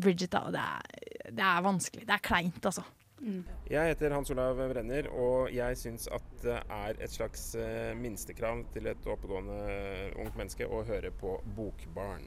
Bridget. 0.00 0.32
da. 0.32 0.44
Og 0.46 0.52
det 0.52 0.60
er, 0.60 1.30
det 1.30 1.46
er 1.46 1.62
vanskelig. 1.64 2.06
Det 2.08 2.16
er 2.16 2.24
kleint, 2.24 2.64
altså. 2.64 2.84
Jeg 3.70 3.92
heter 3.92 4.10
Hans 4.10 4.30
Olav 4.34 4.58
Brenner, 4.58 5.06
og 5.14 5.52
jeg 5.54 5.76
syns 5.78 6.08
at 6.10 6.24
det 6.42 6.56
er 6.58 6.96
et 6.98 7.12
slags 7.12 7.52
eh, 7.54 7.92
minstekrav 7.94 8.64
til 8.74 8.88
et 8.90 9.06
oppegående 9.06 9.58
ungt 10.18 10.34
menneske 10.34 10.66
å 10.66 10.82
høre 10.88 11.12
på 11.20 11.36
Bokbarn. 11.54 12.26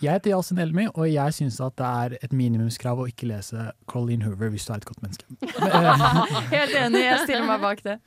Jeg 0.00 0.12
heter 0.12 0.32
Yasin 0.32 0.58
Elmi, 0.60 0.86
og 0.94 1.04
jeg 1.08 1.36
syns 1.36 1.60
at 1.64 1.76
det 1.76 1.86
er 1.88 2.16
et 2.24 2.32
minimumskrav 2.36 3.00
å 3.00 3.06
ikke 3.08 3.28
lese 3.28 3.70
Colleen 3.88 4.24
Hoover 4.24 4.50
hvis 4.52 4.66
du 4.68 4.72
er 4.72 4.80
et 4.80 4.88
godt 4.88 5.04
menneske. 5.04 5.28
Helt 6.56 6.74
enig, 6.80 7.04
jeg 7.04 7.22
stiller 7.26 7.46
meg 7.48 7.62
bak 7.64 7.84
det. 7.84 7.98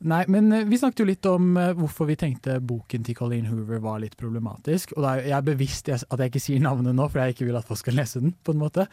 Nei, 0.00 0.22
men 0.32 0.48
eh, 0.52 0.64
vi 0.64 0.78
snakket 0.80 1.02
jo 1.02 1.08
litt 1.10 1.26
om 1.28 1.50
eh, 1.60 1.74
hvorfor 1.76 2.08
vi 2.08 2.16
tenkte 2.20 2.56
boken 2.64 3.04
til 3.04 3.16
Colleen 3.18 3.48
Hoover 3.50 3.82
var 3.84 4.00
litt 4.00 4.16
problematisk. 4.20 4.94
Og 4.96 5.04
er, 5.04 5.26
jeg 5.28 5.36
er 5.36 5.44
bevisst 5.44 5.90
at 5.92 6.06
jeg 6.08 6.32
ikke 6.32 6.42
sier 6.42 6.62
navnet 6.64 6.96
nå, 6.96 7.08
for 7.10 7.20
jeg 7.20 7.36
ikke 7.36 7.48
vil 7.50 7.58
at 7.60 7.68
folk 7.68 7.82
skal 7.82 7.98
lese 8.00 8.22
den. 8.22 8.32
på 8.32 8.54
en 8.54 8.62
måte. 8.62 8.86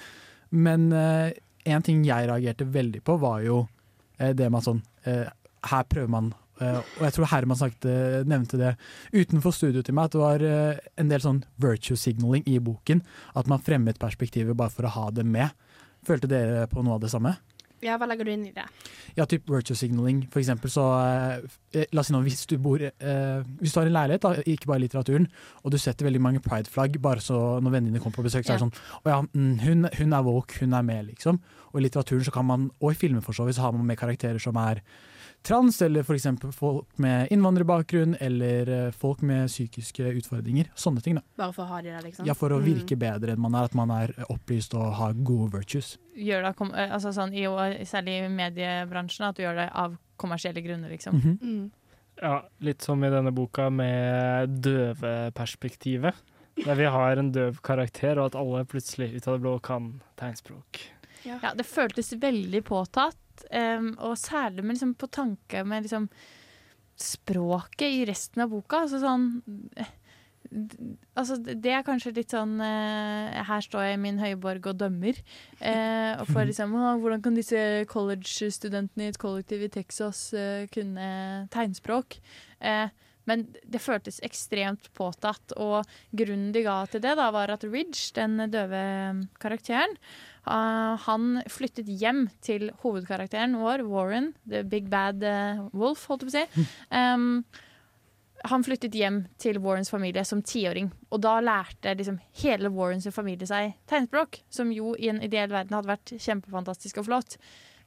Men 0.51 0.89
uh, 0.91 1.29
en 1.67 1.83
ting 1.83 2.03
jeg 2.07 2.27
reagerte 2.27 2.67
veldig 2.71 3.01
på, 3.07 3.17
var 3.19 3.41
jo 3.43 3.61
uh, 3.67 4.31
det 4.35 4.47
at 4.47 4.63
sånn 4.63 4.79
uh, 5.07 5.25
Her 5.67 5.87
prøver 5.91 6.07
man 6.07 6.29
Og 6.57 7.01
jeg 7.03 7.13
tror 7.13 7.27
Herman 7.27 7.57
snakket, 7.59 8.23
nevnte 8.25 8.57
det 8.57 8.71
utenfor 9.13 9.53
studio 9.53 9.83
til 9.85 9.93
meg, 9.93 10.07
at 10.07 10.15
det 10.15 10.21
var 10.21 10.45
en 10.97 11.11
del 11.11 11.21
sånn 11.21 11.43
virtue 11.61 11.99
signaling 11.99 12.47
i 12.49 12.55
boken. 12.57 13.03
At 13.37 13.45
man 13.51 13.61
fremmet 13.61 13.99
perspektivet 14.01 14.57
bare 14.57 14.73
for 14.73 14.87
å 14.87 14.93
ha 14.95 15.03
det 15.13 15.25
med. 15.27 15.53
Følte 16.07 16.29
dere 16.31 16.65
på 16.71 16.81
noe 16.81 16.95
av 16.97 17.03
det 17.03 17.11
samme? 17.13 17.35
Ja, 17.85 17.97
hva 17.99 18.07
legger 18.09 18.25
du 18.25 18.31
inn 18.33 18.45
i 18.47 18.53
det? 18.55 18.63
Ja, 19.17 19.25
typ 19.29 19.49
virtue 19.49 19.77
signaling, 19.77 20.23
for 20.33 20.41
eksempel. 20.41 20.71
Så 20.73 20.83
eh, 20.97 21.85
la 21.93 22.01
oss 22.01 22.09
si 22.09 22.15
nå, 22.15 22.21
hvis 22.25 22.45
du 22.49 22.55
bor 22.61 22.81
eh, 22.81 23.43
Hvis 23.61 23.75
du 23.75 23.79
har 23.79 23.89
en 23.89 23.95
leilighet, 23.95 24.23
da, 24.25 24.45
ikke 24.49 24.69
bare 24.69 24.81
i 24.81 24.85
litteraturen, 24.85 25.27
og 25.63 25.73
du 25.73 25.77
setter 25.81 26.07
veldig 26.07 26.21
mange 26.23 26.41
pride-flagg 26.45 26.97
bare 27.03 27.23
så 27.23 27.37
når 27.61 27.75
vennene 27.75 27.93
dine 27.93 28.01
kommer 28.03 28.17
på 28.17 28.25
besøk, 28.25 28.47
så 28.47 28.55
er 28.55 28.57
det 28.57 28.65
sånn 28.65 29.03
Å 29.03 29.13
ja, 29.13 29.19
mm, 29.27 29.53
hun, 29.65 29.89
hun 29.99 30.17
er 30.17 30.25
woke, 30.25 30.57
hun 30.63 30.73
er 30.77 30.87
med, 30.89 31.11
liksom. 31.11 31.41
Og 31.73 31.81
i 31.81 31.85
litteraturen 31.85 32.25
så 32.25 32.33
kan 32.33 32.47
man, 32.49 32.69
og 32.81 32.93
i 32.93 32.97
filmer 32.97 33.25
for 33.25 33.37
så 33.37 33.45
vidt, 33.45 33.59
så 33.59 33.67
har 33.67 33.77
man 33.77 33.85
med 33.85 33.99
karakterer 33.99 34.41
som 34.41 34.57
er 34.61 34.81
trans, 35.43 35.81
eller 35.81 36.03
eksempel 36.15 36.51
folk 36.51 36.85
med 36.97 37.29
innvandrerbakgrunn, 37.31 38.17
eller 38.19 38.69
eh, 38.87 38.91
folk 38.91 39.21
med 39.21 39.47
psykiske 39.47 40.03
utfordringer. 40.19 40.67
Sånne 40.75 41.01
ting, 41.03 41.15
da. 41.15 41.21
Bare 41.37 41.53
for 41.53 41.63
å 41.63 41.67
ha 41.67 41.81
de 41.81 41.89
der, 41.93 42.01
liksom? 42.03 42.25
Ja, 42.27 42.33
for 42.33 42.49
å 42.49 42.59
Mm. 42.59 42.65
virke 42.65 42.97
bedre 42.97 43.31
enn 43.31 43.39
man 43.39 43.55
er, 43.55 43.63
at 43.63 43.73
man 43.75 43.91
er 43.91 44.13
opplyst 44.29 44.73
og 44.75 44.93
har 44.93 45.13
gode 45.13 45.51
virtues. 45.53 45.97
Gjør 46.17 46.43
det, 46.43 46.55
eh, 46.75 46.89
altså 46.93 47.13
sånn, 47.13 47.33
i, 47.33 47.43
særlig 47.85 48.25
i 48.25 48.29
mediebransjen, 48.29 49.27
at 49.29 49.35
du 49.35 49.43
gjør 49.43 49.55
det 49.55 49.69
av 49.73 49.97
kommersielle 50.17 50.61
grunner, 50.65 50.89
liksom. 50.89 51.13
Mhm. 51.15 51.39
Mm. 51.41 51.71
Ja, 52.21 52.41
litt 52.61 52.81
som 52.81 53.03
i 53.03 53.09
denne 53.09 53.31
boka 53.31 53.69
med 53.71 54.49
døveperspektivet. 54.61 56.13
Der 56.65 56.73
vi 56.75 56.85
har 56.89 57.17
en 57.17 57.31
døv 57.31 57.59
karakter, 57.61 58.17
og 58.17 58.31
at 58.31 58.35
alle 58.35 58.63
plutselig 58.65 59.11
ut 59.15 59.27
av 59.27 59.35
det 59.37 59.41
blå 59.43 59.59
kan 59.61 60.01
tegnspråk. 60.17 60.79
Ja, 61.25 61.53
det 61.57 61.65
føltes 61.65 62.13
veldig 62.21 62.61
påtatt, 62.67 63.23
Um, 63.51 63.93
og 64.01 64.17
særlig 64.17 64.63
med, 64.63 64.75
liksom, 64.75 64.95
på 64.97 65.07
tanke 65.13 65.63
med 65.67 65.85
liksom, 65.85 66.09
språket 66.97 67.93
i 67.99 68.03
resten 68.09 68.43
av 68.43 68.51
boka. 68.53 68.83
Altså 68.85 69.01
sånn 69.03 69.27
Altså, 70.47 71.35
det 71.43 71.73
er 71.75 71.83
kanskje 71.83 72.13
litt 72.15 72.31
sånn 72.31 72.53
uh, 72.63 73.35
Her 73.49 73.63
står 73.65 73.81
jeg 73.83 73.97
i 73.97 73.99
min 73.99 74.19
høyborg 74.21 74.69
og 74.71 74.77
dømmer. 74.79 75.17
Uh, 75.59 76.13
og 76.21 76.29
får 76.31 76.47
liksom 76.47 76.71
uh, 76.77 76.93
Hvordan 77.01 77.25
kan 77.25 77.35
disse 77.35 77.59
college-studentene 77.91 79.09
i 79.09 79.11
et 79.11 79.19
kollektiv 79.19 79.65
i 79.67 79.71
Texas 79.73 80.29
eh, 80.31 80.63
kunne 80.71 81.09
tegnspråk? 81.51 82.21
Men 83.27 83.45
det 83.67 83.83
føltes 83.83 84.21
ekstremt 84.25 84.89
påtatt, 84.97 85.53
og 85.59 85.87
grunnen 86.15 86.53
de 86.55 86.63
ga 86.65 86.79
til 86.91 87.03
det, 87.03 87.13
da, 87.19 87.29
var 87.35 87.51
at 87.53 87.65
Ridge, 87.67 88.09
den 88.15 88.39
døve 88.53 88.81
karakteren, 89.43 89.95
uh, 90.47 90.95
han 91.05 91.43
flyttet 91.51 91.91
hjem 91.91 92.27
til 92.45 92.71
hovedkarakteren 92.83 93.57
vår, 93.59 93.85
Warren, 93.91 94.33
the 94.47 94.63
big 94.63 94.89
bad 94.91 95.23
eh, 95.27 95.63
wolf, 95.75 96.07
holdt 96.07 96.27
jeg 96.27 96.31
på 96.31 96.35
å 96.35 96.37
si. 96.39 96.67
Um, 96.97 97.43
han 98.45 98.63
flyttet 98.63 98.95
hjem 98.95 99.23
til 99.41 99.57
Warrens 99.63 99.89
familie 99.91 100.23
som 100.27 100.43
tiåring, 100.45 100.91
og 101.09 101.21
da 101.25 101.37
lærte 101.43 101.95
liksom 101.97 102.19
hele 102.43 102.69
Warrens 102.73 103.07
familie 103.13 103.47
seg 103.49 103.73
tegnspråk, 103.89 104.41
som 104.53 104.71
jo 104.71 104.93
i 104.95 105.09
en 105.11 105.21
ideell 105.25 105.51
verden 105.51 105.75
hadde 105.77 105.89
vært 105.89 106.13
kjempefantastisk 106.15 107.01
og 107.01 107.09
flott. 107.09 107.37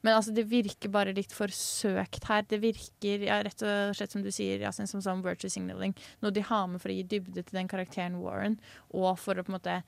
Men 0.00 0.16
altså, 0.16 0.32
det 0.36 0.46
virker 0.48 0.92
bare 0.92 1.14
litt 1.16 1.32
forsøkt 1.36 2.24
her. 2.30 2.44
Det 2.48 2.60
virker 2.62 3.26
ja, 3.26 3.40
rett 3.44 3.64
og 3.66 3.96
slett 3.98 4.14
som 4.14 4.24
du 4.24 4.30
sier, 4.32 4.62
ja, 4.64 4.72
som 4.72 4.88
sånn 4.88 5.24
virtue 5.24 5.52
signaling. 5.52 5.94
Noe 6.24 6.34
de 6.34 6.44
har 6.46 6.68
med 6.70 6.82
for 6.82 6.92
å 6.92 6.96
gi 6.96 7.06
dybde 7.16 7.44
til 7.44 7.58
den 7.58 7.68
karakteren 7.70 8.20
Warren, 8.22 8.58
og 8.96 9.18
for 9.20 9.36
å 9.36 9.44
på 9.44 9.52
en 9.52 9.58
måte 9.58 9.80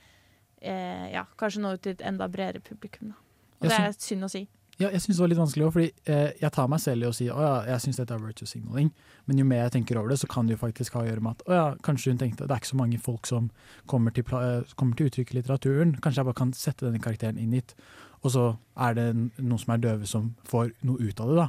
eh, 0.60 1.06
ja, 1.14 1.24
kanskje 1.40 1.64
nå 1.64 1.76
ut 1.76 1.84
til 1.84 1.96
et 1.96 2.04
enda 2.12 2.28
bredere 2.32 2.64
publikum. 2.64 3.14
Da. 3.14 3.22
Og 3.62 3.70
Jeg 3.70 3.72
det 3.72 3.86
er 3.86 4.02
synd 4.10 4.28
å 4.28 4.32
si. 4.32 4.46
Ja, 4.80 4.88
jeg 4.88 5.02
syns 5.04 5.18
det 5.18 5.22
var 5.22 5.30
litt 5.30 5.38
vanskelig 5.38 5.66
òg, 5.66 5.72
fordi 5.74 5.88
eh, 6.10 6.30
jeg 6.40 6.50
tar 6.56 6.68
meg 6.72 6.80
selv 6.82 7.04
i 7.04 7.08
å 7.10 7.14
si 7.14 7.26
å 7.30 7.36
ja, 7.38 7.50
jeg 7.68 7.84
syns 7.84 7.98
dette 8.00 8.16
er 8.16 8.22
virtue 8.22 8.48
signaling, 8.48 8.88
men 9.28 9.38
jo 9.38 9.44
mer 9.46 9.66
jeg 9.66 9.74
tenker 9.76 10.00
over 10.00 10.10
det, 10.10 10.16
så 10.22 10.28
kan 10.32 10.48
det 10.48 10.56
jo 10.56 10.62
faktisk 10.62 10.96
ha 10.96 11.02
å 11.04 11.08
gjøre 11.08 11.22
med 11.22 11.36
at 11.36 11.44
å 11.44 11.58
ja, 11.58 11.66
kanskje 11.84 12.14
hun 12.14 12.22
tenkte 12.22 12.48
det 12.48 12.56
er 12.56 12.62
ikke 12.62 12.72
så 12.72 12.78
mange 12.80 13.00
folk 13.02 13.28
som 13.28 13.50
kommer 13.90 14.16
til, 14.16 14.24
eh, 14.38 14.72
kommer 14.80 14.98
til 14.98 15.10
uttrykk 15.10 15.34
i 15.34 15.38
litteraturen, 15.38 15.92
kanskje 16.00 16.22
jeg 16.22 16.30
bare 16.30 16.40
kan 16.40 16.54
sette 16.56 16.88
denne 16.88 17.02
karakteren 17.04 17.38
inn 17.42 17.52
hit, 17.58 17.76
og 18.22 18.30
så 18.30 18.44
er 18.86 18.94
det 18.98 19.08
noen 19.16 19.58
som 19.58 19.74
er 19.74 19.82
døve 19.82 20.08
som 20.08 20.30
får 20.48 20.72
noe 20.86 21.02
ut 21.02 21.20
av 21.20 21.32
det, 21.32 21.36
da. 21.40 21.48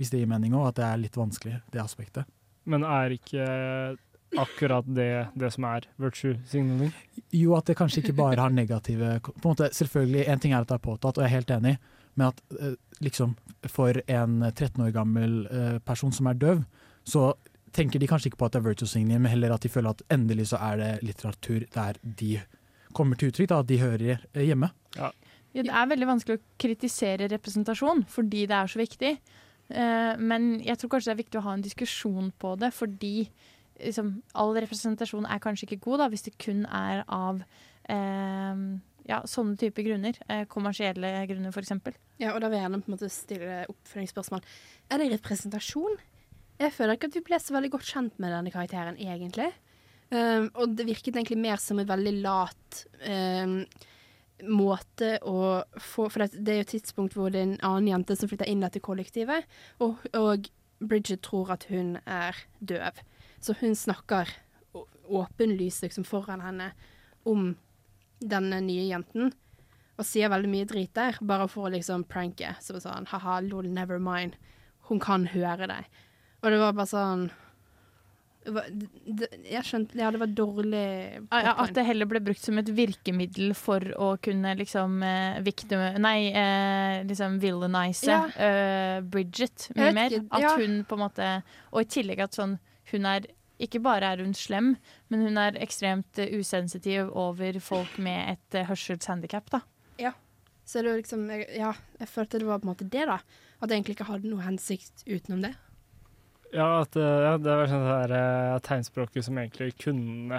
Hvis 0.00 0.10
det 0.10 0.22
gir 0.22 0.30
mening 0.30 0.56
òg, 0.56 0.70
at 0.72 0.80
det 0.80 0.86
er 0.88 1.02
litt 1.04 1.18
vanskelig, 1.18 1.58
det 1.70 1.82
aspektet. 1.82 2.26
Men 2.66 2.82
er 2.88 3.14
ikke 3.14 3.44
akkurat 4.40 4.86
det 4.88 5.28
det 5.38 5.50
som 5.54 5.66
er 5.68 5.86
virtue 6.00 6.38
signaling? 6.50 6.92
Jo, 7.34 7.54
at 7.58 7.68
det 7.68 7.76
kanskje 7.78 8.02
ikke 8.02 8.16
bare 8.18 8.40
har 8.40 8.54
negative 8.54 9.18
på 9.26 9.34
en 9.36 9.52
måte, 9.52 9.70
Selvfølgelig, 9.76 10.24
en 10.26 10.42
ting 10.42 10.54
er 10.54 10.64
at 10.64 10.70
det 10.70 10.78
er 10.78 10.86
påtatt, 10.86 11.18
og 11.18 11.22
jeg 11.22 11.30
er 11.30 11.36
helt 11.36 11.52
enig, 11.54 11.76
men 12.14 12.30
at 12.30 12.42
eh, 12.58 12.74
liksom 13.04 13.36
for 13.70 14.00
en 14.06 14.40
13 14.50 14.82
år 14.86 14.94
gammel 14.94 15.44
eh, 15.50 15.78
person 15.86 16.12
som 16.14 16.30
er 16.30 16.40
døv, 16.40 16.64
så 17.04 17.32
tenker 17.74 18.00
de 18.00 18.08
kanskje 18.08 18.30
ikke 18.30 18.40
på 18.40 18.48
at 18.48 18.56
det 18.56 18.62
er 18.62 18.68
virtue 18.68 18.88
signaling, 18.88 19.22
men 19.22 19.34
heller 19.34 19.54
at 19.54 19.64
de 19.64 19.70
føler 19.70 19.94
at 19.94 20.04
endelig 20.14 20.50
så 20.52 20.62
er 20.62 20.80
det 20.80 20.92
litteratur 21.04 21.66
der 21.74 21.98
de 22.02 22.38
kommer 22.94 23.18
til 23.18 23.32
uttrykk, 23.32 23.50
da, 23.50 23.60
at 23.60 23.70
de 23.70 23.80
hører 23.82 24.10
eh, 24.32 24.44
hjemme. 24.46 24.70
Ja, 24.96 25.10
det 25.54 25.70
er 25.70 25.90
veldig 25.90 26.08
vanskelig 26.10 26.38
å 26.40 26.44
kritisere 26.58 27.30
representasjon 27.30 28.02
fordi 28.10 28.46
det 28.50 28.56
er 28.58 28.70
så 28.70 28.80
viktig. 28.80 29.12
Eh, 29.70 30.14
men 30.20 30.48
jeg 30.64 30.80
tror 30.80 30.94
kanskje 30.94 31.10
det 31.10 31.14
er 31.14 31.22
viktig 31.22 31.40
å 31.40 31.44
ha 31.46 31.54
en 31.56 31.64
diskusjon 31.64 32.32
på 32.42 32.54
det, 32.60 32.72
fordi 32.74 33.28
liksom, 33.78 34.16
all 34.34 34.54
representasjon 34.58 35.28
er 35.30 35.42
kanskje 35.44 35.68
ikke 35.68 35.84
god 35.86 36.04
da, 36.04 36.10
hvis 36.12 36.26
det 36.26 36.34
kun 36.42 36.64
er 36.66 37.04
av 37.06 37.40
eh, 37.92 38.64
ja, 39.08 39.20
sånne 39.28 39.58
typer 39.60 39.86
grunner. 39.86 40.18
Eh, 40.28 40.44
kommersielle 40.50 41.12
grunner, 41.30 41.54
f.eks. 41.54 41.72
Ja, 42.22 42.34
og 42.34 42.42
da 42.42 42.50
vil 42.50 42.58
jeg 42.58 42.66
gjerne 42.66 42.82
på 42.82 42.90
en 42.90 42.96
måte 42.96 43.12
stille 43.12 43.62
oppfølgingsspørsmål. 43.72 44.44
Er 44.90 45.02
det 45.02 45.12
representasjon? 45.16 45.98
Jeg 46.60 46.74
føler 46.74 46.96
ikke 46.96 47.10
at 47.10 47.16
vi 47.18 47.24
ble 47.26 47.40
så 47.42 47.56
veldig 47.56 47.72
godt 47.74 47.88
kjent 47.88 48.20
med 48.22 48.30
denne 48.30 48.52
karakteren, 48.54 48.98
egentlig. 49.02 49.50
Um, 50.14 50.50
og 50.60 50.76
det 50.78 50.86
virket 50.86 51.16
egentlig 51.16 51.40
mer 51.40 51.58
som 51.58 51.80
et 51.80 51.88
veldig 51.88 52.12
lat 52.22 52.82
um, 53.08 53.56
måte 54.42 55.18
å 55.22 55.62
få 55.78 56.08
For 56.10 56.24
det, 56.24 56.50
er 56.50 56.58
jo 56.58 56.66
et 56.66 56.72
tidspunkt 56.74 57.14
hvor 57.16 57.30
det 57.30 57.40
er 57.40 57.48
en 57.48 57.58
annen 57.62 57.90
jente 57.92 58.16
som 58.18 58.28
flytter 58.30 58.50
inn 58.50 58.62
i 58.62 58.66
dette 58.66 58.82
kollektivet, 58.84 59.46
og, 59.84 60.02
og 60.18 60.48
Bridget 60.84 61.22
tror 61.24 61.52
at 61.54 61.68
hun 61.70 61.96
er 62.04 62.36
døv. 62.60 62.98
Så 63.40 63.54
hun 63.60 63.76
snakker 63.78 64.28
åpenlyst 65.04 65.84
liksom 65.84 66.04
foran 66.08 66.42
henne 66.44 66.72
om 67.28 67.54
denne 68.20 68.60
nye 68.64 68.88
jenten, 68.88 69.32
og 69.94 70.06
sier 70.08 70.32
veldig 70.32 70.50
mye 70.50 70.66
drit 70.68 70.94
der, 70.96 71.18
bare 71.22 71.46
for 71.48 71.68
å 71.68 71.72
liksom 71.72 72.06
pranke. 72.10 72.56
Som 72.64 72.80
sånn 72.82 73.06
ha-ha, 73.12 73.38
lol, 73.44 73.68
never 73.70 74.02
mind. 74.02 74.34
Hun 74.88 75.00
kan 75.00 75.28
høre 75.30 75.68
deg. 75.70 75.86
Og 76.42 76.50
det 76.50 76.58
var 76.60 76.74
bare 76.76 76.90
sånn 76.90 77.28
Jeg 78.44 79.62
skjønte 79.64 79.96
Ja, 79.98 80.10
det 80.12 80.20
var 80.20 80.32
dårlig 80.36 80.82
Ja, 81.32 81.54
at 81.62 81.72
det 81.76 81.86
heller 81.88 82.08
ble 82.10 82.20
brukt 82.24 82.42
som 82.44 82.58
et 82.60 82.68
virkemiddel 82.76 83.54
for 83.56 83.80
å 83.96 84.10
kunne 84.22 84.52
liksom 84.58 84.98
eh, 85.06 85.38
victim, 85.46 85.80
Nei, 86.04 86.28
eh, 86.28 87.04
liksom 87.08 87.38
villainize 87.42 88.10
Ja. 88.10 88.26
eh, 88.36 88.98
Bridget 89.00 89.70
mye 89.78 89.92
mer. 89.96 90.18
At 90.30 90.44
ja. 90.44 90.52
hun 90.60 90.82
på 90.84 90.98
en 90.98 91.04
måte 91.06 91.30
Og 91.72 91.84
i 91.84 91.90
tillegg 91.96 92.20
at 92.26 92.36
sånn 92.36 92.58
Hun 92.92 93.08
er 93.08 93.28
Ikke 93.64 93.80
bare 93.80 94.12
er 94.12 94.20
hun 94.24 94.34
slem, 94.36 94.74
men 95.08 95.24
hun 95.24 95.40
er 95.40 95.56
ekstremt 95.62 96.18
usensitiv 96.18 97.08
over 97.14 97.56
folk 97.62 97.96
med 98.02 98.34
et 98.34 98.58
uh, 98.58 98.66
hørselshandikap, 98.66 99.46
da. 99.54 99.60
Ja. 99.96 100.10
Så 100.66 100.82
det 100.82 100.90
var 100.90 100.98
liksom 100.98 101.28
Ja, 101.54 101.70
jeg 102.00 102.10
følte 102.10 102.40
det 102.42 102.48
var 102.48 102.58
på 102.60 102.68
en 102.68 102.74
måte 102.74 102.88
det, 102.90 103.06
da. 103.08 103.20
At 103.62 103.70
jeg 103.70 103.78
egentlig 103.78 103.94
ikke 103.96 104.10
hadde 104.10 104.28
noe 104.28 104.44
hensikt 104.44 105.06
utenom 105.06 105.46
det. 105.46 105.54
Ja, 106.54 106.68
at, 106.84 106.94
eh, 106.96 107.20
ja 107.26 107.32
det 107.42 107.54
var 107.58 107.66
sånn 107.70 107.86
der 107.88 108.12
eh, 108.14 108.58
tegnspråket 108.62 109.26
som 109.26 109.38
egentlig 109.42 109.72
kunne 109.82 110.38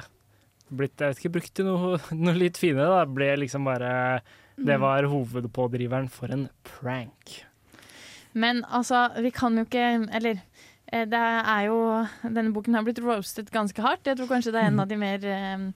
blitt 0.71 0.97
jeg 0.97 1.11
vet 1.11 1.19
ikke, 1.21 1.33
brukt 1.35 1.53
til 1.59 1.67
noe, 1.67 1.97
noe 2.25 2.37
litt 2.39 2.57
finere. 2.57 2.87
da, 2.89 3.03
ble 3.05 3.33
liksom 3.43 3.67
bare 3.67 4.21
Det 4.55 4.77
Mm. 4.77 4.81
var 4.81 5.03
hovedpådriveren 5.11 6.07
for 6.09 6.31
en 6.31 6.45
prank. 6.63 7.41
Men 8.33 8.63
altså, 8.71 9.09
vi 9.21 9.29
kan 9.35 9.57
jo 9.59 9.65
ikke 9.65 10.07
Eller 10.15 10.39
eh, 10.87 11.03
det 11.05 11.19
er 11.19 11.65
jo 11.67 11.77
Denne 12.23 12.53
boken 12.55 12.73
har 12.75 12.83
blitt 12.87 13.01
roastet 13.03 13.51
ganske 13.51 13.81
hardt. 13.83 14.07
Jeg 14.07 14.15
tror 14.17 14.27
kanskje 14.31 14.53
det 14.55 14.61
er 14.61 14.67
en 14.71 14.79
av 14.79 14.87
de 14.87 14.95
mer 14.97 15.25
eh, 15.27 15.67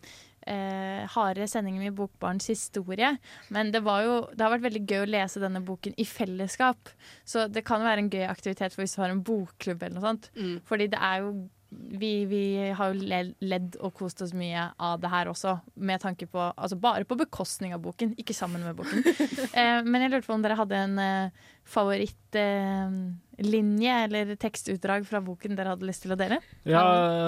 eh, 0.49 1.03
harde 1.13 1.47
sendingene 1.49 1.89
i 1.89 1.95
Bokbarns 1.95 2.49
historie. 2.51 3.13
Men 3.53 3.71
det, 3.75 3.83
var 3.85 4.03
jo, 4.05 4.17
det 4.33 4.45
har 4.45 4.55
vært 4.55 4.67
veldig 4.67 4.83
gøy 4.85 5.03
å 5.03 5.11
lese 5.13 5.43
denne 5.43 5.61
boken 5.65 5.95
i 5.99 6.07
fellesskap. 6.07 6.91
Så 7.27 7.47
det 7.51 7.65
kan 7.67 7.85
være 7.85 8.05
en 8.05 8.11
gøy 8.13 8.25
aktivitet 8.29 8.75
for 8.75 8.83
hvis 8.83 8.97
du 8.97 9.03
har 9.03 9.13
en 9.13 9.23
bokklubb 9.25 9.85
eller 9.85 9.99
noe 9.99 10.07
sånt. 10.09 10.29
Fordi 10.69 10.89
det 10.91 10.99
er 10.99 11.23
jo 11.23 11.33
vi, 11.69 12.25
vi 12.25 12.71
har 12.73 12.93
jo 12.93 12.99
ledd 13.39 13.75
og 13.83 13.93
kost 13.97 14.21
oss 14.25 14.33
mye 14.37 14.69
av 14.81 14.99
det 15.03 15.09
her 15.11 15.27
også, 15.29 15.59
med 15.77 16.01
tanke 16.01 16.25
på 16.29 16.39
Altså 16.49 16.75
bare 16.81 17.05
på 17.05 17.15
bekostning 17.19 17.73
av 17.75 17.81
boken, 17.83 18.15
ikke 18.19 18.33
sammen 18.33 18.63
med 18.65 18.75
boken. 18.79 19.03
eh, 19.59 19.83
men 19.85 20.01
jeg 20.01 20.11
lurte 20.13 20.27
på 20.27 20.33
om 20.35 20.43
dere 20.45 20.57
hadde 20.57 20.77
en 20.79 20.99
eh, 21.03 21.31
favorittlinje 21.69 23.93
eller 24.07 24.25
tekstutdrag 24.41 25.01
fra 25.07 25.19
boken 25.25 25.55
dere 25.57 25.69
hadde 25.75 25.89
lyst 25.89 26.01
til 26.05 26.13
å 26.15 26.19
dele? 26.19 26.37
Ja, 26.69 26.83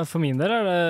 for 0.09 0.19
min 0.23 0.37
del 0.41 0.51
er 0.55 0.63
det 0.65 0.81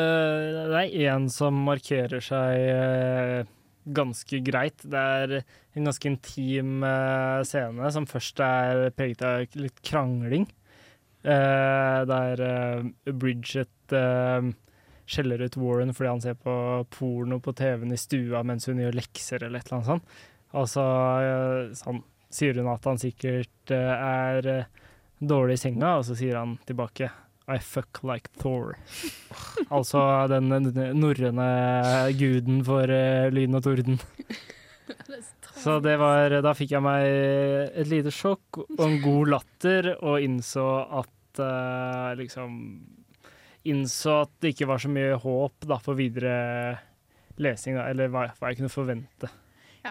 Det 0.72 0.80
er 0.86 0.98
én 1.12 1.24
som 1.32 1.54
markerer 1.68 2.22
seg 2.24 2.52
eh, 2.72 3.42
ganske 3.84 4.40
greit. 4.46 4.80
Det 4.84 4.98
er 4.98 5.44
en 5.76 5.86
ganske 5.90 6.08
intim 6.08 6.84
eh, 6.88 7.44
scene 7.48 7.92
som 7.92 8.06
først 8.10 8.40
er 8.46 8.90
preget 8.96 9.22
av 9.28 9.46
litt 9.60 9.82
krangling. 9.86 10.46
Eh, 11.24 12.06
der 12.10 12.42
eh, 12.42 13.14
Bridget 13.14 13.94
eh, 13.94 14.42
skjeller 15.06 15.42
ut 15.42 15.58
Warren 15.58 15.94
fordi 15.94 16.10
han 16.10 16.22
ser 16.22 16.34
på 16.34 16.54
porno 16.90 17.38
på 17.40 17.54
TV-en 17.54 17.94
i 17.94 18.00
stua 18.00 18.42
mens 18.48 18.66
hun 18.70 18.82
gjør 18.82 18.98
lekser 18.98 19.44
eller 19.44 19.62
et 19.62 19.70
eller 19.70 19.78
annet 19.78 19.92
sånt. 19.92 20.16
Og 20.52 20.68
så 20.68 20.86
sånn, 21.78 22.02
sier 22.34 22.58
hun 22.60 22.72
at 22.74 22.88
han 22.90 23.00
sikkert 23.00 23.72
er 23.72 24.48
dårlig 25.20 25.56
i 25.56 25.62
senga, 25.62 25.94
og 26.00 26.04
så 26.04 26.18
sier 26.20 26.36
han 26.36 26.58
tilbake 26.68 27.08
I 27.48 27.60
fuck 27.64 28.02
like 28.04 28.34
Thor. 28.42 28.76
altså 29.76 30.02
den 30.32 30.52
norrøne 31.00 31.48
guden 32.20 32.66
for 32.68 32.92
lyn 33.32 33.60
og 33.60 33.64
torden. 33.70 34.02
Så 35.62 35.78
det 35.84 35.98
var 36.02 36.34
Da 36.42 36.54
fikk 36.58 36.74
jeg 36.74 36.84
meg 36.84 37.06
et 37.06 37.90
lite 37.92 38.14
sjokk 38.14 38.64
og 38.64 38.82
en 38.86 38.98
god 39.04 39.34
latter, 39.36 39.92
og 40.02 40.24
innså 40.24 40.66
at 41.02 41.42
uh, 41.42 42.14
liksom 42.18 42.58
Innså 43.70 44.24
at 44.24 44.32
det 44.42 44.56
ikke 44.56 44.66
var 44.72 44.82
så 44.82 44.90
mye 44.90 45.20
håp 45.22 45.68
da, 45.70 45.76
for 45.78 45.94
videre 45.94 46.80
lesing, 47.38 47.76
da, 47.78 47.84
eller 47.92 48.10
hva, 48.10 48.24
hva 48.40 48.50
jeg 48.50 48.58
kunne 48.58 48.74
forvente. 48.74 49.30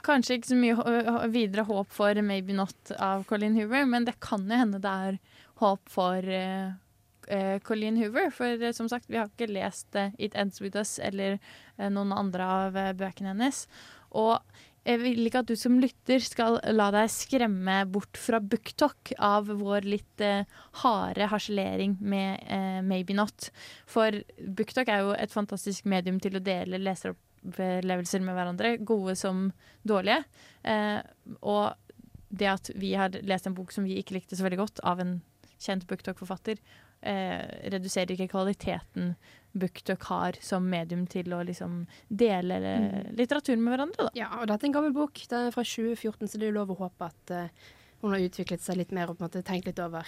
Kanskje 0.03 0.41
ikke 0.41 0.51
så 0.51 0.59
mye 0.59 1.29
videre 1.31 1.63
håp 1.69 1.95
for 1.95 2.19
Maybe 2.27 2.57
Not 2.59 2.91
av 2.99 3.23
Colleen 3.31 3.55
Hoover, 3.55 3.87
men 3.87 4.09
det 4.09 4.17
kan 4.19 4.43
jo 4.51 4.59
hende 4.59 4.83
det 4.83 4.91
er 5.07 5.21
håp 5.63 5.87
for 5.87 6.19
uh, 6.19 6.75
eh, 7.31 7.63
Colleen 7.63 8.01
Hoover. 8.03 8.35
For 8.35 8.59
uh, 8.59 8.73
som 8.75 8.91
sagt, 8.91 9.07
vi 9.07 9.21
har 9.23 9.31
ikke 9.31 9.53
lest 9.55 9.95
It 10.19 10.35
Ends 10.35 10.59
With 10.59 10.75
Us 10.75 10.99
eller 10.99 11.39
noen 11.79 12.11
andre 12.11 12.51
av 12.59 12.83
bøkene 12.99 13.37
hennes. 13.37 13.69
Og 14.11 14.43
jeg 14.89 15.01
vil 15.03 15.27
ikke 15.29 15.43
at 15.43 15.51
du 15.51 15.57
som 15.61 15.77
lytter 15.81 16.23
skal 16.25 16.57
la 16.73 16.87
deg 16.95 17.11
skremme 17.13 17.83
bort 17.93 18.17
fra 18.17 18.41
booktalk 18.41 19.13
av 19.21 19.51
vår 19.61 19.85
litt 19.85 20.25
eh, 20.25 20.49
harde 20.81 21.29
harselering 21.29 21.99
med 22.01 22.41
eh, 22.49 22.81
Maybe 22.87 23.17
Not. 23.17 23.51
For 23.91 24.23
booktalk 24.41 24.89
er 24.89 25.05
jo 25.05 25.13
et 25.17 25.35
fantastisk 25.35 25.85
medium 25.91 26.21
til 26.23 26.39
å 26.39 26.45
dele 26.45 26.81
leseropplevelser 26.81 28.25
med 28.25 28.39
hverandre, 28.39 28.75
gode 28.81 29.19
som 29.21 29.51
dårlige. 29.85 30.25
Eh, 30.65 30.99
og 31.45 31.77
det 32.31 32.49
at 32.49 32.73
vi 32.79 32.95
har 32.97 33.21
lest 33.27 33.51
en 33.51 33.57
bok 33.59 33.75
som 33.75 33.85
vi 33.85 33.99
ikke 34.01 34.17
likte 34.17 34.39
så 34.39 34.47
veldig 34.47 34.63
godt, 34.63 34.85
av 34.87 35.03
en 35.03 35.19
kjent 35.61 35.85
booktalk-forfatter, 35.91 36.57
eh, 37.03 37.71
reduserer 37.73 38.15
ikke 38.15 38.31
kvaliteten 38.33 39.15
BookTok 39.53 40.03
har 40.03 40.39
som 40.41 40.69
medium 40.71 41.07
til 41.11 41.33
å 41.35 41.43
liksom 41.47 41.85
dele 42.09 42.61
Mm. 42.61 43.17
litteraturen 43.17 43.63
med 43.63 43.75
hverandre. 43.75 44.07
Da. 44.07 44.11
Ja, 44.15 44.29
og 44.41 44.47
dette 44.47 44.65
er 44.65 44.69
en 44.69 44.73
gammel 44.73 44.93
bok. 44.95 45.15
Det 45.15 45.33
er 45.33 45.51
fra 45.51 45.65
2014, 45.65 46.29
så 46.29 46.39
det 46.39 46.47
er 46.47 46.53
jo 46.53 46.59
lov 46.61 46.71
å 46.71 46.79
håpe 46.87 47.05
at 47.11 47.31
uh, 47.31 47.49
hun 48.03 48.13
har 48.13 48.21
utviklet 48.21 48.63
seg 48.63 48.77
litt 48.77 48.93
mer 48.93 49.11
og 49.11 49.19
på 49.19 49.25
en 49.25 49.29
måte 49.29 49.43
tenkt 49.43 49.67
litt 49.67 49.79
over 49.79 50.07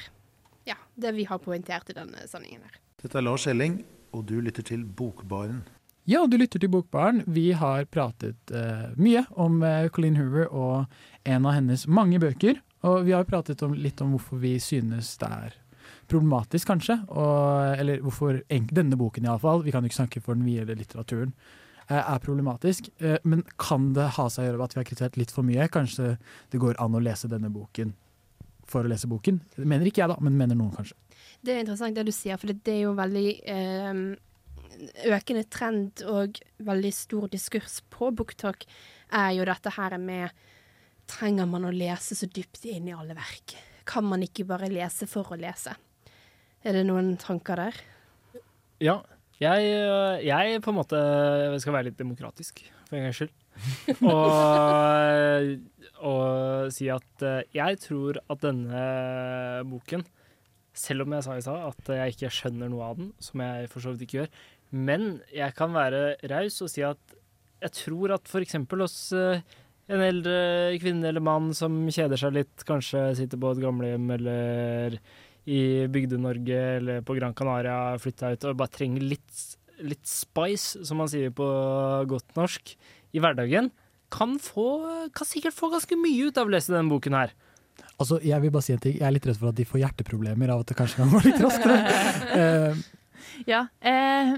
ja, 0.64 0.76
det 0.94 1.14
vi 1.16 1.24
har 1.24 1.38
poengtert 1.42 1.90
i 1.90 1.96
denne 1.96 2.22
sendingen 2.30 2.62
her. 2.62 2.78
Dette 3.02 3.18
er 3.18 3.26
Lars 3.26 3.46
Elling, 3.50 3.84
og 4.12 4.26
du 4.26 4.40
lytter 4.40 4.62
til 4.62 4.84
Bokbaren. 4.84 5.64
Ja, 6.06 6.26
du 6.26 6.36
lytter 6.36 6.58
til 6.58 6.70
Bokbaren. 6.70 7.22
Vi 7.26 7.52
har 7.52 7.84
pratet 7.90 8.54
uh, 8.54 8.92
mye 8.96 9.24
om 9.34 9.62
uh, 9.62 9.88
Colleen 9.88 10.16
Hoover 10.16 10.46
og 10.50 10.86
en 11.24 11.46
av 11.46 11.58
hennes 11.58 11.86
mange 11.86 12.18
bøker. 12.22 12.62
Og 12.82 13.04
vi 13.06 13.14
har 13.14 13.26
pratet 13.26 13.62
om, 13.62 13.74
litt 13.74 14.00
om 14.02 14.14
hvorfor 14.14 14.40
vi 14.42 14.56
synes 14.58 15.16
det 15.18 15.28
er 15.30 15.61
problematisk, 16.12 16.68
kanskje. 16.68 16.98
Og, 17.10 17.80
eller 17.80 18.04
hvorfor 18.04 18.42
denne 18.50 18.98
boken, 19.00 19.26
iallfall, 19.28 19.64
vi 19.66 19.74
kan 19.74 19.84
jo 19.84 19.90
ikke 19.90 20.02
snakke 20.02 20.24
for 20.24 20.38
den 20.38 20.46
videre 20.46 20.76
litteraturen, 20.78 21.34
eh, 21.88 21.98
er 21.98 22.22
problematisk. 22.22 22.90
Eh, 23.00 23.18
men 23.24 23.44
kan 23.60 23.92
det 23.96 24.12
ha 24.18 24.28
seg 24.28 24.44
å 24.44 24.48
gjøre 24.50 24.60
med 24.60 24.68
at 24.68 24.76
vi 24.76 24.82
har 24.82 24.88
kritisert 24.90 25.20
litt 25.20 25.34
for 25.34 25.48
mye? 25.48 25.68
Kanskje 25.72 26.16
det 26.52 26.62
går 26.62 26.80
an 26.82 26.98
å 26.98 27.02
lese 27.02 27.30
denne 27.32 27.52
boken 27.52 27.94
for 28.68 28.84
å 28.86 28.92
lese 28.92 29.10
boken? 29.10 29.40
Det 29.56 29.68
mener 29.68 29.88
ikke 29.88 30.04
jeg, 30.04 30.12
da, 30.12 30.18
men 30.22 30.38
mener 30.38 30.58
noen 30.58 30.74
kanskje. 30.76 30.98
Det 31.42 31.54
er 31.54 31.64
interessant 31.64 31.96
det 31.96 32.06
du 32.06 32.14
sier, 32.14 32.38
for 32.38 32.52
det 32.52 32.76
er 32.76 32.84
jo 32.84 32.94
veldig 32.98 33.26
eh, 33.50 34.02
økende 35.12 35.44
trend 35.50 36.04
og 36.08 36.40
veldig 36.62 36.92
stor 36.94 37.28
diskurs 37.32 37.80
på 37.92 38.10
BookTalk, 38.14 38.66
er 39.12 39.36
jo 39.36 39.46
dette 39.48 39.76
her 39.76 39.98
med 40.00 40.48
Trenger 41.12 41.48
man 41.50 41.66
å 41.66 41.72
lese 41.74 42.14
så 42.16 42.28
dypt 42.30 42.62
inn 42.70 42.86
i 42.88 42.94
alle 42.94 43.12
verk? 43.18 43.56
Kan 43.84 44.06
man 44.06 44.22
ikke 44.24 44.46
bare 44.48 44.70
lese 44.70 45.08
for 45.10 45.34
å 45.34 45.36
lese? 45.36 45.74
Er 46.62 46.76
det 46.78 46.84
noen 46.86 47.16
tanker 47.18 47.58
der? 47.58 47.78
Ja. 48.82 49.00
Jeg, 49.42 49.70
øh, 49.74 50.20
jeg 50.22 50.60
på 50.62 50.70
en 50.70 50.76
måte 50.78 50.98
skal 51.58 51.74
være 51.74 51.88
litt 51.88 51.98
demokratisk, 51.98 52.60
for 52.86 52.98
en 52.98 53.08
gangs 53.08 53.18
skyld. 53.18 53.32
og, 54.12 55.48
og 56.06 56.68
si 56.72 56.86
at 56.94 57.24
jeg 57.52 57.80
tror 57.82 58.20
at 58.22 58.44
denne 58.44 58.84
boken, 59.68 60.04
selv 60.72 61.04
om 61.04 61.16
jeg 61.16 61.26
sa 61.26 61.34
i 61.36 61.42
stad 61.44 61.66
at 61.72 61.90
jeg 61.98 62.14
ikke 62.14 62.30
skjønner 62.32 62.70
noe 62.70 62.92
av 62.92 63.00
den, 63.00 63.10
som 63.20 63.42
jeg 63.42 63.66
for 63.72 63.82
så 63.82 63.92
vidt 63.92 64.06
ikke 64.06 64.20
gjør, 64.20 64.30
men 64.72 65.08
jeg 65.34 65.58
kan 65.58 65.74
være 65.74 66.14
raus 66.30 66.62
og 66.64 66.70
si 66.72 66.86
at 66.86 67.18
jeg 67.62 67.76
tror 67.82 68.14
at 68.14 68.30
f.eks. 68.30 68.56
hos 68.70 68.96
en 69.92 70.06
eldre 70.06 70.78
kvinne 70.80 71.10
eller 71.10 71.24
mann 71.24 71.50
som 71.56 71.74
kjeder 71.90 72.20
seg 72.20 72.38
litt, 72.38 72.64
kanskje 72.68 73.10
sitter 73.18 73.40
på 73.42 73.52
et 73.52 73.62
gamlehjem 73.62 74.14
eller 74.16 74.96
i 75.50 75.86
Bygde-Norge 75.90 76.58
eller 76.78 77.02
på 77.06 77.16
Gran 77.18 77.34
Canaria, 77.34 77.98
flytta 77.98 78.32
ut 78.34 78.44
og 78.50 78.58
bare 78.60 78.72
trenger 78.76 79.02
litt, 79.02 79.44
litt 79.82 80.06
spice, 80.06 80.84
som 80.86 81.00
man 81.02 81.10
sier 81.10 81.32
på 81.34 81.46
godt 82.10 82.36
norsk, 82.38 82.74
i 83.12 83.20
hverdagen, 83.22 83.72
kan, 84.12 84.36
få, 84.40 84.66
kan 85.16 85.28
sikkert 85.28 85.56
få 85.56 85.72
ganske 85.72 85.96
mye 85.98 86.28
ut 86.28 86.38
av 86.38 86.48
å 86.48 86.52
lese 86.52 86.72
denne 86.74 86.92
boken 86.92 87.16
her. 87.16 87.32
Altså, 88.00 88.18
jeg 88.24 88.42
vil 88.42 88.52
bare 88.52 88.66
si 88.66 88.74
en 88.74 88.82
ting. 88.82 88.96
Jeg 88.98 89.06
er 89.06 89.14
litt 89.14 89.26
redd 89.28 89.38
for 89.40 89.52
at 89.52 89.58
de 89.58 89.66
får 89.68 89.82
hjerteproblemer 89.82 90.52
av 90.52 90.62
at 90.62 90.72
det 90.72 90.76
kanskje 90.78 91.00
kan 91.00 91.12
gå 91.12 91.22
litt 91.26 91.40
raskere. 91.42 91.78
Eh, 92.42 92.82
Ja. 93.46 93.66
Eh, 93.80 94.32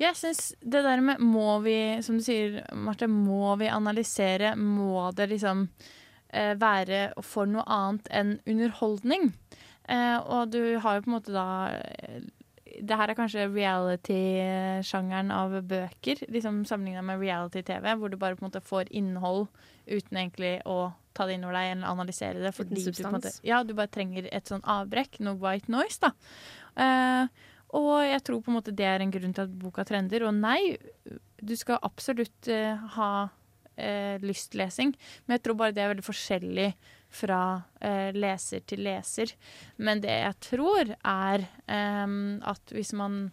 jeg 0.00 0.16
syns 0.18 0.54
det 0.60 0.80
der 0.84 1.02
med 1.04 1.20
må 1.22 1.58
vi, 1.64 1.76
som 2.02 2.16
du 2.18 2.24
sier, 2.24 2.62
Marte, 2.74 3.06
må 3.10 3.54
vi 3.60 3.68
analysere? 3.70 4.54
Må 4.58 5.10
det 5.16 5.28
liksom 5.34 5.66
eh, 6.32 6.54
være 6.58 7.12
for 7.26 7.50
noe 7.50 7.64
annet 7.66 8.08
enn 8.10 8.32
underholdning? 8.48 9.30
Eh, 9.90 10.18
og 10.20 10.52
du 10.52 10.78
har 10.78 10.96
jo 10.96 11.04
på 11.04 11.10
en 11.10 11.16
måte 11.16 11.34
da 11.34 11.46
eh, 11.74 12.22
Det 12.82 12.96
her 12.96 13.10
er 13.10 13.18
kanskje 13.18 13.48
reality-sjangeren 13.50 15.32
av 15.34 15.58
bøker, 15.68 16.22
liksom 16.32 16.62
sammenligna 16.68 17.02
med 17.04 17.20
reality-TV, 17.20 17.88
hvor 17.98 18.12
du 18.12 18.16
bare 18.16 18.38
på 18.38 18.44
en 18.44 18.48
måte 18.48 18.62
får 18.64 18.88
innhold 18.94 19.48
uten 19.86 20.16
egentlig 20.16 20.54
å 20.64 20.92
ta 21.12 21.26
det 21.28 21.36
innover 21.36 21.58
deg 21.58 21.74
eller 21.74 21.90
analysere 21.90 22.40
det. 22.40 22.54
Fordi 22.56 22.86
du, 22.86 23.02
måte, 23.12 23.34
ja, 23.44 23.60
du 23.66 23.74
bare 23.76 23.92
trenger 23.92 24.28
et 24.32 24.48
sånn 24.48 24.64
avbrekk, 24.64 25.20
noe 25.20 25.36
white 25.42 25.72
noise, 25.72 26.00
da. 26.00 26.14
Uh, 26.72 27.50
og 27.76 28.04
jeg 28.04 28.22
tror 28.24 28.40
på 28.44 28.52
en 28.52 28.58
måte 28.58 28.74
det 28.76 28.88
er 28.88 29.04
en 29.04 29.12
grunn 29.12 29.36
til 29.36 29.44
at 29.44 29.52
boka 29.60 29.84
trender. 29.88 30.24
Og 30.28 30.34
nei, 30.36 30.78
du 31.40 31.54
skal 31.58 31.82
absolutt 31.84 32.48
uh, 32.52 32.80
ha 32.96 33.12
uh, 33.28 34.16
lystlesing, 34.24 34.96
men 35.26 35.36
jeg 35.36 35.44
tror 35.44 35.60
bare 35.60 35.76
det 35.76 35.84
er 35.84 35.92
veldig 35.92 36.08
forskjellig 36.08 36.70
fra 37.12 37.62
eh, 37.80 38.10
leser 38.16 38.64
til 38.68 38.84
leser. 38.86 39.34
Men 39.76 40.02
det 40.04 40.14
jeg 40.14 40.38
tror 40.48 40.94
er 40.96 41.44
eh, 41.66 42.14
at 42.52 42.74
hvis 42.74 42.94
man 42.98 43.26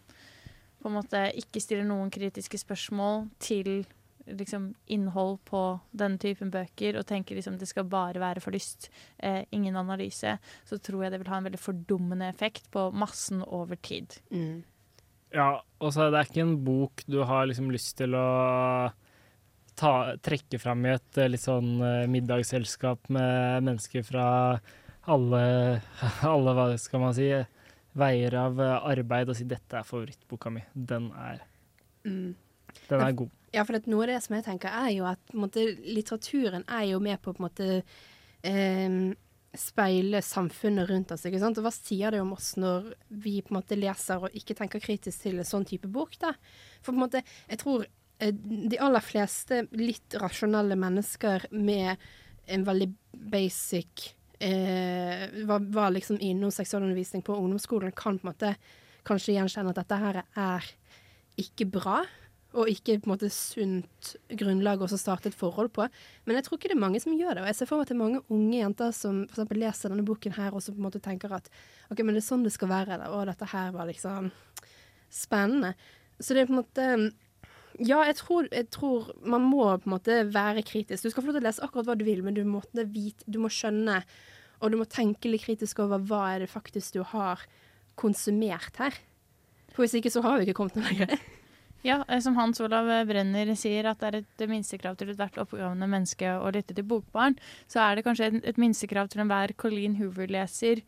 på 0.79 0.87
en 0.87 0.95
måte 0.95 1.25
ikke 1.39 1.61
stiller 1.63 1.87
noen 1.87 2.11
kritiske 2.13 2.61
spørsmål 2.61 3.25
til 3.43 3.81
liksom, 4.29 4.73
innhold 4.85 5.39
på 5.49 5.61
denne 5.91 6.19
typen 6.21 6.51
bøker, 6.53 6.99
og 6.99 7.07
tenker 7.09 7.37
liksom 7.37 7.57
det 7.59 7.69
skal 7.69 7.87
bare 7.89 8.21
være 8.21 8.43
for 8.43 8.55
lyst, 8.55 8.89
eh, 9.17 9.43
ingen 9.55 9.75
analyse, 9.79 10.37
så 10.65 10.77
tror 10.77 11.03
jeg 11.03 11.13
det 11.13 11.21
vil 11.23 11.31
ha 11.33 11.39
en 11.39 11.49
veldig 11.49 11.61
fordummende 11.61 12.29
effekt 12.29 12.69
på 12.71 12.89
massen 12.91 13.43
over 13.47 13.75
tid. 13.75 14.19
Ja, 15.35 15.61
og 15.79 15.93
så 15.93 16.07
er 16.07 16.13
det 16.13 16.27
ikke 16.27 16.45
en 16.45 16.57
bok 16.65 17.03
du 17.05 17.21
har 17.27 17.45
liksom 17.49 17.69
lyst 17.73 17.97
til 17.99 18.15
å 18.17 18.89
ta, 19.79 19.93
trekke 20.25 20.59
fram 20.61 20.83
i 20.85 20.93
et 20.95 21.19
eh, 21.21 21.29
litt 21.31 21.43
sånn 21.45 21.77
eh, 21.85 22.03
middagsselskap 22.11 23.09
med 23.15 23.63
mennesker 23.67 24.03
fra 24.07 24.25
alle, 25.09 25.41
alle, 26.33 26.55
hva 26.57 26.67
skal 26.81 27.03
man 27.05 27.15
si, 27.17 27.29
veier 27.99 28.35
av 28.39 28.59
eh, 28.61 28.75
arbeid 28.91 29.31
og 29.31 29.39
si 29.39 29.47
'dette 29.47 29.79
er 29.79 29.87
favorittboka 29.87 30.51
mi'. 30.53 30.67
Den 30.73 31.11
er, 31.15 31.45
Mm. 32.05 32.35
den 32.87 33.01
er 33.01 33.11
god. 33.11 33.31
Ja, 33.51 33.63
for 33.65 33.75
noe 33.91 34.03
av 34.05 34.07
det 34.07 34.21
som 34.23 34.35
jeg 34.37 34.45
tenker 34.45 34.69
er 34.69 34.91
jo 34.93 35.05
at 35.09 35.33
måte, 35.33 35.65
litteraturen 35.83 36.63
er 36.69 36.85
jo 36.91 36.99
med 37.03 37.19
på 37.21 37.31
å 37.31 37.35
på 37.35 37.41
en 37.41 37.47
måte 37.49 37.83
eh, 38.47 39.15
speile 39.57 40.21
samfunnet 40.21 40.89
rundt 40.89 41.11
oss. 41.11 41.25
ikke 41.25 41.39
sant? 41.41 41.57
Og 41.57 41.65
hva 41.65 41.73
sier 41.73 42.13
det 42.13 42.21
om 42.21 42.33
oss 42.35 42.53
når 42.61 42.93
vi 43.09 43.41
på 43.41 43.51
en 43.53 43.59
måte 43.59 43.77
leser 43.79 44.21
og 44.21 44.35
ikke 44.37 44.55
tenker 44.55 44.83
kritisk 44.83 45.25
til 45.25 45.39
en 45.39 45.47
sånn 45.47 45.65
type 45.65 45.89
bok? 45.89 46.17
da? 46.21 46.33
For 46.81 46.93
på 46.93 46.97
en 46.99 47.03
måte, 47.07 47.23
jeg 47.49 47.61
tror 47.63 47.87
de 48.19 48.79
aller 48.83 49.03
fleste 49.03 49.63
litt 49.79 50.15
rasjonelle 50.19 50.75
mennesker 50.79 51.47
med 51.55 51.95
en 52.49 52.65
veldig 52.67 52.89
basic 53.31 54.09
eh, 54.39 55.27
var, 55.47 55.59
var 55.71 55.93
liksom 55.95 56.19
innom 56.19 56.51
seksualundervisning 56.51 57.21
på 57.21 57.35
ungdomsskolen, 57.35 57.91
kan 57.91 58.19
på 58.19 58.27
en 58.27 58.31
måte 58.33 58.55
kanskje 59.07 59.35
gjenkjenne 59.37 59.71
at 59.73 59.81
dette 59.81 59.99
her 60.01 60.23
er 60.23 60.71
ikke 61.39 61.69
bra, 61.71 62.01
og 62.57 62.69
ikke 62.71 62.97
på 62.97 63.07
en 63.07 63.13
måte 63.13 63.29
sunt 63.29 64.15
grunnlag 64.39 64.81
å 64.81 64.89
starte 64.89 65.29
et 65.29 65.37
forhold 65.37 65.69
på. 65.75 65.85
Men 66.25 66.39
jeg 66.39 66.47
tror 66.47 66.57
ikke 66.57 66.71
det 66.71 66.77
er 66.79 66.81
mange 66.81 67.01
som 67.03 67.13
gjør 67.13 67.37
det. 67.37 67.43
Og 67.43 67.49
jeg 67.51 67.57
ser 67.59 67.69
for 67.69 67.77
meg 67.77 67.85
at 67.85 67.91
det 67.91 67.95
er 67.95 68.01
mange 68.01 68.21
unge 68.33 68.57
jenter 68.57 68.95
som 68.97 69.19
eksempel 69.27 69.61
leser 69.61 69.93
denne 69.93 70.05
boken 70.07 70.33
her, 70.33 70.55
og 70.57 70.63
som 70.65 70.73
på 70.73 70.81
en 70.81 70.87
måte 70.87 71.03
tenker 71.03 71.35
at 71.37 71.51
OK, 71.93 72.01
men 72.01 72.17
det 72.17 72.23
er 72.23 72.25
sånn 72.25 72.47
det 72.47 72.55
skal 72.55 72.71
være. 72.71 72.97
Da. 73.03 73.11
å, 73.13 73.21
dette 73.29 73.51
her 73.53 73.69
var 73.75 73.85
liksom 73.91 74.31
spennende. 75.13 75.75
Så 76.17 76.33
det 76.33 76.41
er 76.41 76.49
på 76.49 76.55
en 76.55 76.61
måte 76.63 76.87
Ja, 77.79 78.01
jeg 78.03 78.17
tror, 78.19 78.47
jeg 78.51 78.67
tror 78.75 79.11
man 79.23 79.45
må 79.47 79.63
på 79.79 79.87
en 79.87 79.93
måte 79.95 80.19
være 80.33 80.65
kritisk. 80.67 81.05
Du 81.05 81.13
skal 81.13 81.23
få 81.23 81.29
lov 81.29 81.37
til 81.37 81.45
å 81.45 81.47
lese 81.47 81.63
akkurat 81.63 81.87
hva 81.87 81.95
du 81.95 82.03
vil, 82.07 82.21
men 82.25 82.35
du 82.35 82.43
må, 82.47 82.59
vite, 82.75 83.23
du 83.25 83.39
må 83.39 83.51
skjønne, 83.53 84.01
og 84.59 84.73
du 84.73 84.79
må 84.81 84.87
tenke 84.91 85.31
litt 85.31 85.45
kritisk 85.45 85.79
over 85.85 86.03
hva 86.09 86.25
er 86.33 86.43
det 86.43 86.51
faktisk 86.51 86.97
du 86.97 87.05
har 87.07 87.45
konsumert 87.99 88.79
her. 88.83 88.95
For 89.71 89.85
hvis 89.85 89.95
ikke 89.99 90.11
så 90.11 90.23
har 90.25 90.39
vi 90.39 90.47
ikke 90.47 90.59
kommet 90.59 90.79
noe 90.79 90.89
lenger. 90.91 91.19
Ja, 91.79 92.01
eh, 92.09 92.19
som 92.19 92.35
Hans 92.35 92.59
Olav 92.59 92.89
Brenner 93.07 93.53
sier, 93.55 93.87
at 93.87 94.01
det 94.01 94.07
er 94.09 94.15
et 94.19 94.41
minstekrav 94.51 94.97
til 94.99 95.13
ethvert 95.13 95.37
oppgående 95.39 95.87
menneske 95.87 96.33
å 96.35 96.49
lytte 96.51 96.75
til 96.75 96.83
bokbarn, 96.83 97.37
så 97.71 97.79
er 97.85 97.95
det 97.95 98.03
kanskje 98.03 98.27
et, 98.41 98.59
minstekrav 98.59 99.07
til 99.07 99.23
enhver 99.23 99.53
Colleen 99.55 99.95
Hoover-leser 99.95 100.81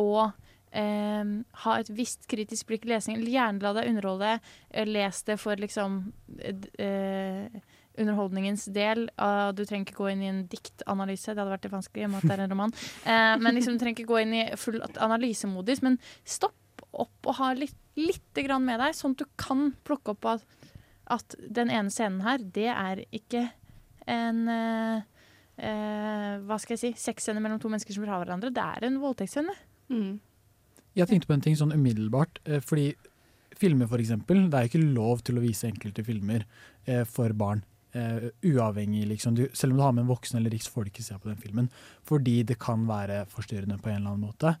å 0.00 0.30
eh, 0.72 1.24
ha 1.64 1.74
et 1.80 1.90
visst 1.94 2.26
kritisk 2.30 2.66
blikk 2.70 2.86
i 2.86 2.92
lesingen. 2.94 3.24
Gjerne 3.26 3.62
la 3.62 3.72
deg 3.76 3.88
underholde. 3.90 4.40
eh, 4.70 4.84
Les 4.86 5.22
det 5.26 5.38
for 5.40 5.56
liksom 5.56 6.12
eh, 6.38 6.54
eh, 6.78 7.60
underholdningens 8.00 8.64
del. 8.72 9.08
Ah, 9.18 9.50
du 9.52 9.64
trenger 9.66 9.86
ikke 9.90 9.98
gå 9.98 10.10
inn 10.12 10.22
i 10.22 10.28
en 10.30 10.44
diktanalyse, 10.48 11.34
det 11.34 11.42
hadde 11.42 11.52
vært 11.52 11.66
litt 11.66 11.74
vanskelig 11.74 12.02
i 12.02 12.06
og 12.06 12.10
med 12.14 12.22
at 12.22 12.30
det 12.30 12.36
er 12.38 12.44
en 12.46 12.54
roman. 12.54 12.72
Eh, 13.10 13.36
men 13.42 13.54
liksom, 13.56 13.74
du 13.76 13.82
trenger 13.82 13.98
ikke 14.00 14.12
gå 14.12 14.20
inn 14.22 14.34
i 14.38 14.44
full 14.56 14.80
analysemodus. 14.96 15.82
Men 15.82 15.98
stopp 16.24 16.56
opp 16.96 17.28
og 17.30 17.36
ha 17.38 17.52
litt, 17.54 17.76
litt 18.00 18.34
grann 18.46 18.64
med 18.66 18.80
deg, 18.80 18.94
sånn 18.96 19.12
at 19.14 19.22
du 19.22 19.28
kan 19.38 19.68
plukke 19.86 20.14
opp 20.14 20.24
at, 20.26 20.46
at 21.12 21.36
den 21.46 21.70
ene 21.70 21.90
scenen 21.92 22.22
her, 22.24 22.38
det 22.42 22.66
er 22.72 23.02
ikke 23.14 23.44
en 24.10 24.40
eh, 24.50 25.02
eh, 25.60 26.38
Hva 26.46 26.56
skal 26.58 26.74
jeg 26.76 26.80
si? 26.82 26.90
Sexscene 26.98 27.42
mellom 27.42 27.60
to 27.62 27.68
mennesker 27.70 27.94
som 27.94 28.02
vil 28.06 28.10
ha 28.10 28.18
hverandre. 28.22 28.50
Det 28.54 28.64
er 28.64 28.86
en 28.88 28.98
voldtektsscene. 29.02 29.54
Jeg 30.98 31.06
tenkte 31.06 31.30
på 31.30 31.36
en 31.36 31.44
ting 31.44 31.56
sånn 31.58 31.74
umiddelbart, 31.74 32.40
eh, 32.44 32.62
fordi 32.64 32.92
filmer 33.60 33.88
for 33.90 34.02
eksempel, 34.02 34.48
det 34.50 34.56
er 34.56 34.66
jo 34.66 34.70
ikke 34.72 34.94
lov 34.96 35.22
til 35.26 35.38
å 35.38 35.44
vise 35.44 35.68
enkelte 35.68 36.04
filmer 36.06 36.46
eh, 36.86 37.04
for 37.04 37.34
barn. 37.36 37.62
Eh, 37.92 38.30
uavhengig, 38.46 39.04
liksom. 39.10 39.36
Du, 39.36 39.44
selv 39.54 39.74
om 39.74 39.78
du 39.78 39.84
har 39.84 39.94
med 39.94 40.04
en 40.04 40.10
voksen 40.10 40.38
eller 40.38 40.54
riks, 40.54 40.70
får 40.70 40.86
du 40.86 40.92
ikke 40.92 41.06
se 41.06 41.18
på 41.18 41.30
den 41.30 41.40
filmen. 41.42 41.70
Fordi 42.06 42.40
det 42.46 42.58
kan 42.62 42.86
være 42.88 43.24
forstyrrende 43.30 43.78
på 43.82 43.90
en 43.90 44.00
eller 44.00 44.14
annen 44.14 44.28
måte. 44.30 44.54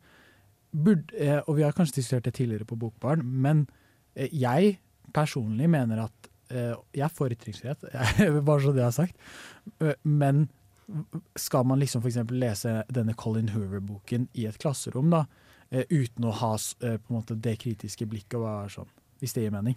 Burde, 0.70 1.40
og 1.48 1.56
vi 1.56 1.66
har 1.66 1.74
kanskje 1.74 1.98
diskutert 1.98 2.28
det 2.28 2.36
tidligere 2.38 2.68
på 2.68 2.78
Bokbarn, 2.78 3.24
men 3.26 3.64
jeg 4.14 4.76
personlig 5.14 5.66
mener 5.70 6.04
at 6.04 6.30
Jeg 6.50 7.04
er 7.06 7.12
for 7.14 7.30
ytringsfrihet, 7.30 7.84
bare 8.46 8.62
så 8.62 8.72
det 8.74 8.82
er 8.82 8.94
sagt. 8.94 9.18
Men 10.02 10.48
skal 11.38 11.62
man 11.62 11.78
liksom 11.78 12.02
f.eks. 12.02 12.18
lese 12.34 12.72
denne 12.90 13.14
Colin 13.14 13.52
Hoover-boken 13.54 14.26
i 14.34 14.48
et 14.50 14.58
klasserom, 14.58 15.12
da, 15.14 15.20
uten 15.70 16.26
å 16.26 16.34
ha 16.40 16.54
eh, 16.56 16.98
på 16.98 17.12
en 17.12 17.18
måte 17.20 17.36
det 17.38 17.56
kritiske 17.62 18.08
blikket 18.10 18.38
og 18.40 18.46
være 18.46 18.74
sånn, 18.74 18.92
hvis 19.22 19.36
det 19.36 19.46
gir 19.46 19.54
mening? 19.54 19.76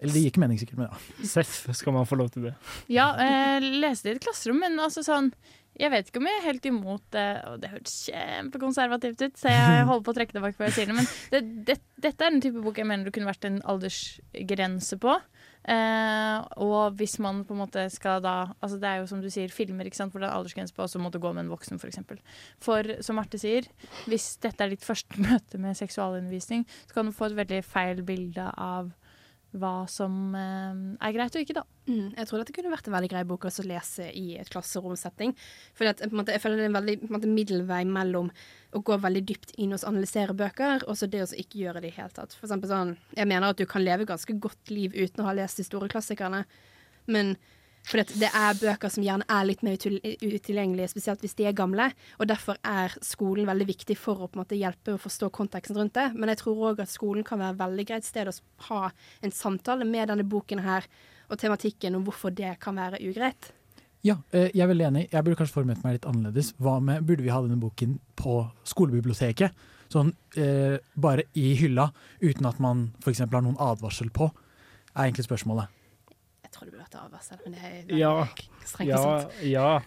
Eller 0.00 0.16
det 0.16 0.22
gir 0.22 0.32
ikke 0.32 0.40
mening, 0.40 0.60
sikkert, 0.60 0.78
men 0.80 0.88
ja. 0.88 1.26
Seff 1.28 1.66
skal 1.76 1.92
man 1.92 2.06
få 2.08 2.16
lov 2.16 2.30
til 2.32 2.48
det. 2.48 2.54
Ja, 2.88 3.10
eh, 3.20 3.58
lese 3.60 4.06
det 4.06 4.14
i 4.14 4.16
et 4.16 4.24
klasserom, 4.24 4.62
men 4.62 4.78
altså 4.80 5.04
sånn 5.04 5.34
Jeg 5.80 5.92
vet 5.92 6.08
ikke 6.08 6.20
om 6.20 6.26
jeg 6.26 6.38
er 6.38 6.46
helt 6.48 6.64
imot 6.66 7.02
det, 7.14 7.26
og 7.46 7.60
det 7.62 7.70
hørtes 7.72 7.98
kjempekonservativt 8.08 9.22
ut, 9.22 9.36
så 9.38 9.52
jeg 9.52 9.84
holder 9.90 10.06
på 10.06 10.12
å 10.12 10.16
trekke 10.18 10.36
tilbake 10.36 10.58
før 10.58 10.66
jeg 10.68 10.76
sier 10.78 10.90
det, 10.90 10.96
men 10.98 11.10
det, 11.32 11.42
det, 11.68 11.76
dette 12.06 12.26
er 12.26 12.34
den 12.34 12.42
type 12.42 12.64
bok 12.64 12.80
jeg 12.80 12.88
mener 12.90 13.06
det 13.06 13.14
kunne 13.16 13.30
vært 13.30 13.46
en 13.48 13.60
aldersgrense 13.70 14.98
på. 15.00 15.14
Eh, 15.60 16.38
og 16.64 16.96
hvis 16.96 17.18
man 17.20 17.42
på 17.44 17.52
en 17.52 17.60
måte 17.60 17.82
skal 17.92 18.22
da 18.24 18.54
Altså 18.64 18.78
det 18.80 18.88
er 18.88 19.02
jo 19.02 19.08
som 19.10 19.20
du 19.20 19.28
sier, 19.28 19.52
filmer 19.52 19.84
ikke 19.84 19.98
sant, 19.98 20.14
hvor 20.14 20.22
det 20.22 20.30
er 20.30 20.36
aldersgrense 20.38 20.72
på, 20.72 20.86
å 20.88 21.02
måtte 21.02 21.20
gå 21.20 21.32
med 21.36 21.44
en 21.44 21.52
voksen, 21.52 21.76
f.eks. 21.76 21.82
For, 21.82 21.90
eksempel. 21.92 22.22
for 22.64 22.94
som 23.04 23.20
Marte 23.20 23.40
sier, 23.40 23.68
hvis 24.08 24.32
dette 24.40 24.64
er 24.64 24.72
ditt 24.72 24.86
første 24.86 25.20
møte 25.26 25.60
med 25.60 25.76
seksualundervisning, 25.78 26.64
så 26.88 26.96
kan 26.96 27.10
du 27.10 27.16
få 27.16 27.28
et 27.28 27.38
veldig 27.42 27.60
feil 27.66 28.02
bilde 28.08 28.48
av 28.56 28.92
hva 29.50 29.84
som 29.90 30.34
eh, 30.38 30.80
er 31.02 31.14
greit 31.14 31.34
og 31.34 31.42
ikke, 31.42 31.56
da. 31.58 31.64
Mm, 31.88 32.12
jeg 32.14 32.28
tror 32.28 32.40
dette 32.40 32.54
kunne 32.54 32.70
vært 32.70 32.86
en 32.86 32.94
veldig 32.94 33.10
grei 33.10 33.22
bok 33.26 33.48
å 33.48 33.66
lese 33.66 34.06
i 34.14 34.36
et 34.38 34.50
klasseromsetting. 34.52 35.34
For 35.74 35.90
måte, 36.14 36.36
jeg 36.36 36.42
føler 36.42 36.60
det 36.60 36.66
er 36.68 36.70
en 36.70 36.78
veldig 36.78 36.96
en 37.00 37.14
måte, 37.16 37.30
middelvei 37.30 37.80
mellom 37.88 38.30
å 38.76 38.82
gå 38.86 38.98
veldig 39.02 39.24
dypt 39.26 39.54
inn 39.58 39.74
og 39.74 39.82
analysere 39.88 40.36
bøker, 40.38 40.86
og 40.86 40.98
så 40.98 41.10
det 41.10 41.24
å 41.24 41.30
ikke 41.34 41.64
gjøre 41.64 41.82
det 41.82 41.90
i 41.90 41.94
det 41.94 41.98
hele 41.98 42.14
tatt. 42.14 42.36
For 42.36 42.46
eksempel 42.46 42.70
sånn, 42.70 42.94
jeg 43.16 43.30
mener 43.30 43.50
at 43.50 43.58
du 43.58 43.66
kan 43.70 43.82
leve 43.82 44.06
ganske 44.08 44.38
godt 44.38 44.70
liv 44.70 44.94
uten 44.94 45.24
å 45.24 45.30
ha 45.30 45.34
lest 45.40 45.58
de 45.58 45.66
store 45.66 45.90
klassikerne, 45.90 46.44
men 47.10 47.34
for 47.86 48.02
det 48.04 48.28
er 48.28 48.58
bøker 48.60 48.92
som 48.92 49.04
gjerne 49.04 49.26
er 49.30 49.46
litt 49.48 49.62
mer 49.66 49.78
utilgjengelige, 49.80 50.90
spesielt 50.92 51.22
hvis 51.24 51.36
de 51.38 51.46
er 51.48 51.56
gamle. 51.56 51.88
Og 52.20 52.28
derfor 52.30 52.58
er 52.66 52.92
skolen 53.04 53.48
veldig 53.48 53.66
viktig 53.70 53.96
for 53.98 54.26
å 54.26 54.30
måte 54.38 54.58
hjelpe 54.58 54.94
å 54.94 55.00
forstå 55.00 55.30
konteksten 55.34 55.78
rundt 55.78 55.96
det. 55.96 56.10
Men 56.14 56.32
jeg 56.32 56.42
tror 56.42 56.66
òg 56.70 56.84
at 56.84 56.92
skolen 56.92 57.26
kan 57.26 57.40
være 57.40 57.56
et 57.56 57.62
veldig 57.62 57.86
greit 57.88 58.06
sted 58.06 58.30
å 58.30 58.36
ha 58.68 58.90
en 59.24 59.34
samtale 59.34 59.88
med 59.88 60.12
denne 60.12 60.26
boken 60.28 60.62
her, 60.66 60.86
og 61.30 61.40
tematikken 61.40 61.96
om 61.96 62.04
hvorfor 62.06 62.34
det 62.34 62.56
kan 62.62 62.78
være 62.78 63.00
ugreit. 63.06 63.52
Ja, 64.06 64.16
eh, 64.32 64.48
jeg 64.54 64.64
er 64.64 64.70
veldig 64.70 64.86
enig. 64.86 65.08
Jeg 65.12 65.24
burde 65.24 65.40
kanskje 65.40 65.58
formet 65.58 65.82
meg 65.84 65.98
litt 65.98 66.08
annerledes. 66.08 66.54
Hva 66.60 66.78
med, 66.80 67.04
Burde 67.06 67.24
vi 67.24 67.32
ha 67.32 67.42
denne 67.44 67.60
boken 67.60 67.98
på 68.16 68.38
skolebiblioteket? 68.68 69.66
Sånn 69.90 70.12
eh, 70.38 70.78
bare 70.94 71.26
i 71.34 71.50
hylla, 71.58 71.90
uten 72.22 72.46
at 72.48 72.62
man 72.62 72.90
f.eks. 73.02 73.24
har 73.26 73.44
noen 73.44 73.58
advarsel 73.60 74.12
på, 74.14 74.30
er 74.94 75.08
egentlig 75.08 75.26
spørsmålet. 75.26 75.79
Tror 76.60 76.68
det 76.68 76.74
burde 76.74 76.84
vært 76.84 76.98
avvarsel, 77.00 77.38
men 77.46 77.54
det 77.56 77.60
er 77.64 77.70
veldig 77.88 77.98
Ja. 77.98 78.12
strengt 78.68 78.90
Ja, 78.90 79.00
sånt. 79.00 79.38
ja. 79.48 79.80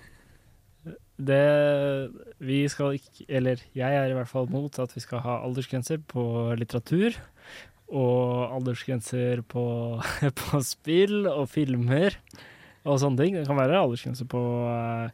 Det 1.24 2.10
Vi 2.42 2.64
skal 2.68 2.96
ikke 2.98 3.26
Eller 3.30 3.62
jeg 3.78 3.94
er 4.00 4.10
i 4.10 4.16
hvert 4.18 4.28
fall 4.32 4.48
mot 4.50 4.80
at 4.82 4.94
vi 4.96 5.04
skal 5.04 5.22
ha 5.24 5.36
aldersgrenser 5.46 6.02
på 6.10 6.24
litteratur. 6.58 7.14
Og 7.94 8.50
aldersgrenser 8.58 9.44
på, 9.46 10.02
på 10.42 10.62
spill 10.66 11.28
og 11.30 11.46
filmer 11.52 12.16
og 12.86 12.98
sånne 13.00 13.18
ting. 13.22 13.36
Det 13.38 13.46
kan 13.48 13.56
være 13.60 13.78
aldersgrense 13.80 14.26
på, 14.28 14.42
eh, 14.74 15.10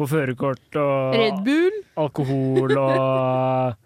på 0.00 0.08
førerkort 0.08 0.78
og 0.80 1.14
Red 1.20 1.44
Bull. 1.44 1.76
alkohol 2.00 2.72
og 2.78 3.76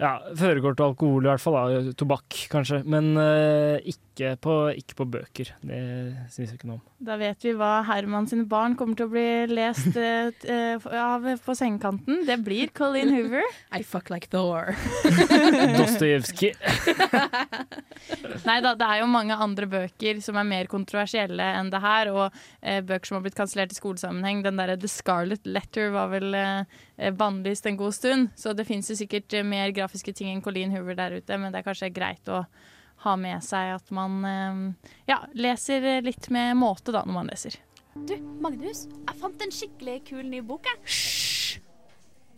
Ja, 0.00 0.16
førerkort 0.38 0.80
og 0.80 0.92
alkohol 0.92 1.26
i 1.26 1.28
hvert 1.28 1.42
fall. 1.42 1.58
Da. 1.58 1.92
Tobakk, 1.98 2.38
kanskje. 2.50 2.80
Men 2.88 3.12
uh, 3.18 3.76
ikke, 3.84 4.32
på, 4.40 4.54
ikke 4.78 4.96
på 4.98 5.06
bøker. 5.18 5.52
Det 5.60 5.80
syns 6.32 6.48
jeg 6.48 6.56
ikke 6.56 6.70
noe 6.70 6.78
om. 6.80 6.84
Da 7.02 7.18
vet 7.20 7.44
vi 7.44 7.52
hva 7.58 7.82
Herman 7.86 8.28
sine 8.30 8.46
barn 8.48 8.76
kommer 8.78 8.96
til 8.98 9.08
å 9.08 9.12
bli 9.12 9.26
lest 9.52 9.98
uh, 9.98 10.86
av 10.96 11.28
på 11.44 11.56
sengekanten. 11.58 12.22
Det 12.28 12.38
blir 12.44 12.72
Colleen 12.76 13.12
Hoover. 13.12 13.44
I 13.78 13.82
fuck 13.86 14.08
like 14.12 14.30
Thor. 14.32 14.72
Dostojevskij. 15.78 16.54
Nei 18.48 18.58
da, 18.64 18.72
det 18.78 18.88
er 18.88 19.02
jo 19.02 19.10
mange 19.12 19.36
andre 19.36 19.68
bøker 19.70 20.22
som 20.24 20.40
er 20.40 20.48
mer 20.48 20.70
kontroversielle 20.72 21.50
enn 21.58 21.70
det 21.72 21.82
her, 21.84 22.14
og 22.14 22.30
uh, 22.32 22.80
bøker 22.80 23.10
som 23.10 23.20
har 23.20 23.26
blitt 23.26 23.38
kansellert 23.38 23.76
i 23.76 23.78
skolesammenheng. 23.78 24.40
Den 24.46 24.58
derre 24.62 24.78
The 24.80 24.90
Scarlet 24.90 25.44
Letter 25.46 25.92
var 25.92 26.10
vel 26.14 26.32
bannlyst 27.10 27.66
en 27.66 27.76
god 27.80 27.94
stund, 27.96 28.30
så 28.38 28.52
det 28.54 28.68
fins 28.68 28.92
sikkert 28.98 29.34
eh, 29.34 29.46
mer 29.46 29.72
grafiske 29.74 30.14
ting 30.14 30.30
enn 30.30 30.44
Colleen 30.44 30.70
Hoover 30.74 30.94
der 30.98 31.18
ute, 31.18 31.38
men 31.38 31.52
det 31.52 31.62
er 31.62 31.66
kanskje 31.66 31.90
greit 31.94 32.28
å 32.30 32.44
ha 33.02 33.16
med 33.18 33.42
seg 33.42 33.74
at 33.74 33.90
man 33.94 34.22
eh, 34.28 34.90
ja, 35.10 35.22
leser 35.34 36.04
litt 36.06 36.30
med 36.30 36.56
måte 36.60 36.94
da, 36.94 37.02
når 37.06 37.18
man 37.18 37.32
leser. 37.32 37.58
Du, 37.92 38.14
Magnus, 38.40 38.86
jeg 38.88 39.18
fant 39.20 39.42
en 39.44 39.52
skikkelig 39.52 39.98
kul 40.08 40.24
ny 40.24 40.40
bok. 40.46 40.70
Hysj! 40.86 41.58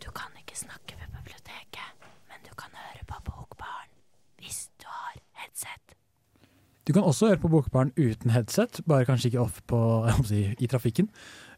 Du 0.03 0.09
kan 0.13 0.33
ikke 0.41 0.57
snakke 0.59 0.97
ved 0.99 1.13
biblioteket, 1.15 2.09
men 2.29 2.41
du 2.43 2.51
kan 2.59 2.73
høre 2.75 3.05
på 3.07 3.21
Bokbarn 3.29 3.87
hvis 4.41 4.67
du 4.81 4.89
har 4.89 5.15
headset. 5.39 5.95
Du 6.85 6.91
kan 6.93 7.07
også 7.07 7.31
høre 7.31 7.41
på 7.41 7.49
Bokbarn 7.53 7.93
uten 7.97 8.35
headset, 8.35 8.81
bare 8.85 9.07
kanskje 9.07 9.31
ikke 9.31 9.45
off 9.45 9.61
på, 9.65 9.79
jeg 10.09 10.27
si, 10.29 10.41
i 10.59 10.69
trafikken. 10.69 11.09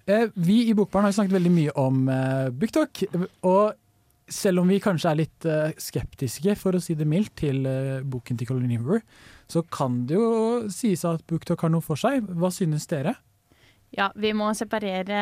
Eh, 0.08 0.30
vi 0.34 0.62
i 0.70 0.74
Bokbarn 0.76 1.04
har 1.04 1.12
snakket 1.16 1.36
veldig 1.36 1.52
mye 1.52 1.76
om 1.76 2.08
eh, 2.08 2.48
BookTok, 2.56 3.04
og 3.50 3.76
selv 4.32 4.62
om 4.62 4.72
vi 4.72 4.80
kanskje 4.84 5.12
er 5.12 5.20
litt 5.20 5.48
eh, 5.48 5.76
skeptiske, 5.84 6.56
for 6.60 6.78
å 6.78 6.84
si 6.84 6.96
det 6.96 7.08
mildt, 7.08 7.34
til 7.44 7.68
boken 8.08 8.40
til 8.40 8.48
Colin 8.48 8.72
Hoover, 8.78 9.04
så 9.52 9.66
kan 9.68 10.06
det 10.08 10.16
jo 10.16 10.70
sies 10.72 11.04
at 11.08 11.26
BookTok 11.28 11.66
har 11.66 11.74
noe 11.74 11.84
for 11.84 12.00
seg. 12.00 12.24
Hva 12.40 12.52
synes 12.56 12.88
dere? 12.88 13.18
Ja, 13.96 14.10
vi 14.20 14.34
må 14.36 14.50
separere 14.56 15.20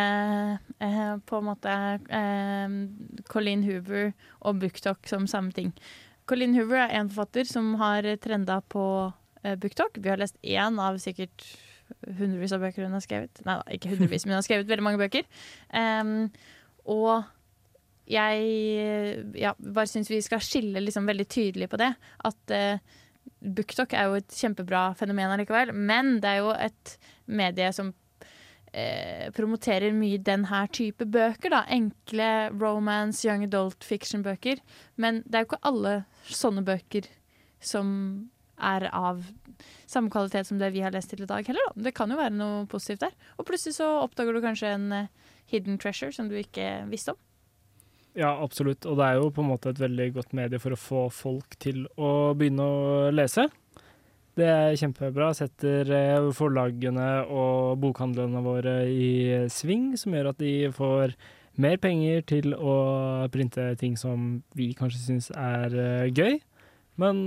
eh, 0.81 1.11
på 1.25 1.41
en 1.41 1.47
måte 1.49 1.73
eh, 2.09 2.77
Colleen 3.29 3.65
Hoover 3.65 4.09
og 4.41 4.61
BookTok 4.61 5.05
som 5.09 5.27
samme 5.29 5.53
ting. 5.53 5.73
Colleen 6.29 6.55
Hoover 6.57 6.81
er 6.87 6.97
en 6.97 7.11
forfatter 7.11 7.45
som 7.49 7.75
har 7.81 8.07
trenda 8.21 8.61
på 8.73 8.85
eh, 9.43 9.53
BookTok. 9.53 10.01
Vi 10.01 10.09
har 10.09 10.21
lest 10.21 10.37
én 10.41 10.81
av 10.81 10.97
sikkert 11.01 11.45
hundrevis 12.05 12.53
av 12.55 12.65
bøker 12.65 12.85
hun 12.85 12.97
har 12.97 13.03
skrevet. 13.05 13.41
Nei 13.45 13.57
da, 13.59 13.65
ikke 13.75 13.93
hundrevis, 13.93 14.25
men 14.25 14.35
hun 14.35 14.41
har 14.41 14.47
skrevet 14.47 14.69
veldig 14.69 14.85
mange 14.85 15.01
bøker. 15.01 15.25
Um, 15.73 16.29
og 16.91 17.25
jeg 18.09 19.33
ja, 19.41 19.55
bare 19.57 19.89
syns 19.89 20.11
vi 20.11 20.21
skal 20.21 20.43
skille 20.45 20.83
liksom 20.83 21.07
veldig 21.09 21.27
tydelig 21.31 21.69
på 21.71 21.79
det. 21.81 21.91
At 22.29 22.53
uh, 22.53 22.95
BookTok 23.45 23.93
er 23.97 24.09
jo 24.09 24.19
et 24.19 24.37
kjempebra 24.37 24.87
fenomen 24.99 25.33
allikevel, 25.33 25.73
men 25.73 26.19
det 26.21 26.31
er 26.31 26.41
jo 26.43 26.51
et 26.53 26.95
medie 27.25 27.71
som 27.73 27.91
eh, 28.73 29.31
promoterer 29.35 29.95
mye 29.95 30.21
den 30.21 30.47
her 30.51 30.69
type 30.73 31.05
bøker. 31.09 31.53
da. 31.53 31.63
Enkle 31.73 32.29
romance, 32.53 33.25
young 33.27 33.45
adult 33.47 33.85
fiction-bøker. 33.85 34.61
Men 35.01 35.23
det 35.25 35.35
er 35.35 35.45
jo 35.45 35.51
ikke 35.51 35.65
alle 35.71 35.95
sånne 36.29 36.65
bøker 36.65 37.09
som 37.61 37.89
er 38.57 38.87
av 38.95 39.23
samme 39.89 40.11
kvalitet 40.13 40.47
som 40.47 40.59
det 40.59 40.71
vi 40.75 40.83
har 40.85 40.93
lest 40.95 41.11
til 41.11 41.23
i 41.23 41.29
dag 41.29 41.47
heller. 41.47 41.69
Da. 41.69 41.85
Det 41.87 41.95
kan 41.97 42.11
jo 42.11 42.19
være 42.19 42.35
noe 42.35 42.65
positivt 42.71 43.05
der. 43.05 43.15
Og 43.39 43.47
plutselig 43.47 43.77
så 43.77 43.89
oppdager 44.03 44.35
du 44.35 44.43
kanskje 44.43 44.73
en 44.75 44.89
eh, 44.95 45.11
hidden 45.51 45.79
treasure 45.81 46.13
som 46.15 46.29
du 46.31 46.37
ikke 46.39 46.85
visste 46.91 47.15
om. 47.15 47.21
Ja, 48.15 48.31
absolutt. 48.39 48.85
Og 48.87 48.97
det 48.99 49.05
er 49.09 49.19
jo 49.19 49.31
på 49.35 49.43
en 49.43 49.51
måte 49.51 49.73
et 49.73 49.81
veldig 49.81 50.09
godt 50.15 50.33
medie 50.37 50.61
for 50.63 50.75
å 50.75 50.79
få 50.79 51.05
folk 51.11 51.57
til 51.59 51.83
å 51.99 52.33
begynne 52.37 52.63
å 52.63 52.89
lese. 53.11 53.49
Det 54.35 54.47
er 54.51 54.77
kjempebra. 54.79 55.31
Setter 55.35 55.91
eh, 55.95 56.29
forlagene 56.35 57.09
og 57.31 57.79
bokhandlene 57.83 58.43
våre 58.43 58.77
i 58.91 59.47
sving, 59.51 59.93
som 59.99 60.15
gjør 60.15 60.31
at 60.33 60.43
de 60.43 60.55
får 60.75 61.15
mer 61.61 61.77
penger 61.79 62.25
til 62.27 62.55
å 62.55 62.75
printe 63.31 63.69
ting 63.79 63.95
som 63.99 64.41
vi 64.55 64.73
kanskje 64.75 65.03
syns 65.05 65.31
er 65.31 65.75
eh, 65.79 66.11
gøy. 66.11 66.39
Men 67.01 67.17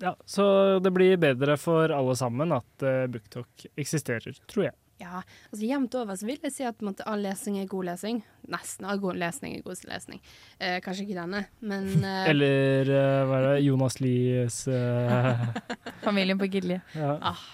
ja, 0.00 0.14
så 0.24 0.44
det 0.80 0.92
blir 0.96 1.18
bedre 1.20 1.56
for 1.60 1.92
alle 1.92 2.16
sammen 2.16 2.54
at 2.56 2.86
uh, 2.86 3.04
BookTok 3.10 3.66
eksisterer, 3.76 4.38
tror 4.48 4.70
jeg. 4.70 4.76
Ja, 5.00 5.22
altså 5.48 5.64
Jevnt 5.64 5.94
over 5.96 6.16
så 6.20 6.26
vil 6.28 6.42
jeg 6.44 6.52
si 6.52 6.64
at 6.68 6.82
måte, 6.84 7.06
all 7.08 7.22
lesing 7.24 7.56
er 7.56 7.68
god 7.70 7.86
lesing. 7.88 8.18
Nesten 8.52 8.84
all 8.88 9.00
god 9.00 9.16
lesning 9.20 9.54
er 9.56 9.62
god 9.64 9.80
lesning. 9.88 10.20
Eh, 10.58 10.76
kanskje 10.84 11.06
ikke 11.06 11.16
denne, 11.16 11.46
men 11.64 11.88
eh, 12.10 12.28
Eller 12.34 12.90
eh, 12.92 13.22
hva 13.24 13.38
er 13.38 13.46
det, 13.46 13.54
Jonas 13.64 13.96
Lies 14.04 14.60
eh, 14.68 15.46
Familien 16.04 16.40
på 16.40 16.50
Gilje. 16.52 16.82
Ja. 16.92 17.16
ah, 17.32 17.46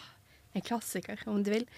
en 0.58 0.66
klassiker, 0.66 1.22
om 1.30 1.38
du 1.46 1.52
vil. 1.54 1.68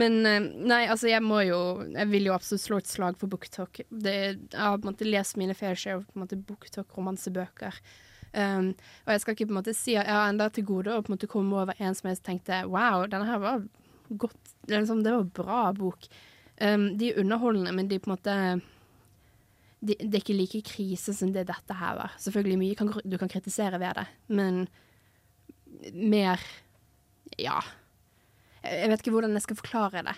Men 0.00 0.18
eh, 0.24 0.40
nei, 0.40 0.86
altså, 0.88 1.10
jeg 1.12 1.20
må 1.26 1.42
jo 1.44 1.60
Jeg 1.92 2.08
vil 2.08 2.30
jo 2.30 2.36
absolutt 2.36 2.64
slå 2.64 2.80
et 2.80 2.88
slag 2.88 3.20
for 3.20 3.28
BookTok. 3.28 3.84
Det, 3.90 4.18
jeg 4.32 4.56
har 4.56 4.80
på 4.80 4.88
en 4.88 4.94
måte 4.94 5.12
lest 5.12 5.36
mine 5.36 5.56
fair 5.58 5.76
share 5.76 6.00
av 6.00 6.36
BookTok-romansebøker. 6.48 7.82
Um, 8.32 8.72
og 9.06 9.14
jeg 9.14 9.22
skal 9.22 9.34
ikke 9.34 9.46
på 9.48 9.54
en 9.54 9.58
måte 9.60 9.74
si 9.76 9.94
at 9.96 10.06
jeg 10.06 10.14
har 10.14 10.28
enda 10.28 10.48
til 10.52 10.66
gode 10.68 10.92
å 10.92 11.00
på 11.00 11.10
en 11.10 11.16
måte 11.16 11.30
komme 11.30 11.56
over 11.56 11.78
en 11.80 11.96
som 11.96 12.10
jeg 12.10 12.20
tenkte 12.26 12.60
wow, 12.68 13.06
denne 13.08 13.28
her 13.28 13.40
var 13.40 13.62
godt 14.08 14.52
liksom, 14.68 15.02
Det 15.04 15.12
var 15.12 15.24
en 15.24 15.32
bra 15.36 15.62
bok. 15.76 16.08
Um, 16.60 16.90
de 16.98 17.12
er 17.12 17.20
underholdende, 17.22 17.72
men 17.72 17.88
de 17.88 18.00
på 18.02 18.10
en 18.10 18.16
måte 18.16 18.36
de, 19.80 19.94
Det 19.94 20.10
er 20.10 20.22
ikke 20.22 20.38
like 20.38 20.62
krise 20.66 21.14
som 21.14 21.32
det 21.32 21.46
dette 21.48 21.74
her 21.80 21.98
var. 22.00 22.16
Selvfølgelig 22.20 22.60
mye 22.60 22.78
kan, 22.78 22.92
du 23.04 23.18
kan 23.18 23.30
kritisere 23.30 23.80
ved 23.80 24.00
det, 24.00 24.06
men 24.28 24.66
mer 25.94 26.40
Ja. 27.38 27.60
Jeg 28.64 28.88
vet 28.90 29.00
ikke 29.00 29.12
hvordan 29.14 29.36
jeg 29.36 29.44
skal 29.44 29.56
forklare 29.56 30.02
det. 30.02 30.16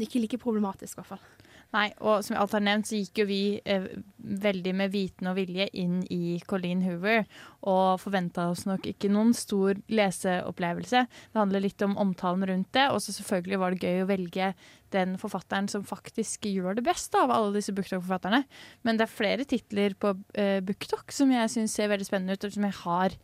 Ikke 0.00 0.22
like 0.22 0.38
problematisk, 0.40 0.96
i 0.96 1.00
hvert 1.02 1.10
fall. 1.10 1.26
Nei, 1.74 1.90
og 2.00 2.22
som 2.24 2.38
alt 2.40 2.54
har 2.56 2.62
nevnt, 2.64 2.88
så 2.88 2.96
gikk 2.96 3.20
jo 3.20 3.24
vi 3.28 3.40
eh, 3.68 3.90
veldig 4.16 4.72
med 4.78 4.92
viten 4.94 5.28
og 5.28 5.34
vilje 5.36 5.66
inn 5.76 5.98
i 6.08 6.38
Colleen 6.48 6.80
Hoover, 6.86 7.26
og 7.68 8.00
forventa 8.00 8.46
oss 8.48 8.64
nok 8.64 8.86
ikke 8.88 9.10
noen 9.12 9.34
stor 9.36 9.76
leseopplevelse. 9.92 11.02
Det 11.04 11.36
handler 11.36 11.66
litt 11.66 11.84
om 11.84 11.98
omtalen 12.00 12.46
rundt 12.48 12.72
det, 12.72 12.86
og 12.88 13.02
så 13.04 13.12
selvfølgelig 13.18 13.60
var 13.60 13.76
det 13.76 13.84
gøy 13.84 14.00
å 14.06 14.08
velge 14.08 14.48
den 14.96 15.18
forfatteren 15.20 15.68
som 15.68 15.84
faktisk 15.84 16.48
gjør 16.48 16.78
det 16.78 16.86
beste 16.86 17.20
av 17.20 17.34
alle 17.34 17.58
disse 17.58 17.74
BookTok-forfatterne. 17.76 18.46
Men 18.88 18.96
det 18.96 19.04
er 19.04 19.12
flere 19.18 19.48
titler 19.48 19.92
på 20.00 20.14
eh, 20.40 20.62
BookTok 20.64 21.12
som 21.12 21.36
jeg 21.36 21.52
syns 21.52 21.76
ser 21.76 21.92
veldig 21.92 22.08
spennende 22.08 22.38
ut, 22.38 22.48
og 22.48 22.56
som 22.56 22.64
jeg 22.64 22.78
har 22.80 23.20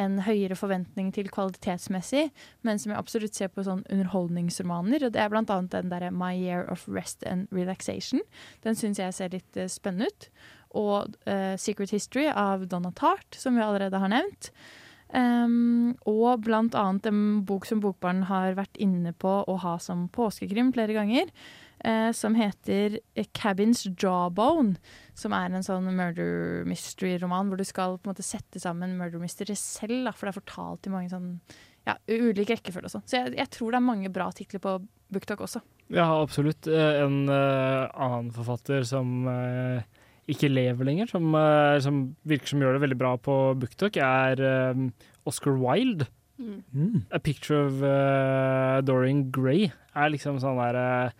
en 0.00 0.20
høyere 0.26 0.56
forventning 0.58 1.10
til 1.14 1.30
kvalitetsmessig, 1.32 2.28
men 2.66 2.80
som 2.80 2.92
jeg 2.92 3.00
absolutt 3.00 3.38
ser 3.38 3.52
på 3.52 3.64
sånn 3.66 3.84
underholdningsromaner. 3.92 5.06
Og 5.06 5.14
det 5.14 5.22
er 5.22 5.32
annet 5.54 5.74
den 5.74 5.92
derre 5.92 6.12
My 6.14 6.32
Year 6.36 6.64
of 6.72 6.86
Rest 6.88 7.24
and 7.28 7.50
Relaxation. 7.54 8.22
Den 8.66 8.78
syns 8.78 9.02
jeg 9.02 9.16
ser 9.16 9.34
litt 9.34 9.58
uh, 9.60 9.68
spennende 9.70 10.10
ut. 10.10 10.30
Og 10.78 11.18
uh, 11.28 11.54
Secret 11.60 11.92
History 11.92 12.28
av 12.28 12.66
Donna 12.70 12.94
Tartt, 12.96 13.36
som 13.36 13.58
vi 13.58 13.64
allerede 13.64 14.00
har 14.00 14.12
nevnt. 14.12 14.52
Um, 15.12 15.92
og 16.08 16.46
annet 16.48 17.06
en 17.10 17.42
bok 17.44 17.66
som 17.68 17.82
Bokbarn 17.84 18.24
har 18.30 18.56
vært 18.56 18.78
inne 18.80 19.12
på 19.12 19.42
å 19.44 19.56
ha 19.60 19.76
som 19.82 20.06
påskekrim 20.12 20.72
flere 20.72 20.96
ganger. 20.96 21.28
Eh, 21.84 22.10
som 22.16 22.36
heter 22.38 22.98
Cabins 23.36 23.84
Jawbone. 23.90 24.78
Som 25.18 25.34
er 25.36 25.50
en 25.52 25.66
sånn 25.66 25.90
murder 25.92 26.64
mystery-roman 26.68 27.50
hvor 27.50 27.60
du 27.60 27.66
skal 27.68 27.98
på 27.98 28.08
en 28.08 28.14
måte 28.14 28.26
sette 28.26 28.62
sammen 28.62 28.96
murder 29.00 29.22
mystery 29.22 29.56
selv. 29.58 30.06
Da, 30.06 30.14
for 30.16 30.28
det 30.28 30.34
er 30.34 30.40
fortalt 30.40 30.88
i 30.88 30.94
mange 30.94 31.12
sånn 31.12 31.36
ja, 31.88 31.96
ulik 32.08 32.52
rekkefølge 32.52 32.88
og 32.88 32.94
sånn. 32.94 33.06
Så 33.08 33.18
jeg, 33.18 33.34
jeg 33.40 33.50
tror 33.54 33.72
det 33.72 33.80
er 33.80 33.90
mange 33.90 34.12
bra 34.14 34.28
titler 34.34 34.62
på 34.62 34.76
BookTok 35.12 35.42
også. 35.44 35.62
Ja, 35.92 36.06
absolutt. 36.22 36.68
Eh, 36.70 37.02
En 37.02 37.26
uh, 37.28 37.90
annen 37.90 38.30
forfatter 38.34 38.86
som 38.88 39.26
uh, 39.28 39.82
ikke 40.30 40.50
lever 40.52 40.88
lenger, 40.88 41.10
som, 41.10 41.28
uh, 41.34 41.76
som 41.82 42.04
virker 42.28 42.54
som 42.54 42.62
gjør 42.62 42.78
det 42.78 42.84
veldig 42.86 43.00
bra 43.00 43.16
på 43.20 43.38
BookTok, 43.60 43.98
er 44.00 44.42
Oscar 45.28 45.58
Wilde. 45.58 46.08
Mm. 46.42 47.04
A 47.14 47.20
Picture 47.22 47.68
of 47.68 47.82
Dorian 48.88 49.28
Gray 49.30 49.68
er 49.68 50.10
liksom 50.10 50.40
sånn 50.42 50.58
der 50.58 51.12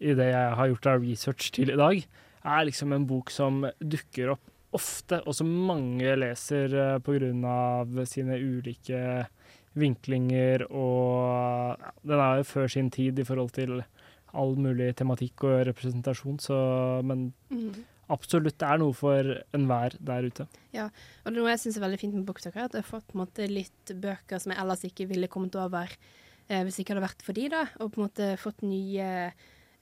I 0.00 0.12
det 0.18 0.26
jeg 0.32 0.54
har 0.58 0.68
gjort 0.68 0.86
av 0.92 1.02
research 1.06 1.50
til 1.56 1.70
i 1.72 1.76
dag, 1.80 2.02
er 2.46 2.66
liksom 2.68 2.92
en 2.92 3.06
bok 3.08 3.30
som 3.30 3.64
dukker 3.80 4.34
opp 4.34 4.52
ofte, 4.76 5.22
og 5.24 5.32
som 5.34 5.48
mange 5.66 6.10
leser 6.20 6.74
eh, 6.76 6.98
på 7.00 7.14
grunn 7.16 7.44
av 7.48 7.94
sine 8.10 8.36
ulike 8.36 8.98
vinklinger 9.76 10.66
og 10.70 11.76
ja, 11.80 11.92
Den 12.02 12.20
er 12.22 12.40
jo 12.40 12.46
før 12.48 12.68
sin 12.72 12.90
tid 12.92 13.18
i 13.20 13.26
forhold 13.28 13.52
til 13.56 13.78
all 14.36 14.56
mulig 14.60 14.90
tematikk 14.98 15.44
og 15.48 15.62
representasjon, 15.70 16.38
så 16.42 17.02
Men 17.04 17.32
Mhm. 17.50 17.84
absolutt 18.10 18.58
det 18.58 18.68
er 18.68 18.78
noe 18.78 18.92
for 18.92 19.22
enhver 19.54 19.96
der 20.04 20.22
ute. 20.28 20.46
Ja, 20.72 20.84
og 21.24 21.32
det 21.32 21.36
er 21.36 21.40
noe 21.40 21.50
jeg 21.50 21.58
syns 21.60 21.76
er 21.78 21.86
veldig 21.88 22.00
fint 22.00 22.14
med 22.14 22.26
BookTok, 22.26 22.56
er 22.56 22.64
at 22.64 22.72
jeg 22.72 22.82
har 22.84 22.90
fått 23.00 23.06
på 23.08 23.14
en 23.18 23.26
måte, 23.26 23.48
litt 23.48 23.86
bøker 24.00 24.38
som 24.40 24.52
jeg 24.52 24.60
ellers 24.60 24.84
ikke 24.84 25.08
ville 25.08 25.28
kommet 25.28 25.54
over 25.56 25.88
eh, 26.48 26.62
hvis 26.64 26.78
ikke 26.80 26.94
hadde 26.94 27.06
vært 27.08 27.22
for 27.22 27.32
de, 27.32 27.48
da. 27.48 27.64
Og 27.80 27.92
på 27.92 27.98
en 28.02 28.08
måte 28.08 28.36
fått 28.38 28.62
nye 28.62 29.00
eh, 29.00 29.32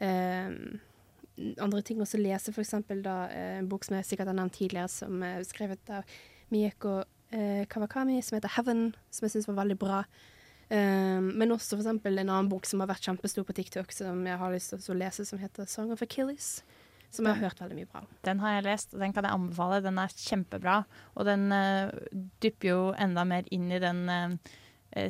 andre 0.02 1.82
ting 1.82 2.02
også 2.02 2.20
lese, 2.20 2.54
eksempel 2.54 3.02
eh, 3.06 3.58
en 3.58 3.68
bok 3.70 3.86
som 3.86 3.96
jeg 3.98 4.06
sikkert 4.08 4.30
har 4.30 4.38
nevnt 4.38 4.54
tidligere, 4.54 4.90
som 4.90 5.22
er 5.26 5.42
skrevet 5.46 5.90
av 5.90 6.06
Mieko 6.54 7.00
eh, 7.34 7.64
Kawakami, 7.70 8.20
som 8.22 8.38
heter 8.38 8.54
Heaven, 8.56 8.86
som 9.10 9.26
jeg 9.26 9.36
syns 9.36 9.50
var 9.50 9.62
veldig 9.64 9.78
bra. 9.80 10.04
Um, 10.70 11.26
men 11.36 11.52
også 11.52 11.76
eksempel 11.76 12.16
en 12.18 12.30
annen 12.32 12.48
bok 12.48 12.64
som 12.66 12.80
har 12.80 12.88
vært 12.88 13.04
kjempestor 13.04 13.44
på 13.46 13.54
TikTok, 13.56 13.92
som 13.92 14.22
jeg 14.26 14.40
har 14.40 14.54
lyst 14.54 14.72
til 14.72 14.94
å 14.94 14.96
lese, 14.96 15.26
som 15.28 15.38
heter 15.42 15.68
Song 15.70 15.92
of 15.92 16.02
Achilles. 16.02 16.56
Som 17.14 17.28
jeg 17.28 17.36
har 17.36 17.46
hørt 17.46 17.60
veldig 17.62 17.76
mye 17.78 17.86
bra 17.92 18.00
om. 18.02 18.08
Den 18.26 18.40
har 18.42 18.56
jeg 18.56 18.64
lest, 18.66 18.94
og 18.94 19.02
den 19.04 19.12
kan 19.14 19.26
jeg 19.26 19.36
anbefale. 19.36 19.82
Den 19.84 20.00
er 20.02 20.14
kjempebra. 20.18 20.78
Og 21.14 21.28
den 21.28 21.44
uh, 21.54 21.92
dypper 22.42 22.70
jo 22.72 22.78
enda 22.98 23.22
mer 23.28 23.46
inn 23.54 23.68
i 23.70 23.78
den 23.82 24.00
eh, 24.10 24.32
eh, 24.32 24.54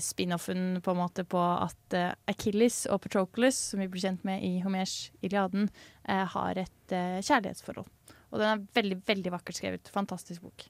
spin-offen 0.01 0.81
på 0.85 0.93
en 0.95 1.01
måte 1.01 1.25
på 1.29 1.41
at 1.41 1.97
eh, 1.97 2.13
Achilles 2.31 2.85
og 2.91 3.03
Patroclus, 3.05 3.59
som 3.73 3.81
vi 3.83 3.89
blir 3.93 4.05
kjent 4.05 4.25
med 4.25 4.43
i 4.47 4.61
Homers 4.65 5.11
Iliaden, 5.23 5.69
eh, 6.09 6.25
har 6.35 6.61
et 6.65 6.93
eh, 6.95 7.19
kjærlighetsforhold. 7.25 7.87
Og 8.35 8.41
den 8.41 8.49
er 8.51 8.65
veldig, 8.75 9.01
veldig 9.07 9.33
vakkert 9.37 9.61
skrevet. 9.61 9.91
Fantastisk 9.95 10.43
bok. 10.43 10.67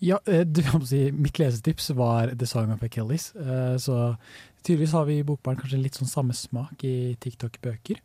Ja, 0.00 0.18
eh, 0.28 0.44
du, 0.44 0.60
kan 0.64 0.84
si, 0.86 1.06
Mitt 1.12 1.38
lesetips 1.40 1.90
var 1.96 2.34
The 2.36 2.46
Song 2.46 2.72
of 2.72 2.82
Achilles. 2.84 3.30
eh, 3.36 3.76
Så 3.80 4.16
tydeligvis 4.62 4.92
har 4.92 5.04
vi 5.08 5.18
i 5.18 5.24
Bokbarn 5.24 5.56
kanskje 5.60 5.80
litt 5.82 5.96
sånn 5.96 6.08
samme 6.10 6.34
smak 6.36 6.84
i 6.84 7.16
TikTok-bøker. 7.20 8.00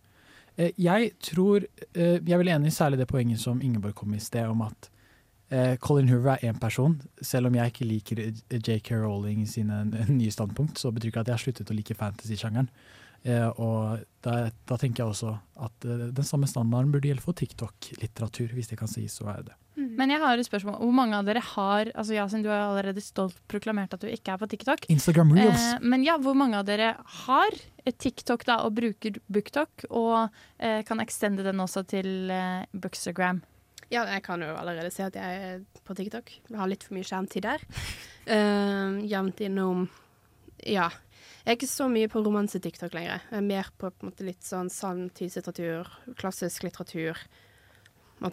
Eh, 0.58 0.72
Jeg 0.78 1.14
tror 1.24 1.64
eh, 1.96 2.18
Jeg 2.20 2.32
er 2.34 2.38
vel 2.44 2.52
enig 2.56 2.72
i 2.72 2.76
særlig 2.76 3.00
det 3.00 3.08
poenget 3.12 3.40
som 3.40 3.62
Ingeborg 3.62 3.96
kom 3.96 4.14
i 4.14 4.20
sted, 4.20 4.48
om 4.48 4.62
at 4.62 4.90
eh, 4.90 4.98
Colin 5.84 6.10
Hoover 6.12 6.38
er 6.38 6.48
én 6.48 6.60
person. 6.60 6.96
Selv 7.22 7.50
om 7.50 7.56
jeg 7.58 7.74
ikke 7.74 7.88
liker 7.88 8.24
eh, 8.24 8.58
JK 8.58 8.94
Rowling 9.02 9.44
sine 9.50 9.84
nye 10.10 10.32
standpunkt, 10.32 10.80
så 10.80 10.94
betyr 10.96 11.12
ikke 11.12 11.26
at 11.26 11.32
jeg 11.32 11.40
har 11.40 11.46
sluttet 11.46 11.74
å 11.74 11.78
like 11.78 11.98
fantasy-sjangeren. 12.00 12.72
Eh, 13.22 13.50
og 13.62 14.02
da, 14.26 14.50
da 14.66 14.78
tenker 14.82 15.04
jeg 15.04 15.14
også 15.14 15.36
at 15.62 15.86
eh, 15.86 16.08
den 16.16 16.26
samme 16.26 16.50
standarden 16.50 16.94
burde 16.94 17.12
gjelde 17.12 17.26
for 17.26 17.38
TikTok-litteratur, 17.38 18.56
hvis 18.58 18.72
det 18.72 18.80
kan 18.80 18.90
sies 18.90 19.20
så 19.20 19.30
er 19.34 19.44
det. 19.50 19.58
Men 19.82 20.12
jeg 20.12 20.20
har 20.22 20.38
et 20.38 20.46
spørsmål. 20.46 20.78
Hvor 20.82 20.96
mange 20.96 21.18
av 21.18 21.28
dere 21.28 21.42
har 21.54 21.92
altså 21.96 22.16
Yasin, 22.18 22.44
du 22.44 22.50
har 22.52 22.66
allerede 22.66 23.02
stolt 23.04 23.38
proklamert 23.52 23.94
at 23.96 24.04
du 24.04 24.10
ikke 24.12 24.34
er 24.34 24.42
på 24.42 24.50
TikTok. 24.52 24.88
Instagram 24.92 25.32
Reels. 25.38 25.68
Eh, 25.76 25.86
men 25.86 26.04
ja, 26.06 26.18
hvor 26.22 26.36
mange 26.38 26.60
av 26.60 26.68
dere 26.68 26.96
har 27.26 27.62
et 27.86 27.98
TikTok 27.98 28.44
da, 28.50 28.60
og 28.66 28.76
bruker 28.78 29.18
BookTok, 29.32 29.88
og 29.90 30.28
eh, 30.60 30.82
kan 30.88 31.02
extende 31.04 31.46
den 31.46 31.64
også 31.64 31.86
til 31.90 32.30
eh, 32.34 32.68
Bookstagram? 32.74 33.42
Ja, 33.92 34.06
jeg 34.08 34.24
kan 34.24 34.40
jo 34.44 34.54
allerede 34.56 34.92
si 34.94 35.04
at 35.04 35.18
jeg 35.20 35.40
er 35.44 35.64
på 35.84 35.96
TikTok. 35.98 36.32
Jeg 36.48 36.60
har 36.60 36.70
litt 36.72 36.86
for 36.88 36.96
mye 36.96 37.08
skjermtid 37.08 37.44
der. 37.44 37.64
Uh, 38.24 39.02
jevnt 39.12 39.44
innom 39.44 39.88
Ja. 40.64 40.90
Jeg 41.42 41.56
er 41.56 41.58
ikke 41.58 41.68
så 41.72 41.88
mye 41.90 42.10
på 42.12 42.22
romanse-TikTok 42.22 42.94
lenger. 42.94 43.24
Jeg 43.32 43.40
er 43.40 43.46
mer 43.46 43.70
på, 43.82 43.90
på 43.90 44.06
en 44.06 44.12
måte, 44.12 44.26
litt 44.28 44.46
sånn 44.46 44.70
sanntidslitteratur, 44.70 45.90
klassisk 46.20 46.68
litteratur. 46.68 47.18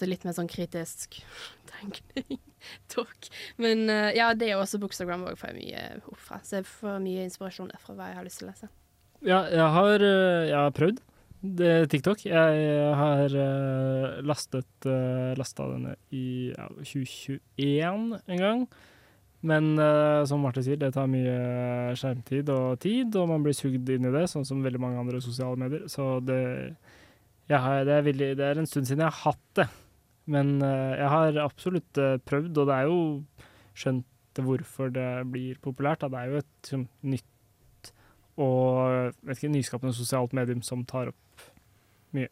Litt 0.05 0.27
mer 0.29 0.37
sånn 0.37 0.51
kritisk 0.53 1.17
tenkning. 1.73 2.39
Talk. 2.93 3.31
Men 3.57 3.89
uh, 3.89 4.11
ja, 4.15 4.29
det 4.37 4.53
er 4.53 4.61
også 4.61 4.79
Bookstagram 4.83 5.25
òg 5.27 5.41
får 5.41 5.55
jeg 5.55 5.63
mye 5.63 5.87
opp 6.05 6.21
fra. 6.21 6.43
Så 6.45 6.61
jeg 6.61 6.69
får 6.69 7.01
mye 7.03 7.25
inspirasjon 7.27 7.73
derfra 7.73 7.97
hva 7.97 8.13
jeg 8.13 8.21
har 8.21 8.29
lyst 8.29 8.43
til 8.43 8.47
å 8.47 8.53
lese. 8.53 8.71
Ja, 9.27 9.41
jeg 9.51 9.71
har, 9.75 10.05
eh, 10.07 10.47
jeg 10.47 10.55
har 10.55 10.75
prøvd 10.77 11.01
det 11.43 11.89
TikTok. 11.93 12.25
Jeg 12.27 12.93
har 13.01 13.35
uh, 13.35 14.21
lastet 14.27 14.87
uh, 14.87 15.33
lasta 15.39 15.67
denne 15.73 15.97
i 16.15 16.53
ja, 16.53 16.69
2021 16.83 18.15
en 18.19 18.43
gang. 18.43 18.69
Men 19.47 19.75
uh, 19.79 20.27
som 20.27 20.43
Marte 20.43 20.65
sier, 20.67 20.79
det 20.81 20.93
tar 20.97 21.11
mye 21.11 21.95
skjermtid 21.99 22.49
og 22.51 22.79
tid, 22.83 23.15
og 23.15 23.29
man 23.31 23.45
blir 23.45 23.55
sugd 23.55 23.91
inn 23.95 24.09
i 24.09 24.15
det, 24.15 24.25
sånn 24.31 24.47
som 24.49 24.65
veldig 24.65 24.83
mange 24.83 25.03
andre 25.05 25.21
sosiale 25.23 25.61
medier. 25.61 25.87
Så 25.91 26.17
det, 26.27 26.41
har, 27.53 27.85
det, 27.87 28.01
er 28.01 28.09
veldig, 28.09 28.33
det 28.41 28.49
er 28.49 28.63
en 28.63 28.67
stund 28.71 28.91
siden 28.91 29.07
jeg 29.07 29.15
har 29.15 29.23
hatt 29.31 29.47
det. 29.61 29.69
Men 30.29 30.59
eh, 30.61 30.95
jeg 31.01 31.11
har 31.13 31.41
absolutt 31.43 32.01
eh, 32.01 32.21
prøvd, 32.29 32.61
og 32.61 32.69
det 32.69 32.77
er 32.77 32.89
jo 32.91 33.01
skjønt 33.79 34.41
hvorfor 34.45 34.93
det 34.95 35.09
blir 35.33 35.59
populært. 35.65 36.05
Da. 36.05 36.13
Det 36.13 36.21
er 36.21 36.33
jo 36.33 36.43
et 36.43 36.71
som, 36.71 36.85
nytt 37.03 37.27
og 38.39 39.15
vet 39.27 39.39
ikke, 39.39 39.55
nyskapende 39.55 39.97
sosialt 39.97 40.35
medium 40.37 40.63
som 40.67 40.85
tar 40.89 41.13
opp 41.13 41.49
mye. 42.17 42.31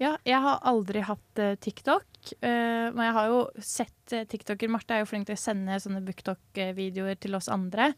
Ja, 0.00 0.14
jeg 0.24 0.40
har 0.40 0.62
aldri 0.64 1.02
hatt 1.04 1.40
uh, 1.42 1.50
TikTok, 1.60 2.06
uh, 2.40 2.86
men 2.88 3.02
jeg 3.04 3.14
har 3.18 3.26
jo 3.28 3.40
sett 3.60 4.14
uh, 4.16 4.22
TikToker. 4.24 4.70
Marte 4.72 4.96
er 4.96 5.02
jo 5.02 5.08
flink 5.10 5.26
til 5.28 5.36
å 5.36 5.40
sende 5.40 5.76
sånne 5.82 6.00
BookTok-videoer 6.06 7.18
til 7.20 7.36
oss 7.36 7.50
andre. 7.52 7.90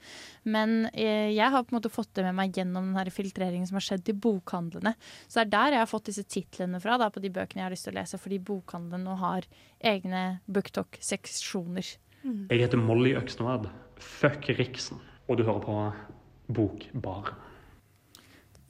Men 0.43 0.89
jeg 0.99 1.47
har 1.55 1.63
på 1.63 1.71
en 1.71 1.79
måte 1.79 1.93
fått 1.95 2.11
det 2.19 2.25
med 2.27 2.35
meg 2.41 2.59
gjennom 2.59 2.89
den 2.89 2.99
her 2.99 3.11
filtreringen 3.15 3.71
som 3.71 3.79
har 3.79 3.87
skjedd 3.87 4.11
i 4.11 4.17
bokhandlene. 4.19 4.97
Så 5.29 5.39
det 5.39 5.45
er 5.45 5.53
der 5.55 5.77
jeg 5.77 5.83
har 5.85 5.93
fått 5.93 6.11
disse 6.11 6.27
titlene 6.27 6.83
fra, 6.83 6.99
da, 6.99 7.07
på 7.15 7.23
de 7.23 7.31
bøkene 7.37 7.63
jeg 7.63 7.69
har 7.69 7.77
lyst 7.77 7.87
til 7.87 7.95
å 7.95 7.99
lese, 8.01 8.21
fordi 8.25 8.41
bokhandlene 8.51 9.07
nå 9.07 9.15
har 9.23 9.47
egne 9.93 10.25
BookTok-seksjoner. 10.51 11.95
Jeg 12.25 12.65
heter 12.65 12.83
Molly 12.83 13.15
Øksnevad. 13.19 13.71
Fuck 14.03 14.51
Riksen. 14.59 14.99
Og 15.31 15.39
du 15.39 15.47
hører 15.47 15.63
på 15.63 15.79
Bokbar. 16.57 17.33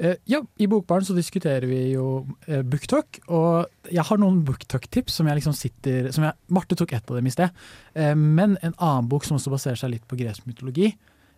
Eh, 0.03 0.17
ja, 0.25 0.41
i 0.57 0.67
Bokbaren 0.67 1.05
så 1.05 1.15
diskuterer 1.15 1.67
vi 1.69 1.79
jo 1.93 2.25
eh, 2.49 2.63
BookTalk, 2.67 3.21
og 3.31 3.93
jeg 3.93 4.03
har 4.09 4.19
noen 4.19 4.41
BookTalk-tips 4.47 5.19
som 5.21 5.29
jeg 5.29 5.39
liksom 5.39 5.55
sitter 5.55 6.09
som 6.15 6.27
jeg, 6.27 6.35
Marte 6.51 6.79
tok 6.79 6.95
ett 6.97 7.11
av 7.13 7.21
dem 7.21 7.29
i 7.29 7.35
sted, 7.35 7.53
eh, 7.95 8.15
men 8.19 8.57
en 8.65 8.75
annen 8.75 9.11
bok 9.13 9.29
som 9.29 9.37
også 9.39 9.53
baserer 9.53 9.79
seg 9.79 9.93
litt 9.93 10.09
på 10.11 10.19
gresk 10.19 10.49
mytologi, 10.49 10.95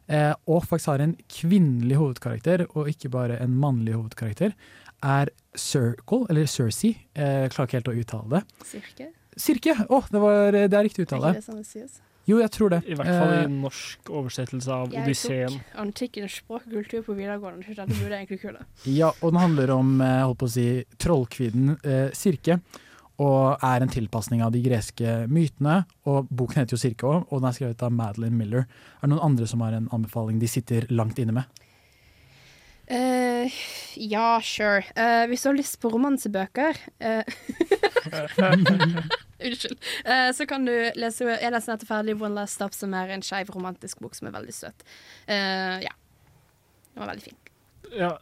eh, 0.09 0.31
og 0.47 0.65
faktisk 0.71 0.95
har 0.95 1.05
en 1.05 1.13
kvinnelig 1.29 1.99
hovedkarakter, 2.01 2.65
og 2.73 2.89
ikke 2.95 3.13
bare 3.13 3.37
en 3.43 3.59
mannlig 3.59 3.99
hovedkarakter, 3.99 4.57
er 5.05 5.35
Circle, 5.61 6.25
eller 6.33 6.49
Cersei. 6.49 6.95
Eh, 7.13 7.45
jeg 7.45 7.53
klarer 7.53 7.69
ikke 7.69 7.81
helt 7.83 7.93
å 7.93 7.99
uttale 8.01 8.39
det. 8.39 8.43
Sirke? 8.71 9.11
Sirke! 9.37 9.77
Å, 9.83 10.03
det, 10.09 10.23
var, 10.23 10.57
det 10.57 10.73
er 10.73 10.87
riktig 10.87 11.05
uttale. 11.09 11.35
Er 11.35 11.43
ikke 11.43 11.45
det 11.45 11.51
sånn 11.51 11.61
det 11.61 11.69
sies? 11.69 12.01
Jo, 12.27 12.39
jeg 12.41 12.51
tror 12.55 12.71
det. 12.73 12.79
I 12.89 12.95
hvert 12.97 13.07
fall 13.11 13.33
i 13.35 13.41
Eh, 13.45 13.49
norsk 13.53 14.09
oversettelse 14.09 14.69
av 14.73 14.93
Jeg 14.93 15.03
Odysseen. 15.05 15.49
tok 15.59 15.81
antikkens 15.83 16.39
språk 16.41 16.63
og 16.67 16.73
kultur 16.73 17.03
på 17.05 17.15
videregående. 17.19 17.65
så 17.67 17.75
Dette 17.77 17.99
burde 18.01 18.17
egentlig 18.17 18.41
kule. 18.41 18.65
Ja, 18.87 19.11
og 19.21 19.33
den 19.33 19.41
handler 19.41 19.71
om 19.77 19.99
jeg 20.01 20.25
holdt 20.25 20.39
på 20.39 20.47
å 20.49 20.55
si, 20.55 20.85
trollkvinnen 20.99 21.79
eh, 21.85 22.11
Sirke. 22.17 22.61
Og 23.23 23.59
er 23.63 23.81
en 23.85 23.89
tilpasning 23.89 24.43
av 24.43 24.51
de 24.53 24.63
greske 24.65 25.29
mytene. 25.31 25.85
Og 26.11 26.27
Boken 26.31 26.63
heter 26.65 26.75
jo 26.75 26.81
Sirke 26.83 27.07
òg, 27.07 27.27
og 27.31 27.41
den 27.41 27.49
er 27.49 27.53
skrevet 27.55 27.83
av 27.87 27.93
Madeline 27.93 28.35
Miller. 28.37 28.65
Er 28.99 29.07
det 29.07 29.11
noen 29.13 29.23
andre 29.29 29.47
som 29.47 29.61
har 29.61 29.73
en 29.77 29.89
anbefaling 29.95 30.41
de 30.41 30.49
sitter 30.51 30.87
langt 30.91 31.19
inne 31.23 31.33
med? 31.37 31.45
Eh, 32.87 33.53
ja, 33.97 34.41
sure. 34.45 34.85
Uh, 34.93 35.25
hvis 35.31 35.45
du 35.45 35.49
har 35.49 35.57
lyst 35.57 35.79
på 35.81 35.89
romansebøker 35.89 36.77
uh, 37.01 37.25
Unnskyld. 39.45 39.79
Så 40.37 40.47
kan 40.49 40.65
du 40.65 40.73
lese 40.97 41.27
Jeg 41.27 41.53
leser 41.53 41.75
nettopp 41.75 41.89
ferdig 41.89 42.15
One 42.17 42.37
Last 42.37 42.57
Stop, 42.57 42.77
som 42.77 42.95
er 42.97 43.11
en 43.13 43.25
skeiv 43.25 43.51
romantisk 43.53 44.01
bok 44.01 44.15
som 44.17 44.29
er 44.31 44.37
veldig 44.37 44.55
søt. 44.57 44.85
Ja. 45.29 45.91
Den 46.95 47.03
var 47.03 47.11
veldig 47.11 47.27
fin. 47.27 47.37
Ja, 47.93 48.13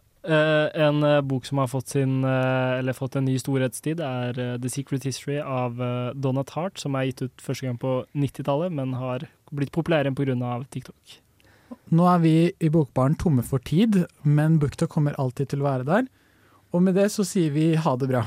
en 0.82 1.04
bok 1.28 1.46
som 1.46 1.60
har 1.62 1.70
fått, 1.70 1.92
sin, 1.94 2.24
eller 2.24 2.96
fått 2.96 3.20
en 3.20 3.28
ny 3.28 3.36
storhetstid, 3.38 4.02
er 4.02 4.40
The 4.64 4.72
Secret 4.72 5.06
History 5.06 5.38
av 5.38 5.78
uh, 5.78 6.10
Donna 6.16 6.42
Tart, 6.48 6.80
som 6.82 6.98
er 6.98 7.10
gitt 7.10 7.22
ut 7.28 7.44
første 7.44 7.68
gang 7.68 7.78
på 7.78 8.00
90-tallet, 8.18 8.74
men 8.74 8.96
har 8.98 9.28
blitt 9.54 9.74
populær 9.74 10.08
igjen 10.08 10.18
pga. 10.18 10.56
TikTok. 10.72 11.21
Nå 11.92 12.06
er 12.08 12.20
vi 12.22 12.34
i 12.58 12.70
Bokbaren 12.72 13.16
tomme 13.20 13.44
for 13.46 13.62
tid, 13.62 14.04
men 14.22 14.58
Bukta 14.62 14.88
kommer 14.90 15.18
alltid 15.20 15.52
til 15.52 15.62
å 15.62 15.68
være 15.70 15.88
der. 15.88 16.06
Og 16.72 16.84
med 16.84 16.96
det 16.96 17.10
så 17.12 17.24
sier 17.26 17.52
vi 17.54 17.72
ha 17.76 17.96
det 18.00 18.08
bra. 18.10 18.24